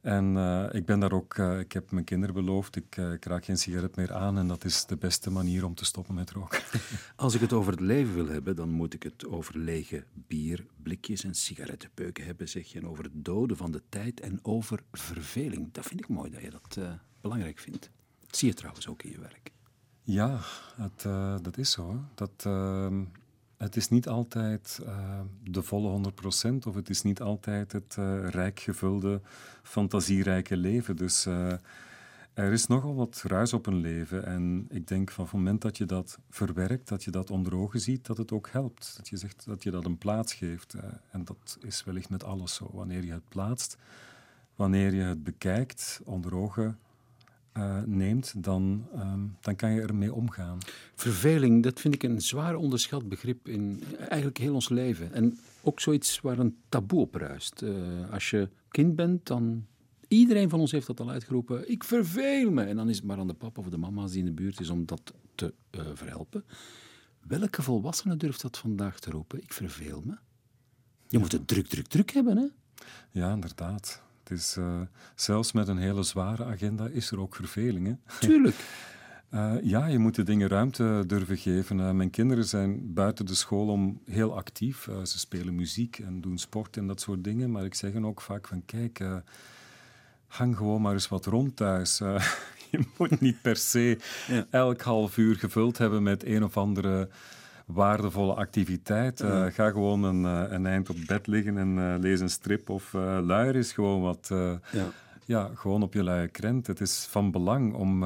En 0.00 0.36
ik 0.72 0.86
ben 0.86 1.00
daar 1.00 1.12
ook, 1.12 1.38
ik 1.38 1.72
heb 1.72 1.90
mijn 1.90 2.04
kinderen 2.04 2.34
beloofd, 2.34 2.76
ik, 2.76 2.96
ik, 2.96 3.24
raak 3.24 3.44
geen 3.44 3.58
sigaret 3.58 3.96
meer 3.96 4.12
aan 4.12 4.38
en 4.38 4.48
dat 4.48 4.64
is 4.64 4.86
de 4.86 4.96
beste 4.96 5.30
manier 5.30 5.64
om 5.64 5.74
te 5.74 5.84
stoppen 5.84 6.14
met 6.14 6.30
roken. 6.30 6.62
Als 7.16 7.34
ik 7.34 7.40
het 7.40 7.52
over 7.52 7.72
het 7.72 7.80
leven 7.80 8.14
wil 8.14 8.28
hebben, 8.28 8.56
dan 8.56 8.70
moet 8.70 8.94
ik 8.94 9.02
het 9.02 9.26
over 9.26 9.58
lege 9.58 10.04
bier, 10.12 10.66
blikjes 10.82 11.24
en 11.24 11.34
sigarettenpeuken 11.34 12.24
hebben, 12.24 12.48
zeg 12.48 12.66
je. 12.66 12.78
En 12.78 12.88
over 12.88 13.04
het 13.04 13.24
doden 13.24 13.56
van 13.56 13.70
de 13.72 13.82
tijd 13.88 14.20
en 14.20 14.38
over 14.42 14.80
verveling. 14.92 15.72
Dat 15.72 15.86
vind 15.86 16.00
ik 16.00 16.08
mooi 16.08 16.30
dat 16.30 16.42
je 16.42 16.50
dat 16.50 16.78
belangrijk 17.20 17.58
vindt. 17.58 17.90
Dat 18.20 18.36
zie 18.36 18.48
je 18.48 18.54
trouwens 18.54 18.88
ook 18.88 19.02
in 19.02 19.10
je 19.10 19.20
werk. 19.20 19.52
Ja, 20.02 20.40
het, 20.76 21.04
uh, 21.06 21.36
dat 21.42 21.58
is 21.58 21.70
zo. 21.70 22.04
Dat, 22.14 22.44
uh, 22.46 23.00
het 23.58 23.76
is 23.76 23.88
niet 23.88 24.08
altijd 24.08 24.80
uh, 24.82 25.20
de 25.44 25.62
volle 25.62 26.12
100% 26.52 26.56
of 26.66 26.74
het 26.74 26.90
is 26.90 27.02
niet 27.02 27.20
altijd 27.20 27.72
het 27.72 27.94
rijk 28.30 28.60
gevulde, 28.60 29.20
fantasierijke 29.62 30.56
leven. 30.56 30.96
Dus 30.96 31.26
er 32.34 32.52
is 32.52 32.66
nogal 32.66 32.94
wat 32.94 33.22
ruis 33.26 33.52
op 33.52 33.66
een 33.66 33.80
leven. 33.80 34.26
En 34.26 34.66
ik 34.70 34.88
denk 34.88 35.10
van 35.10 35.24
het 35.24 35.32
moment 35.32 35.62
dat 35.62 35.76
je 35.76 35.84
dat 35.84 36.18
verwerkt, 36.30 36.88
dat 36.88 37.04
je 37.04 37.10
dat 37.10 37.30
onder 37.30 37.56
ogen 37.56 37.80
ziet, 37.80 38.06
dat 38.06 38.16
het 38.16 38.32
ook 38.32 38.48
helpt. 38.52 38.94
Dat 38.96 39.08
je 39.08 39.16
zegt 39.16 39.44
dat 39.46 39.62
je 39.62 39.70
dat 39.70 39.84
een 39.84 39.98
plaats 39.98 40.34
geeft. 40.34 40.74
en 41.10 41.24
dat 41.24 41.58
is 41.60 41.84
wellicht 41.84 42.10
met 42.10 42.24
alles 42.24 42.54
zo. 42.54 42.70
Wanneer 42.72 43.04
je 43.04 43.12
het 43.12 43.28
plaatst, 43.28 43.76
wanneer 44.54 44.94
je 44.94 45.02
het 45.02 45.22
bekijkt, 45.24 46.00
onder 46.04 46.34
ogen 46.34 46.78
uh, 47.58 47.82
neemt, 47.86 48.44
dan, 48.44 48.86
um, 48.96 49.36
dan 49.40 49.56
kan 49.56 49.72
je 49.72 49.80
ermee 49.80 50.14
omgaan. 50.14 50.58
Verveling, 50.94 51.62
dat 51.62 51.80
vind 51.80 51.94
ik 51.94 52.02
een 52.02 52.20
zwaar 52.20 52.56
onderschat 52.56 53.08
begrip 53.08 53.48
in 53.48 53.82
eigenlijk 53.98 54.38
heel 54.38 54.54
ons 54.54 54.68
leven. 54.68 55.12
En 55.12 55.38
ook 55.62 55.80
zoiets 55.80 56.20
waar 56.20 56.38
een 56.38 56.56
taboe 56.68 57.00
op 57.00 57.14
ruist. 57.14 57.62
Uh, 57.62 57.72
als 58.10 58.30
je 58.30 58.48
kind 58.68 58.96
bent, 58.96 59.26
dan... 59.26 59.66
Iedereen 60.08 60.48
van 60.48 60.60
ons 60.60 60.72
heeft 60.72 60.86
dat 60.86 61.00
al 61.00 61.10
uitgeroepen. 61.10 61.70
Ik 61.70 61.84
verveel 61.84 62.50
me. 62.50 62.62
En 62.62 62.76
dan 62.76 62.88
is 62.88 62.96
het 62.96 63.04
maar 63.04 63.18
aan 63.18 63.26
de 63.26 63.34
papa 63.34 63.60
of 63.60 63.68
de 63.68 63.76
mama's 63.76 64.10
die 64.10 64.20
in 64.20 64.24
de 64.24 64.32
buurt 64.32 64.60
is 64.60 64.70
om 64.70 64.86
dat 64.86 65.14
te 65.34 65.54
uh, 65.70 65.80
verhelpen. 65.94 66.44
Welke 67.26 67.62
volwassene 67.62 68.16
durft 68.16 68.42
dat 68.42 68.58
vandaag 68.58 68.98
te 68.98 69.10
roepen? 69.10 69.42
Ik 69.42 69.52
verveel 69.52 70.02
me. 70.04 70.12
Je 70.12 70.18
ja. 71.08 71.18
moet 71.18 71.32
het 71.32 71.48
druk, 71.48 71.66
druk, 71.66 71.86
druk 71.86 72.10
hebben, 72.10 72.36
hè? 72.36 72.46
Ja, 73.10 73.32
inderdaad. 73.32 74.02
Het 74.28 74.38
is, 74.38 74.56
uh, 74.56 74.80
zelfs 75.14 75.52
met 75.52 75.68
een 75.68 75.78
hele 75.78 76.02
zware 76.02 76.44
agenda 76.44 76.86
is 76.86 77.10
er 77.10 77.20
ook 77.20 77.34
verveling. 77.34 77.86
Hè? 77.86 77.94
Tuurlijk. 78.26 78.56
Uh, 79.34 79.54
ja, 79.62 79.86
je 79.86 79.98
moet 79.98 80.14
de 80.14 80.22
dingen 80.22 80.48
ruimte 80.48 81.04
durven 81.06 81.36
geven. 81.36 81.78
Uh, 81.78 81.90
mijn 81.90 82.10
kinderen 82.10 82.44
zijn 82.44 82.94
buiten 82.94 83.26
de 83.26 83.34
school 83.34 83.68
om 83.68 84.00
heel 84.04 84.36
actief. 84.36 84.88
ze 85.04 85.18
spelen 85.18 85.54
muziek 85.54 85.98
en 85.98 86.20
doen 86.20 86.38
sport 86.38 86.76
en 86.76 86.86
dat 86.86 87.00
soort 87.00 87.24
dingen. 87.24 87.50
Maar 87.50 87.64
ik 87.64 87.74
zeg 87.74 87.92
hen 87.92 88.06
ook 88.06 88.20
vaak 88.20 88.48
van, 88.48 88.64
kijk, 88.64 89.04
hang 90.26 90.56
gewoon 90.56 90.82
maar 90.82 90.92
eens 90.92 91.08
wat 91.08 91.26
rond 91.26 91.56
thuis. 91.56 91.98
je 92.70 92.84
moet 92.96 93.20
niet 93.20 93.42
per 93.42 93.56
se 93.56 93.98
ja. 94.26 94.46
elk 94.50 94.80
half 94.80 95.16
uur 95.16 95.36
gevuld 95.36 95.78
hebben 95.78 96.02
met 96.02 96.24
een 96.24 96.44
of 96.44 96.56
andere 96.56 97.08
waardevolle 97.68 98.34
activiteit. 98.34 99.20
Uh, 99.20 99.46
ga 99.46 99.70
gewoon 99.70 100.02
een, 100.02 100.22
uh, 100.22 100.52
een, 100.52 100.66
eind 100.66 100.90
op 100.90 100.96
bed 101.06 101.26
liggen 101.26 101.58
en 101.58 101.76
uh, 101.76 101.94
lees 101.98 102.20
een 102.20 102.30
strip 102.30 102.70
of 102.70 102.92
luier 102.92 103.56
is 103.56 103.72
gewoon 103.72 104.00
wat. 104.00 104.28
Ja. 104.30 104.60
ja. 105.24 105.50
gewoon 105.54 105.82
op 105.82 105.94
je 105.94 106.02
luie 106.02 106.28
krent. 106.28 106.66
Het 106.66 106.80
is 106.80 107.06
van 107.10 107.30
belang 107.30 107.74
om, 107.74 108.04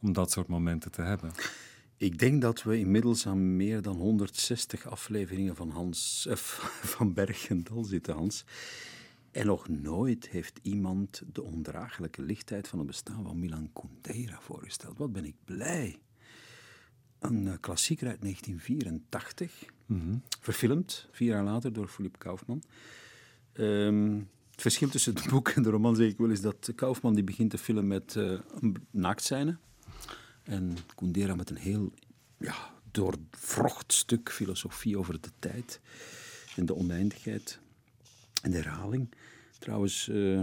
om 0.00 0.12
dat 0.12 0.30
soort 0.30 0.48
momenten 0.48 0.90
te 0.90 1.02
hebben. 1.02 1.30
Ik 1.96 2.18
denk 2.18 2.42
dat 2.42 2.62
we 2.62 2.78
inmiddels 2.78 3.26
aan 3.26 3.56
meer 3.56 3.82
dan 3.82 3.96
160 3.96 4.86
afleveringen 4.86 5.56
van, 5.56 5.70
Hans, 5.70 6.26
van 6.94 7.14
Berg 7.14 7.48
en 7.48 7.62
Dal 7.62 7.84
zitten, 7.84 8.14
Hans. 8.14 8.44
En 9.30 9.46
nog 9.46 9.68
nooit 9.68 10.28
heeft 10.28 10.58
iemand 10.62 11.22
de 11.32 11.42
ondraaglijke 11.42 12.22
lichtheid 12.22 12.68
van 12.68 12.78
het 12.78 12.88
bestaan 12.88 13.24
van 13.24 13.38
Milan 13.38 13.70
Kundera 13.72 14.38
voorgesteld. 14.40 14.98
Wat 14.98 15.12
ben 15.12 15.24
ik 15.24 15.34
blij 15.44 15.98
een 17.26 17.46
uh, 17.46 17.52
klassieker 17.60 18.08
uit 18.08 18.20
1984, 18.20 19.64
mm 19.86 20.00
-hmm. 20.00 20.22
verfilmd 20.40 21.08
vier 21.10 21.28
jaar 21.28 21.44
later 21.44 21.72
door 21.72 21.88
Philippe 21.88 22.18
Kaufman. 22.18 22.62
Um, 23.54 24.28
Het 24.50 24.62
verschil 24.62 24.88
tussen 24.88 25.14
het 25.14 25.28
boek 25.28 25.48
en 25.48 25.62
de 25.62 25.70
roman, 25.70 25.96
zeg 25.96 26.08
ik 26.08 26.18
wel, 26.18 26.30
is 26.30 26.40
dat 26.40 26.72
Kaufman 26.74 27.14
die 27.14 27.24
begint 27.24 27.50
te 27.50 27.58
filmen 27.58 27.86
met 27.86 28.14
uh, 28.14 28.38
een 28.60 28.76
naaktscène. 28.90 29.56
En 30.42 30.76
Kundera 30.94 31.34
met 31.34 31.50
een 31.50 31.56
heel 31.56 31.92
ja, 32.38 32.54
doorvrocht 32.90 33.92
stuk 33.92 34.30
filosofie 34.30 34.98
over 34.98 35.20
de 35.20 35.30
tijd 35.38 35.80
en 36.56 36.66
de 36.66 36.74
oneindigheid 36.74 37.58
en 38.42 38.50
de 38.50 38.56
herhaling. 38.56 39.08
Trouwens, 39.58 40.08
uh, 40.08 40.42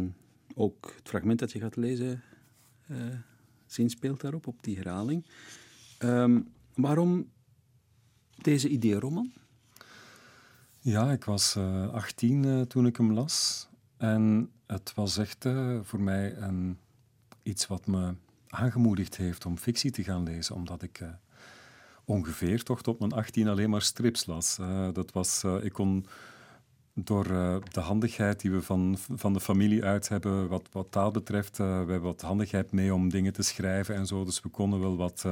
ook 0.56 0.94
het 0.96 1.10
fragment 1.10 1.40
dat 1.40 1.52
je 1.52 1.60
gaat 1.60 1.76
lezen 1.76 2.24
uh, 2.92 2.98
zinspeelt 3.66 4.22
daarop, 4.22 4.48
op 4.48 4.64
die 4.64 4.76
herhaling. 4.76 5.26
Um, 6.00 6.52
waarom 6.76 7.30
deze 8.36 8.70
idee-roman? 8.70 9.32
Ja, 10.80 11.12
ik 11.12 11.24
was 11.24 11.56
uh, 11.56 11.90
18 11.90 12.68
toen 12.68 12.86
ik 12.86 12.98
hem 12.98 13.14
las. 13.14 13.68
En 13.98 14.52
het 14.68 14.94
was 14.96 15.18
echt 15.18 15.46
voor 15.82 16.02
mij 16.02 16.38
een, 16.38 16.78
iets 17.44 17.68
wat 17.68 17.88
me 17.88 18.14
aangemoedigd 18.48 19.18
heeft 19.18 19.46
om 19.46 19.58
fictie 19.58 19.92
te 19.92 20.04
gaan 20.04 20.24
lezen, 20.24 20.56
omdat 20.56 20.82
ik 20.82 21.04
ongeveer 22.06 22.64
toch 22.64 22.82
tot 22.82 23.00
mijn 23.00 23.12
18 23.12 23.48
alleen 23.48 23.70
maar 23.70 23.82
strips 23.82 24.26
las. 24.26 24.60
Dat 24.94 25.12
was, 25.12 25.44
ik 25.62 25.74
kon 25.74 26.06
door 26.94 27.24
de 27.72 27.80
handigheid 27.80 28.42
die 28.42 28.52
we 28.52 28.62
van, 28.62 28.98
van 28.98 29.34
de 29.34 29.40
familie 29.40 29.84
uit 29.84 30.10
hebben, 30.10 30.48
wat, 30.48 30.70
wat 30.72 30.92
taal 30.92 31.12
betreft, 31.12 31.58
we 31.58 31.64
hebben 31.64 32.02
wat 32.02 32.22
handigheid 32.22 32.72
mee 32.72 32.94
om 32.94 33.10
dingen 33.10 33.34
te 33.34 33.44
schrijven 33.44 33.96
en 33.96 34.08
zo, 34.08 34.24
dus 34.24 34.42
we 34.42 34.50
konden 34.50 34.80
wel 34.80 34.98
wat, 34.98 35.26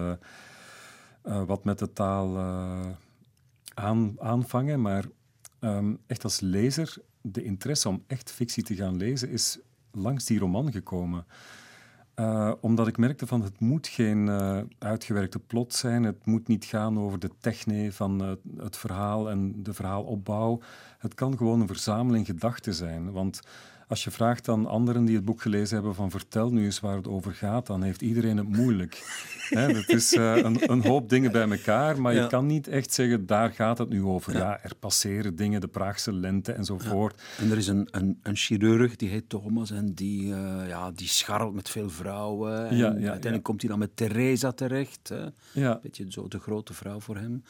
wat 1.22 1.64
met 1.64 1.80
de 1.80 1.94
taal 1.94 2.38
aan, 3.74 4.16
aanvangen, 4.20 4.82
maar 4.82 5.06
um, 5.60 6.00
echt 6.08 6.24
als 6.24 6.40
lezer, 6.40 6.98
de 7.22 7.44
interesse 7.44 7.90
om 7.90 8.04
echt 8.08 8.32
fictie 8.32 8.64
te 8.64 8.76
gaan 8.76 8.98
lezen 8.98 9.30
is 9.30 9.60
langs 9.92 10.26
die 10.26 10.40
roman 10.40 10.72
gekomen. 10.72 11.26
Uh, 12.16 12.52
omdat 12.62 12.88
ik 12.88 12.98
merkte 12.98 13.28
van 13.28 13.42
het 13.42 13.60
moet 13.60 13.88
geen 13.88 14.30
uitgewerkte 14.80 15.40
plot 15.40 15.74
zijn, 15.74 16.04
het 16.04 16.26
moet 16.26 16.48
niet 16.48 16.66
gaan 16.66 17.00
over 17.00 17.20
de 17.20 17.32
techne 17.40 17.92
van 17.92 18.40
het 18.58 18.78
verhaal 18.78 19.30
en 19.30 19.64
de 19.64 19.74
verhaalopbouw. 19.74 20.60
Het 20.98 21.14
kan 21.14 21.38
gewoon 21.38 21.62
een 21.62 21.68
verzameling 21.68 22.26
gedachten 22.26 22.74
zijn. 22.74 23.12
Want 23.12 23.40
als 23.92 24.04
je 24.04 24.12
vraagt 24.12 24.50
aan 24.50 24.66
anderen 24.66 25.06
die 25.06 25.16
het 25.16 25.26
boek 25.26 25.42
gelezen 25.42 25.76
hebben 25.76 25.96
van 25.96 26.12
vertel 26.12 26.52
nu 26.52 26.64
eens 26.66 26.80
waar 26.80 26.96
het 26.96 27.08
over 27.08 27.34
gaat, 27.34 27.68
dan 27.68 27.84
heeft 27.84 28.02
iedereen 28.02 28.38
het 28.38 28.48
moeilijk. 28.48 29.00
Het 29.52 29.90
is 29.90 30.14
uh, 30.14 30.38
een, 30.38 30.72
een, 30.72 30.86
hoop 30.86 31.10
dingen 31.10 31.32
bij 31.32 31.50
elkaar, 31.50 32.02
maar 32.02 32.14
je 32.14 32.28
kan 32.28 32.46
niet 32.46 32.68
echt 32.68 32.94
zeggen 32.94 33.26
daar 33.26 33.52
gaat 33.52 33.78
het 33.78 33.90
nu 33.90 34.04
over. 34.04 34.34
Ja, 34.34 34.60
er 34.64 34.76
passeren 34.76 35.36
dingen, 35.36 35.62
de 35.62 35.68
Praagse 35.68 36.14
lente 36.14 36.52
enzovoort. 36.52 37.22
Ja. 37.38 37.44
En 37.44 37.52
er 37.52 37.58
is 37.58 37.68
een, 37.68 37.88
een, 37.92 38.20
een, 38.24 38.36
chirurg, 38.36 38.96
die 38.96 39.10
heet 39.10 39.30
Thomas, 39.30 39.72
en 39.72 39.94
die, 39.94 40.28
uh, 40.28 40.68
ja, 40.68 40.92
die 40.92 41.08
scharrelt 41.08 41.54
met 41.54 41.70
veel 41.70 41.90
vrouwen. 41.90 42.70
En 42.70 42.84
uiteindelijk 42.84 43.44
komt 43.44 43.62
hij 43.62 43.70
dan 43.70 43.80
met 43.80 43.96
Teresa 43.96 44.52
terecht. 44.52 45.10
Hè? 45.10 45.26
Een 45.54 45.80
beetje 45.82 46.06
zo 46.10 46.28
de 46.28 46.40
grote 46.40 46.74
vrouw 46.74 47.00
voor 47.00 47.18
hem. 47.18 47.44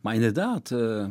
Maar 0.00 0.14
inderdaad, 0.14 0.70
uh, 0.70 1.06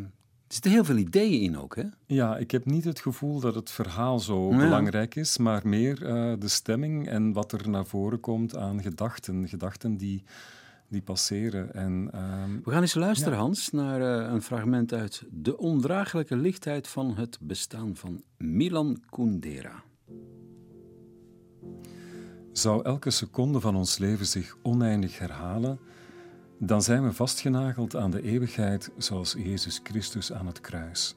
er 0.54 0.60
zitten 0.60 0.72
heel 0.72 0.96
veel 0.96 1.08
ideeën 1.08 1.42
in 1.42 1.58
ook, 1.58 1.76
hè? 1.76 1.84
Ja, 2.06 2.38
ik 2.38 2.52
heb 2.52 2.66
niet 2.66 2.84
het 2.84 3.00
gevoel 3.00 3.40
dat 3.40 3.56
het 3.56 3.72
verhaal 3.72 4.20
zo 4.20 4.50
belangrijk 4.50 5.16
is, 5.16 5.38
maar 5.38 5.68
meer 5.68 6.02
uh, 6.02 6.34
de 6.40 6.48
stemming 6.48 7.08
en 7.08 7.34
wat 7.34 7.52
er 7.52 7.70
naar 7.70 7.86
voren 7.86 8.20
komt 8.20 8.56
aan 8.56 8.82
gedachten. 8.82 9.48
Gedachten 9.48 9.98
die, 9.98 10.24
die 10.88 11.02
passeren. 11.02 11.74
En, 11.74 12.10
uh, 12.14 12.44
We 12.64 12.72
gaan 12.72 12.82
eens 12.82 12.94
luisteren, 12.94 13.34
ja. 13.34 13.40
Hans, 13.40 13.72
naar 13.72 14.00
uh, 14.02 14.32
een 14.34 14.42
fragment 14.42 14.94
uit 14.94 15.24
De 15.32 15.58
ondraaglijke 15.58 16.36
lichtheid 16.36 16.88
van 16.88 17.16
het 17.16 17.38
bestaan 17.42 17.96
van 17.96 18.24
Milan 18.38 19.02
Kundera. 19.10 19.84
Zou 22.52 22.84
elke 22.84 23.10
seconde 23.10 23.60
van 23.60 23.76
ons 23.76 23.98
leven 23.98 24.26
zich 24.26 24.58
oneindig 24.62 25.20
herhalen 25.20 25.80
dan 26.66 26.82
zijn 26.82 27.04
we 27.04 27.14
vastgenageld 27.14 27.96
aan 27.96 28.12
de 28.12 28.22
eeuwigheid 28.22 28.92
zoals 28.98 29.34
Jezus 29.34 29.80
Christus 29.84 30.34
aan 30.34 30.48
het 30.48 30.62
kruis. 30.62 31.16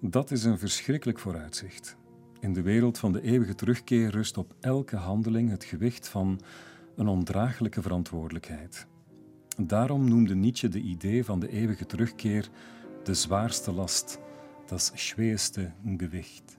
Dat 0.00 0.30
is 0.30 0.44
een 0.44 0.58
verschrikkelijk 0.58 1.18
vooruitzicht. 1.18 1.96
In 2.40 2.52
de 2.52 2.62
wereld 2.62 2.98
van 2.98 3.12
de 3.12 3.22
eeuwige 3.22 3.54
terugkeer 3.54 4.10
rust 4.10 4.36
op 4.36 4.54
elke 4.60 4.96
handeling 4.96 5.50
het 5.50 5.64
gewicht 5.64 6.08
van 6.08 6.40
een 6.96 7.08
ondraaglijke 7.08 7.82
verantwoordelijkheid. 7.82 8.86
Daarom 9.56 10.08
noemde 10.08 10.34
Nietzsche 10.34 10.68
de 10.68 10.80
idee 10.80 11.24
van 11.24 11.40
de 11.40 11.48
eeuwige 11.48 11.86
terugkeer 11.86 12.48
de 13.04 13.14
zwaarste 13.14 13.72
last, 13.72 14.18
dat 14.66 14.92
schwerste 14.94 15.72
gewicht. 15.96 16.58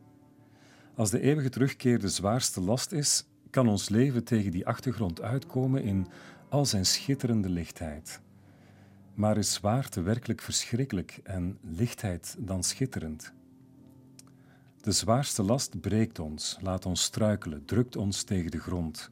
Als 0.95 1.09
de 1.09 1.19
eeuwige 1.19 1.49
terugkeer 1.49 1.99
de 1.99 2.09
zwaarste 2.09 2.61
last 2.61 2.91
is, 2.91 3.25
kan 3.49 3.67
ons 3.67 3.89
leven 3.89 4.23
tegen 4.23 4.51
die 4.51 4.67
achtergrond 4.67 5.21
uitkomen 5.21 5.83
in 5.83 6.07
al 6.53 6.65
zijn 6.65 6.85
schitterende 6.85 7.49
lichtheid. 7.49 8.21
Maar 9.13 9.37
is 9.37 9.53
zwaarte 9.53 10.01
werkelijk 10.01 10.41
verschrikkelijk 10.41 11.19
en 11.23 11.57
lichtheid 11.61 12.35
dan 12.39 12.63
schitterend? 12.63 13.33
De 14.81 14.91
zwaarste 14.91 15.43
last 15.43 15.81
breekt 15.81 16.19
ons, 16.19 16.57
laat 16.61 16.85
ons 16.85 17.03
struikelen, 17.03 17.65
drukt 17.65 17.95
ons 17.95 18.23
tegen 18.23 18.51
de 18.51 18.59
grond. 18.59 19.09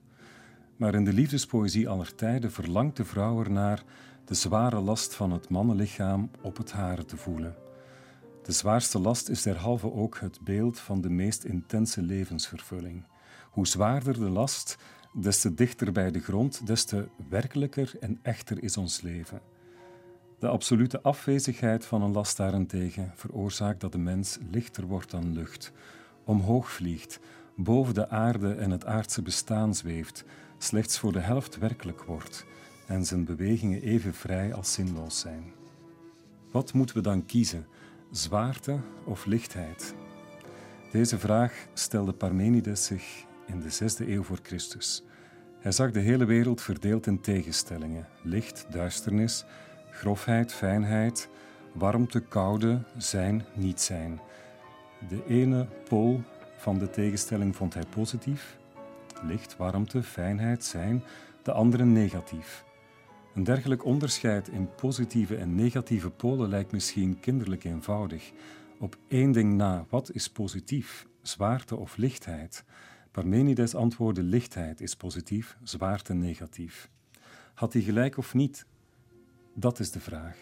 Maar 0.75 0.95
in 0.95 1.05
de 1.05 1.13
liefdespoëzie 1.13 1.89
aller 1.89 2.15
tijden 2.15 2.51
verlangt 2.51 2.97
de 2.97 3.05
vrouw 3.05 3.39
ernaar 3.39 3.83
de 4.25 4.33
zware 4.33 4.79
last 4.79 5.13
van 5.13 5.31
het 5.31 5.49
mannenlichaam 5.49 6.31
op 6.41 6.57
het 6.57 6.71
hare 6.71 7.05
te 7.05 7.17
voelen. 7.17 7.55
De 8.43 8.51
zwaarste 8.51 8.99
last 8.99 9.29
is 9.29 9.41
derhalve 9.41 9.93
ook 9.93 10.19
het 10.19 10.39
beeld 10.41 10.79
van 10.79 11.01
de 11.01 11.09
meest 11.09 11.43
intense 11.43 12.01
levensvervulling. 12.01 13.05
Hoe 13.51 13.67
zwaarder 13.67 14.13
de 14.13 14.29
last, 14.29 14.77
des 15.13 15.41
te 15.41 15.53
dichter 15.53 15.91
bij 15.91 16.11
de 16.11 16.19
grond, 16.19 16.67
des 16.67 16.83
te 16.83 17.07
werkelijker 17.29 17.93
en 17.99 18.19
echter 18.21 18.63
is 18.63 18.77
ons 18.77 19.01
leven. 19.01 19.41
De 20.39 20.47
absolute 20.47 21.01
afwezigheid 21.01 21.85
van 21.85 22.01
een 22.01 22.11
last 22.11 22.37
daarentegen 22.37 23.11
veroorzaakt 23.15 23.81
dat 23.81 23.91
de 23.91 23.97
mens 23.97 24.37
lichter 24.51 24.85
wordt 24.85 25.11
dan 25.11 25.33
lucht, 25.33 25.71
omhoog 26.23 26.71
vliegt, 26.71 27.19
boven 27.55 27.93
de 27.93 28.09
aarde 28.09 28.53
en 28.53 28.71
het 28.71 28.85
aardse 28.85 29.21
bestaan 29.21 29.75
zweeft, 29.75 30.23
slechts 30.57 30.99
voor 30.99 31.11
de 31.11 31.19
helft 31.19 31.57
werkelijk 31.57 32.03
wordt 32.03 32.45
en 32.87 33.05
zijn 33.05 33.25
bewegingen 33.25 33.81
even 33.81 34.13
vrij 34.13 34.53
als 34.53 34.73
zinloos 34.73 35.19
zijn. 35.19 35.53
Wat 36.51 36.73
moeten 36.73 36.95
we 36.95 37.01
dan 37.01 37.25
kiezen, 37.25 37.67
zwaarte 38.11 38.79
of 39.05 39.25
lichtheid? 39.25 39.95
Deze 40.91 41.19
vraag 41.19 41.67
stelde 41.73 42.13
Parmenides 42.13 42.85
zich 42.85 43.25
in 43.51 43.59
de 43.59 43.69
zesde 43.69 44.11
eeuw 44.11 44.23
voor 44.23 44.39
Christus. 44.43 45.03
Hij 45.59 45.71
zag 45.71 45.91
de 45.91 45.99
hele 45.99 46.25
wereld 46.25 46.61
verdeeld 46.61 47.07
in 47.07 47.21
tegenstellingen: 47.21 48.07
licht, 48.23 48.65
duisternis, 48.69 49.45
grofheid, 49.91 50.53
fijnheid, 50.53 51.29
warmte, 51.73 52.19
koude, 52.19 52.83
zijn, 52.97 53.45
niet 53.53 53.81
zijn. 53.81 54.19
De 55.09 55.25
ene 55.27 55.67
pool 55.89 56.21
van 56.57 56.77
de 56.77 56.89
tegenstelling 56.89 57.55
vond 57.55 57.73
hij 57.73 57.85
positief, 57.89 58.57
licht, 59.23 59.57
warmte, 59.57 60.03
fijnheid, 60.03 60.63
zijn, 60.63 61.03
de 61.43 61.51
andere 61.51 61.85
negatief. 61.85 62.63
Een 63.35 63.43
dergelijk 63.43 63.85
onderscheid 63.85 64.47
in 64.47 64.75
positieve 64.75 65.35
en 65.35 65.55
negatieve 65.55 66.09
polen 66.09 66.49
lijkt 66.49 66.71
misschien 66.71 67.19
kinderlijk 67.19 67.63
eenvoudig. 67.63 68.31
Op 68.79 68.97
één 69.07 69.31
ding 69.31 69.53
na, 69.53 69.85
wat 69.89 70.11
is 70.13 70.29
positief, 70.29 71.07
zwaarte 71.21 71.75
of 71.75 71.97
lichtheid? 71.97 72.63
Parmenides 73.11 73.75
antwoordde 73.75 74.23
lichtheid 74.23 74.81
is 74.81 74.95
positief, 74.95 75.57
zwaarte 75.63 76.13
negatief. 76.13 76.89
Had 77.53 77.73
hij 77.73 77.81
gelijk 77.81 78.17
of 78.17 78.33
niet? 78.33 78.65
Dat 79.53 79.79
is 79.79 79.91
de 79.91 79.99
vraag. 79.99 80.37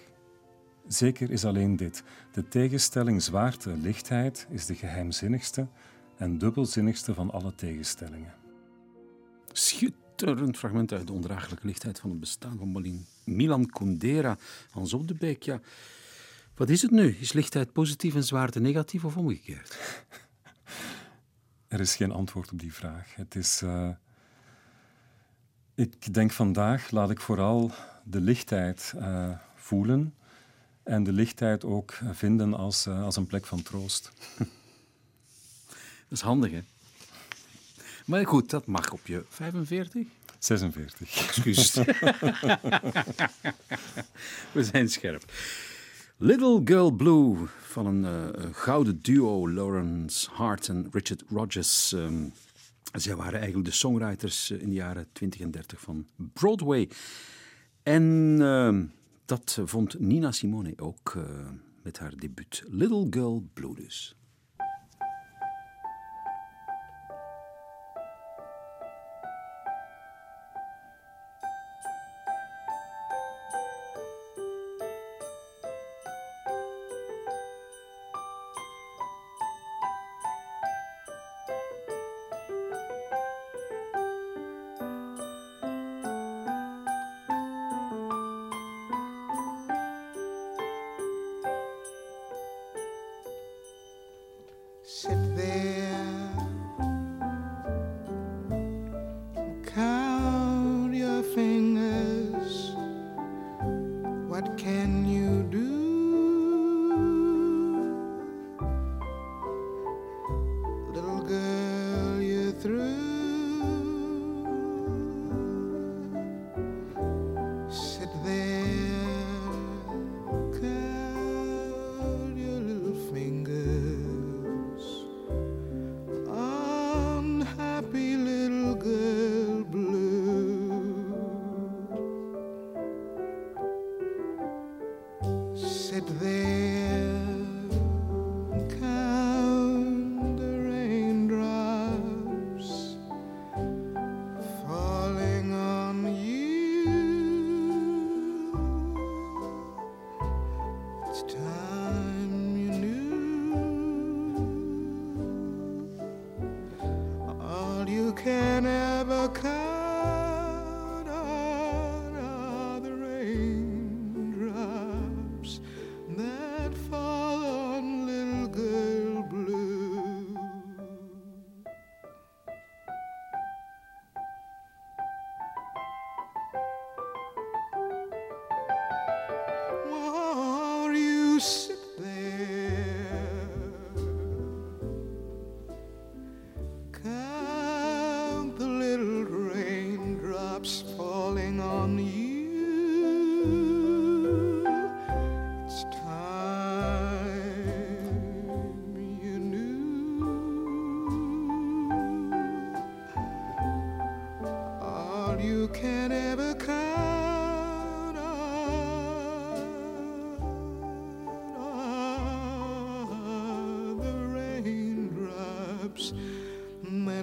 Zeker 0.88 1.32
is 1.32 1.46
alleen 1.46 1.76
dit: 1.76 2.04
de 2.32 2.48
tegenstelling 2.48 3.22
zwaarte-lichtheid 3.22 4.48
is 4.50 4.66
de 4.66 4.76
geheimzinnigste 4.76 5.68
en 6.18 6.38
dubbelzinnigste 6.38 7.14
van 7.14 7.32
alle 7.32 7.56
tegenstellingen. 7.56 8.34
Schitterend 9.52 10.58
fragment 10.58 10.92
uit 10.92 11.08
de 11.08 11.14
ondraaglijke 11.14 11.68
lichtheid 11.68 12.00
van 12.00 12.10
het 12.10 12.20
bestaan 12.20 12.58
van 12.58 13.04
Milan 13.24 13.66
Kundera. 13.66 14.38
Hans 14.70 14.94
op 14.94 15.08
de 15.08 15.16
Beek, 15.16 15.44
ja. 15.44 15.60
Wat 16.56 16.70
is 16.70 16.82
het 16.82 16.92
nu? 16.92 17.16
Is 17.20 17.34
lichtheid 17.34 17.72
positief 17.72 18.16
en 18.16 18.24
zwaarte 18.24 18.60
negatief 18.60 19.06
of 19.06 19.18
omgekeerd? 19.18 19.78
Er 21.70 21.80
is 21.80 21.96
geen 21.96 22.12
antwoord 22.12 22.52
op 22.52 22.60
die 22.60 22.74
vraag. 22.74 23.16
Het 23.16 23.36
is. 23.36 23.62
Uh, 23.62 23.90
ik 25.76 26.14
denk 26.14 26.32
vandaag 26.32 26.92
laat 26.92 27.10
ik 27.10 27.20
vooral 27.20 27.72
de 28.04 28.22
lichtheid 28.22 28.94
uh, 28.96 29.30
voelen 29.56 30.14
en 30.84 31.04
de 31.04 31.12
lichtheid 31.12 31.66
ook 31.66 31.98
vinden 32.12 32.54
als, 32.54 32.88
uh, 32.88 33.04
als 33.04 33.16
een 33.16 33.28
plek 33.28 33.46
van 33.46 33.64
troost. 33.64 34.12
Dat 34.38 36.18
is 36.18 36.22
handig, 36.22 36.52
hè? 36.52 36.62
Maar 38.06 38.28
goed, 38.28 38.50
dat 38.50 38.66
mag 38.66 38.92
op 38.92 39.08
je 39.08 39.26
45? 39.30 40.08
46. 40.40 41.28
Excuus. 41.28 41.74
We 44.54 44.64
zijn 44.64 44.90
scherp. 44.90 45.32
Little 46.22 46.62
Girl 46.66 46.92
Blue 46.92 47.38
van 47.62 47.86
een 47.86 48.04
uh, 48.04 48.46
gouden 48.52 49.02
duo, 49.02 49.50
Lawrence 49.50 50.30
Hart 50.32 50.68
en 50.70 50.88
Richard 50.92 51.24
Rogers. 51.30 51.92
Um, 51.92 52.34
zij 52.94 53.16
waren 53.16 53.40
eigenlijk 53.40 53.66
de 53.66 53.76
songwriters 53.76 54.52
in 54.52 54.70
de 54.70 54.76
jaren 54.76 55.08
20 55.12 55.40
en 55.42 55.52
30 55.52 55.80
van 55.80 56.08
Broadway. 56.34 56.90
En 57.84 58.04
uh, 58.40 58.80
dat 59.26 59.62
vond 59.66 60.00
Nina 60.00 60.32
Simone 60.32 60.74
ook 60.78 61.14
uh, 61.18 61.24
met 61.82 62.00
haar 62.00 62.16
debuut 62.16 62.64
Little 62.68 63.08
Girl 63.10 63.50
Blue 63.54 63.76
dus. 63.76 64.16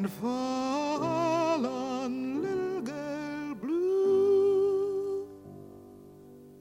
and 0.07 0.12
fall 0.12 1.66
on 1.66 2.40
little 2.40 2.80
girl 2.80 3.54
blue. 3.57 5.26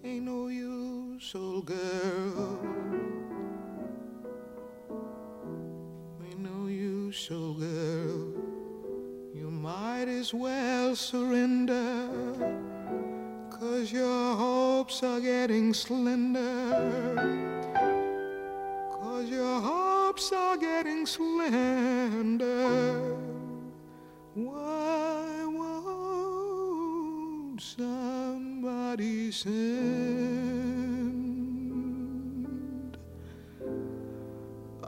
Ain't 0.04 0.26
no 0.26 0.48
use, 0.48 1.32
old 1.36 1.66
girl. 1.68 2.60
Ain't 6.26 6.40
no 6.40 6.66
use, 6.66 7.30
old 7.32 7.60
girl. 7.60 8.34
You 9.36 9.52
might 9.52 10.08
as 10.08 10.34
well 10.34 10.96
surrender, 10.96 12.10
cause 13.52 13.92
your 13.92 14.36
hopes 14.36 15.04
are 15.04 15.20
getting 15.20 15.72
slender. 15.72 16.25
Send 29.36 29.52
a 34.82 34.88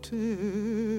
tear. 0.00 0.93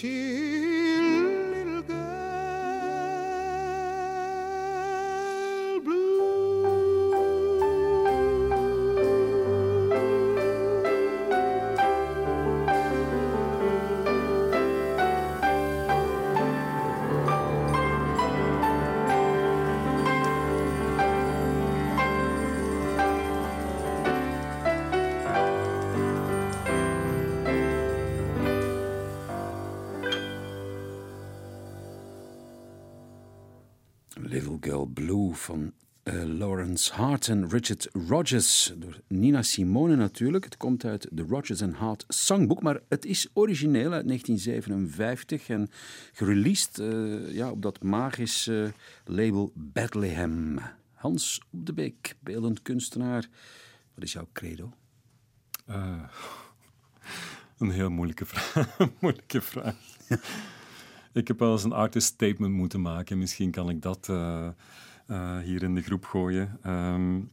cheer. 0.00 0.47
Van 35.32 35.72
uh, 36.04 36.38
Lawrence 36.38 36.92
Hart 36.92 37.28
en 37.28 37.48
Richard 37.48 37.88
Rogers. 38.08 38.72
Door 38.76 39.00
Nina 39.08 39.42
Simone 39.42 39.96
natuurlijk. 39.96 40.44
Het 40.44 40.56
komt 40.56 40.84
uit 40.84 41.08
de 41.10 41.22
Rogers 41.28 41.62
and 41.62 41.74
Hart 41.74 42.04
Songbook, 42.08 42.62
maar 42.62 42.80
het 42.88 43.04
is 43.04 43.28
origineel 43.32 43.92
uit 43.92 44.06
1957 44.06 45.48
en 45.48 45.70
gereleased 46.12 46.78
uh, 46.78 47.34
ja, 47.34 47.50
op 47.50 47.62
dat 47.62 47.82
magische 47.82 48.72
label 49.04 49.52
Bethlehem. 49.54 50.58
Hans 50.92 51.40
op 51.50 51.66
de 51.66 51.72
Beek, 51.72 52.14
beeldend 52.20 52.62
kunstenaar. 52.62 53.28
Wat 53.94 54.04
is 54.04 54.12
jouw 54.12 54.28
credo? 54.32 54.72
Uh, 55.68 56.02
Een 57.58 57.70
heel 57.70 57.90
moeilijke 57.90 58.26
vraag. 58.26 58.78
moeilijke 59.00 59.40
vraag. 59.40 59.76
Ik 61.18 61.28
heb 61.28 61.38
wel 61.38 61.52
eens 61.52 61.64
een 61.64 61.72
artist 61.72 62.06
statement 62.06 62.54
moeten 62.54 62.80
maken. 62.80 63.18
Misschien 63.18 63.50
kan 63.50 63.68
ik 63.68 63.82
dat 63.82 64.08
uh, 64.10 64.48
uh, 65.06 65.38
hier 65.38 65.62
in 65.62 65.74
de 65.74 65.82
groep 65.82 66.04
gooien. 66.04 66.58
Um, 66.66 67.30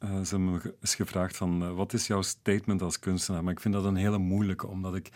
uh, 0.00 0.20
ze 0.20 0.36
hebben 0.36 0.52
me 0.52 0.74
eens 0.80 0.94
gevraagd 0.94 1.36
van, 1.36 1.74
wat 1.74 1.92
is 1.92 2.06
jouw 2.06 2.22
statement 2.22 2.82
als 2.82 2.98
kunstenaar? 2.98 3.44
Maar 3.44 3.52
ik 3.52 3.60
vind 3.60 3.74
dat 3.74 3.84
een 3.84 3.96
hele 3.96 4.18
moeilijke, 4.18 4.66
omdat 4.66 4.94
ik... 4.94 5.08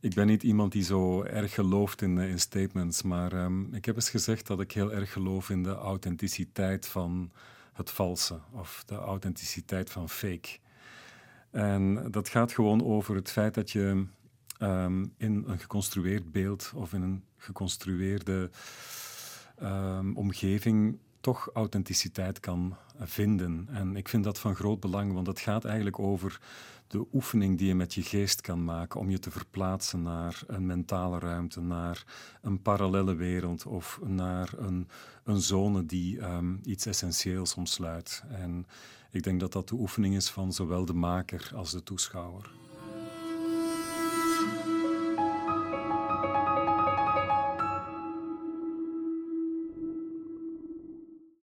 Ik 0.00 0.14
ben 0.14 0.26
niet 0.26 0.42
iemand 0.42 0.72
die 0.72 0.82
zo 0.82 1.22
erg 1.22 1.54
gelooft 1.54 2.02
in, 2.02 2.18
in 2.18 2.40
statements, 2.40 3.02
maar 3.02 3.32
um, 3.32 3.74
ik 3.74 3.84
heb 3.84 3.94
eens 3.94 4.10
gezegd 4.10 4.46
dat 4.46 4.60
ik 4.60 4.72
heel 4.72 4.92
erg 4.92 5.12
geloof 5.12 5.50
in 5.50 5.62
de 5.62 5.74
authenticiteit 5.74 6.86
van 6.86 7.32
het 7.72 7.90
valse 7.90 8.40
of 8.52 8.82
de 8.86 8.94
authenticiteit 8.94 9.90
van 9.90 10.08
fake. 10.08 10.58
En 11.50 12.10
dat 12.10 12.28
gaat 12.28 12.52
gewoon 12.52 12.84
over 12.84 13.14
het 13.14 13.30
feit 13.30 13.54
dat 13.54 13.70
je 13.70 14.06
um, 14.58 15.12
in 15.16 15.44
een 15.46 15.58
geconstrueerd 15.58 16.32
beeld 16.32 16.72
of 16.74 16.92
in 16.92 17.02
een 17.02 17.24
geconstrueerde 17.44 18.50
um, 19.62 20.16
omgeving 20.16 20.98
toch 21.20 21.50
authenticiteit 21.54 22.40
kan 22.40 22.76
vinden. 22.98 23.68
En 23.70 23.96
ik 23.96 24.08
vind 24.08 24.24
dat 24.24 24.38
van 24.38 24.54
groot 24.54 24.80
belang, 24.80 25.12
want 25.12 25.26
het 25.26 25.40
gaat 25.40 25.64
eigenlijk 25.64 25.98
over 25.98 26.40
de 26.86 27.06
oefening 27.12 27.58
die 27.58 27.66
je 27.66 27.74
met 27.74 27.94
je 27.94 28.02
geest 28.02 28.40
kan 28.40 28.64
maken 28.64 29.00
om 29.00 29.10
je 29.10 29.18
te 29.18 29.30
verplaatsen 29.30 30.02
naar 30.02 30.42
een 30.46 30.66
mentale 30.66 31.18
ruimte, 31.18 31.60
naar 31.60 32.04
een 32.42 32.62
parallele 32.62 33.14
wereld 33.14 33.66
of 33.66 34.00
naar 34.02 34.52
een, 34.56 34.88
een 35.24 35.40
zone 35.40 35.86
die 35.86 36.22
um, 36.22 36.60
iets 36.64 36.86
essentieels 36.86 37.54
omsluit. 37.54 38.22
En 38.28 38.66
ik 39.10 39.22
denk 39.22 39.40
dat 39.40 39.52
dat 39.52 39.68
de 39.68 39.74
oefening 39.74 40.14
is 40.14 40.30
van 40.30 40.52
zowel 40.52 40.84
de 40.84 40.94
maker 40.94 41.50
als 41.54 41.70
de 41.70 41.82
toeschouwer. 41.82 42.63